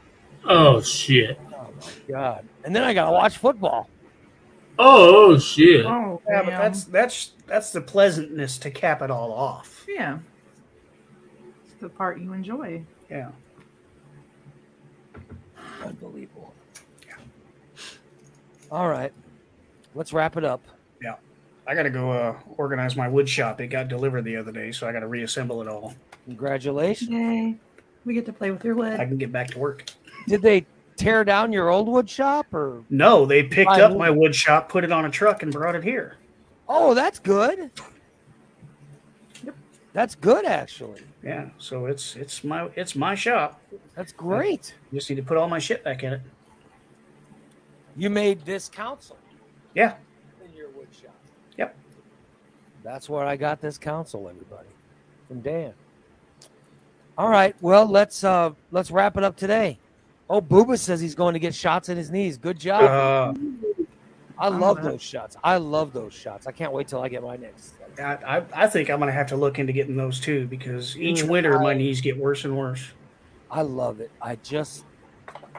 [0.46, 1.38] Oh shit.
[1.54, 2.48] Oh my god!
[2.64, 3.90] And then I got to watch football.
[4.78, 5.84] Oh, oh shit.
[5.84, 9.84] Oh, Yeah, but that's that's that's the pleasantness to cap it all off.
[9.86, 10.20] yeah.
[11.66, 12.84] It's the part you enjoy.
[13.10, 13.32] Yeah.
[15.84, 16.54] Unbelievable.
[17.06, 17.16] Yeah.
[18.70, 19.12] All right,
[19.94, 20.62] let's wrap it up.
[21.68, 23.60] I gotta go uh, organize my wood shop.
[23.60, 25.94] It got delivered the other day, so I gotta reassemble it all.
[26.24, 27.10] Congratulations.
[27.10, 27.56] Yay.
[28.06, 28.98] We get to play with your wood.
[28.98, 29.84] I can get back to work.
[30.26, 30.64] Did they
[30.96, 32.82] tear down your old wood shop or?
[32.88, 33.98] No, they picked Buy up wood.
[33.98, 36.16] my wood shop, put it on a truck, and brought it here.
[36.70, 37.70] Oh, that's good.
[39.44, 39.54] Yep.
[39.92, 41.02] That's good, actually.
[41.22, 43.60] Yeah, so it's it's my it's my shop.
[43.94, 44.74] That's great.
[44.94, 46.22] Just need to put all my shit back in it.
[47.96, 49.18] You made this council
[49.74, 49.96] Yeah,
[50.42, 51.14] in your wood shop.
[51.56, 51.74] Yep.
[52.88, 54.68] That's where I got this counsel, everybody,
[55.28, 55.74] from Dan.
[57.18, 59.78] All right, well let's uh let's wrap it up today.
[60.30, 62.38] Oh, Booba says he's going to get shots in his knees.
[62.38, 62.82] Good job.
[62.90, 63.34] uh,
[64.38, 65.36] I love those shots.
[65.44, 66.46] I love those shots.
[66.46, 67.74] I can't wait till I get my next.
[67.98, 71.24] I, I I think I'm gonna have to look into getting those too because each
[71.24, 72.90] Mm, winter my knees get worse and worse.
[73.50, 74.10] I love it.
[74.22, 74.86] I just,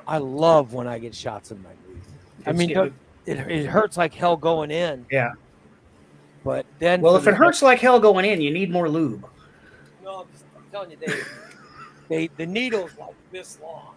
[0.08, 2.04] I love when I get shots in my knees.
[2.48, 2.94] I mean, getting-
[3.28, 5.34] it, it hurts like hell going in, yeah.
[6.50, 9.24] But then Well, if it hurts like hell going in, you need more lube.
[10.04, 11.14] no, I'm, just, I'm telling you, they,
[12.10, 13.94] they the needle's like this long,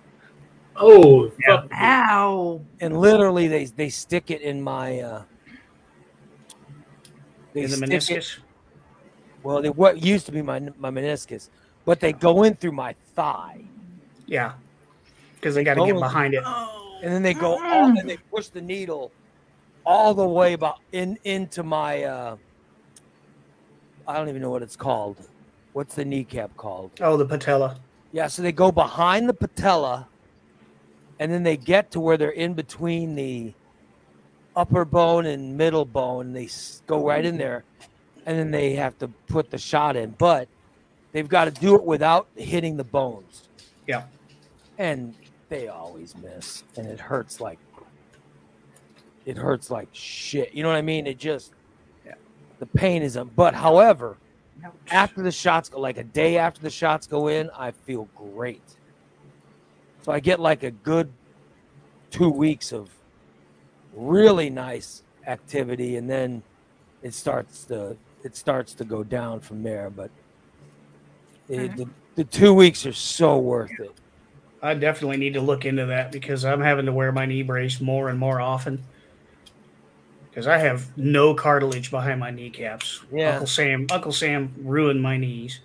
[0.77, 1.63] Oh, Yeah.
[1.73, 2.61] Ow.
[2.83, 5.01] and literally they they stick it in my.
[5.01, 5.23] uh
[7.55, 8.39] They In the stick it- meniscus.
[9.43, 11.49] well, they, what used to be my my meniscus,
[11.87, 13.65] but they go in through my thigh,
[14.27, 14.53] Yeah,
[15.37, 16.45] because they got to get behind it.
[17.03, 19.11] and then they go all, and they push the needle
[19.85, 22.05] all the way about in into my.
[22.05, 22.37] uh
[24.07, 25.17] I don't even know what it's called.
[25.73, 26.91] What's the kneecap called?
[27.01, 27.79] Oh, the patella.
[28.13, 30.09] Yeah, so they go behind the patella,
[31.19, 33.55] and then they get to where they're in between the
[34.57, 36.27] upper bone and middle bone.
[36.29, 36.49] And they
[36.87, 37.65] go right in there,
[38.27, 40.11] and then they have to put the shot in.
[40.19, 40.49] But
[41.13, 43.49] they've got to do it without hitting the bones.
[43.87, 44.05] Yeah.
[44.79, 45.15] and
[45.49, 47.59] they always miss, and it hurts like
[49.25, 50.53] it hurts like shit.
[50.55, 51.07] You know what I mean?
[51.07, 51.53] It just
[52.05, 52.15] Yeah.
[52.59, 53.35] the pain isn't.
[53.37, 54.17] But however,
[54.91, 58.63] after the shots go like a day after the shots go in i feel great
[60.03, 61.13] so i get like a good
[62.11, 62.89] two weeks of
[63.95, 66.43] really nice activity and then
[67.03, 70.11] it starts to it starts to go down from there but
[71.49, 71.75] it, Okay.
[71.75, 73.91] the, the two weeks are so worth it
[74.63, 77.81] I definitely need to look into that because I'm having to wear my knee brace
[77.81, 78.81] more and more often.
[80.33, 83.03] Because I have no cartilage behind my kneecaps.
[83.13, 83.33] Yeah.
[83.33, 85.61] Uncle Sam, Uncle Sam ruined my knees.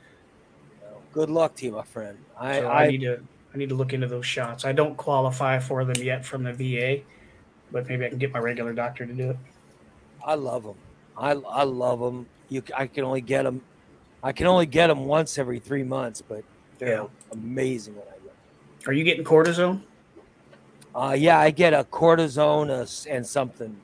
[1.14, 3.22] good luck to you my friend i, So I, I need to
[3.54, 4.66] I need to look into those shots.
[4.66, 7.04] I don't qualify for them yet from the VA,
[7.72, 9.38] but maybe I can get my regular doctor to do it.
[10.24, 10.76] I love them.
[11.18, 12.28] I I love them.
[12.50, 13.62] You, I can only get them.
[14.22, 16.44] I can only get them once every three months, but
[16.78, 17.08] they're Yeah.
[17.32, 18.32] amazing when I get.
[18.32, 18.90] 'em.
[18.90, 19.82] Are you getting cortisone?
[20.94, 23.78] Uh, yeah, I get a cortisone and something.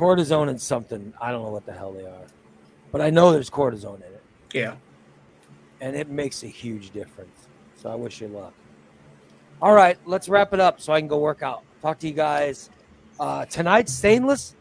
[0.00, 1.12] Cortisone and something.
[1.20, 2.26] I don't know what the hell they are,
[2.90, 4.22] but I know there's cortisone in it,
[4.54, 4.76] Yeah.
[5.82, 7.48] and it makes a huge difference.
[7.76, 8.54] So I wish you luck.
[9.60, 11.62] All right, let's wrap it up so I can go work out.
[11.82, 12.70] Talk to you guys
[13.18, 13.90] uh, tonight.
[13.90, 14.54] Stainless.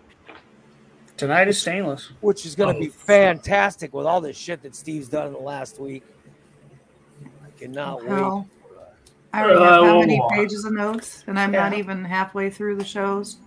[1.15, 2.11] Tonight is stainless.
[2.21, 5.33] which is going to Oh, be fantastic with all this shit that Steve's done in
[5.33, 6.03] the last week.
[7.45, 8.09] I cannot wait.
[8.09, 8.45] How?
[9.33, 12.75] I already have Uh, how many pages of notes, and I'm not even halfway through
[12.75, 13.37] the shows.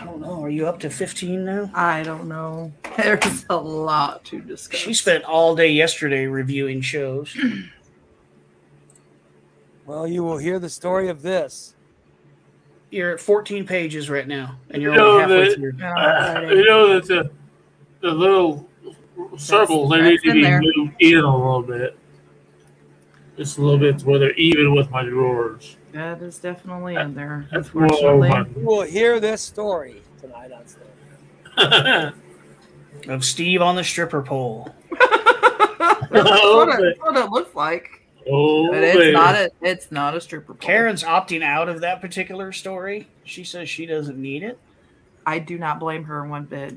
[0.00, 0.42] I don't know.
[0.42, 1.70] Are you up to 15 now?
[1.74, 2.72] I don't know.
[2.96, 4.80] There's a lot to discuss.
[4.80, 7.36] She spent all day yesterday reviewing shows.
[9.84, 11.74] Well, you will hear the story of this.
[12.90, 15.84] You're at 14 pages right now, and you're You know only halfway that- through.
[15.84, 16.56] Uh, Friday.
[16.56, 17.30] you know that the,
[18.00, 18.68] the little
[19.36, 20.60] circles they need to be there.
[20.76, 21.98] moved in a little bit.
[23.36, 25.76] Just a little bit to where they're even with my drawers.
[25.92, 27.46] That is definitely in there.
[27.52, 32.12] That's Unfortunately, whoa, You will hear this story tonight on Story.
[33.08, 34.72] Of Steve on the stripper pole.
[34.90, 36.84] that's Oh, what, man.
[36.84, 37.88] it, what it looks like.
[38.30, 39.12] oh, But it's man.
[39.14, 39.50] not a.
[39.60, 40.60] It's not a stripper pole.
[40.64, 43.08] Karen's opting out of that particular story.
[43.24, 44.56] She says she doesn't need it.
[45.26, 46.74] I do not blame her in one bit.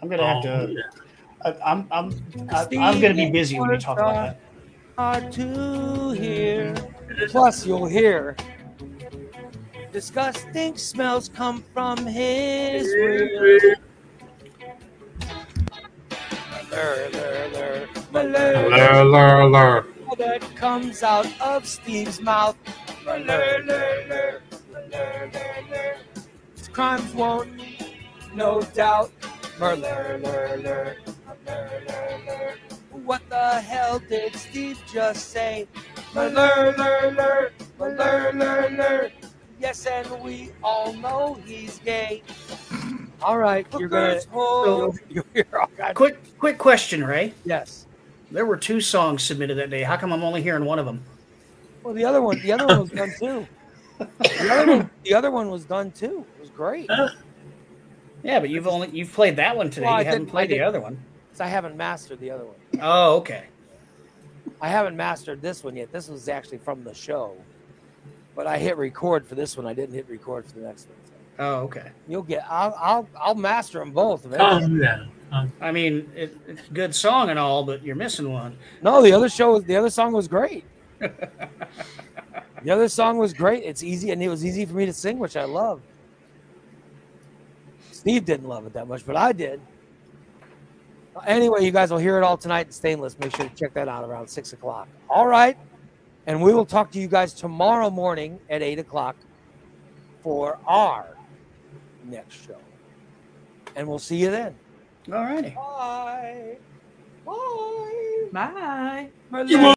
[0.00, 0.72] I'm gonna have Oh, to.
[0.72, 0.82] yeah.
[1.44, 4.40] I, I'm I'm I, I'm gonna be busy when we talk about that.
[4.98, 6.74] Hard to hear.
[7.30, 8.34] Plus, you'll hear
[9.92, 13.28] disgusting smells come from his room.
[16.72, 19.86] Lur, lur, lur, malur, Lur,
[20.18, 22.56] that comes out of Steve's mouth.
[23.06, 24.42] Lur, lur, lur,
[24.74, 25.30] lur,
[25.70, 25.96] lur.
[26.56, 27.48] His crimes won't,
[28.34, 29.12] no doubt.
[29.60, 30.96] Lur, lur, lur, lur,
[31.46, 32.77] lur, lur, lur.
[33.04, 35.66] What the hell did Steve just say?
[36.14, 39.10] Lur, lur, lur, lur, lur, lur, lur.
[39.60, 42.22] Yes, and we all know he's gay.
[43.22, 44.20] All right, you're gonna.
[44.20, 45.92] So- you're, you're all right.
[45.92, 47.34] Quick, quick question, Ray.
[47.44, 47.86] Yes.
[48.30, 49.82] There were two songs submitted that day.
[49.82, 51.02] How come I'm only hearing one of them?
[51.82, 53.46] Well, the other one, the other one was done too.
[54.20, 56.24] The other one, the other one was done too.
[56.36, 56.88] It was great.
[58.22, 59.86] Yeah, but you've only you've played that one today.
[59.86, 61.02] Well, I you haven't didn't- I played the other one.
[61.38, 62.56] 'Cause I haven't mastered the other one.
[62.82, 63.44] Oh, okay.
[64.60, 65.92] I haven't mastered this one yet.
[65.92, 67.36] This was actually from the show,
[68.34, 69.64] but I hit record for this one.
[69.64, 70.96] I didn't hit record for the next one.
[71.06, 71.92] So Oh, okay.
[72.08, 72.44] you'll get.
[72.50, 72.74] I'll.
[72.76, 73.08] I'll.
[73.16, 74.24] I'll master them both.
[74.26, 74.60] eventually.
[74.62, 75.10] Calm down.
[75.30, 78.58] Calm- I mean, it, it's a good song and all, but you're missing one.
[78.82, 79.60] No, the other show.
[79.60, 80.64] The other song was great.
[80.98, 81.10] the
[82.68, 83.62] other song was great.
[83.62, 85.80] It's easy, and it was easy for me to sing, which I love.
[87.92, 89.60] Steve didn't love it that much, but I did.
[91.26, 93.18] Anyway, you guys will hear it all tonight in Stainless.
[93.18, 94.88] Make sure to check that out around six o'clock.
[95.08, 95.56] All right,
[96.26, 99.16] and we will talk to you guys tomorrow morning at eight o'clock
[100.22, 101.16] for our
[102.04, 102.58] next show,
[103.76, 104.54] and we'll see you then.
[105.12, 105.50] All righty.
[105.50, 106.58] Bye.
[107.24, 108.28] Bye.
[108.32, 109.08] Bye.
[109.30, 109.44] My